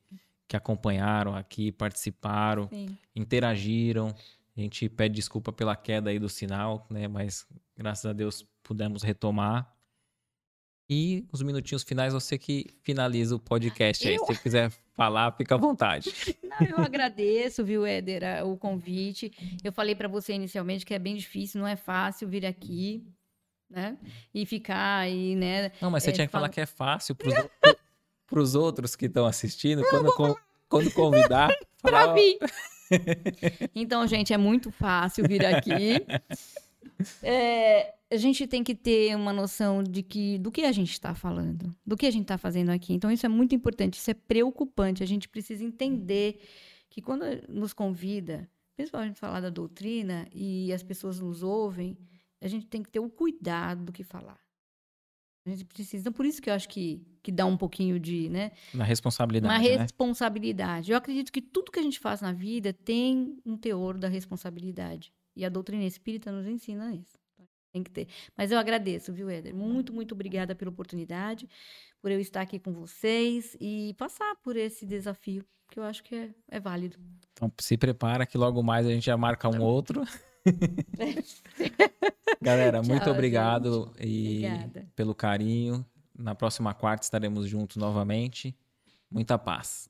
[0.48, 2.98] que acompanharam aqui, participaram, Sim.
[3.16, 4.08] interagiram.
[4.58, 7.08] A gente pede desculpa pela queda aí do sinal, né?
[7.08, 7.46] Mas
[7.78, 9.72] graças a Deus pudemos retomar.
[10.90, 14.16] E os minutinhos finais, você que finaliza o podcast aí.
[14.16, 14.26] Eu?
[14.26, 16.12] Se você quiser falar, fica à vontade.
[16.44, 19.32] Não, eu agradeço, viu, Éder, o convite.
[19.64, 23.04] Eu falei para você inicialmente que é bem difícil, não é fácil vir aqui,
[23.70, 23.98] né?
[24.34, 25.72] E ficar aí, né?
[25.82, 27.34] Não, mas você É, tinha que fala- falar que é fácil pros,
[28.28, 29.84] pros outros que estão assistindo.
[29.90, 30.14] Quando,
[30.70, 31.50] quando convidar,
[31.82, 32.38] falar, Pra mim.
[33.76, 36.06] Então, gente, é muito fácil vir aqui.
[37.22, 41.14] É, a gente tem que ter uma noção de que do que a gente está
[41.14, 42.94] falando, do que a gente está fazendo aqui.
[42.94, 45.04] Então, isso é muito importante, isso é preocupante.
[45.04, 46.40] A gente precisa entender
[46.90, 51.98] que quando nos convida, principalmente falar da doutrina e as pessoas nos ouvem,
[52.42, 54.40] a gente tem que ter o cuidado do que falar.
[55.46, 56.02] A gente precisa.
[56.02, 58.52] Então, por isso que eu acho que, que dá um pouquinho de, né?
[58.74, 59.78] na responsabilidade, Uma né?
[59.78, 60.92] responsabilidade.
[60.92, 65.14] Eu acredito que tudo que a gente faz na vida tem um teor da responsabilidade.
[65.36, 67.18] E a doutrina espírita nos ensina isso.
[67.72, 68.08] Tem que ter.
[68.38, 69.54] Mas eu agradeço, viu, Éder?
[69.54, 71.50] Muito, muito obrigada pela oportunidade,
[72.02, 76.16] por eu estar aqui com vocês e passar por esse desafio, que eu acho que
[76.16, 76.98] é, é válido.
[77.34, 80.04] Então se prepara que logo mais a gente já marca um outro.
[82.42, 84.88] Galera, muito Tchau, obrigado e Obrigada.
[84.96, 85.86] pelo carinho.
[86.18, 88.56] Na próxima quarta estaremos juntos novamente.
[89.12, 89.90] Muita paz.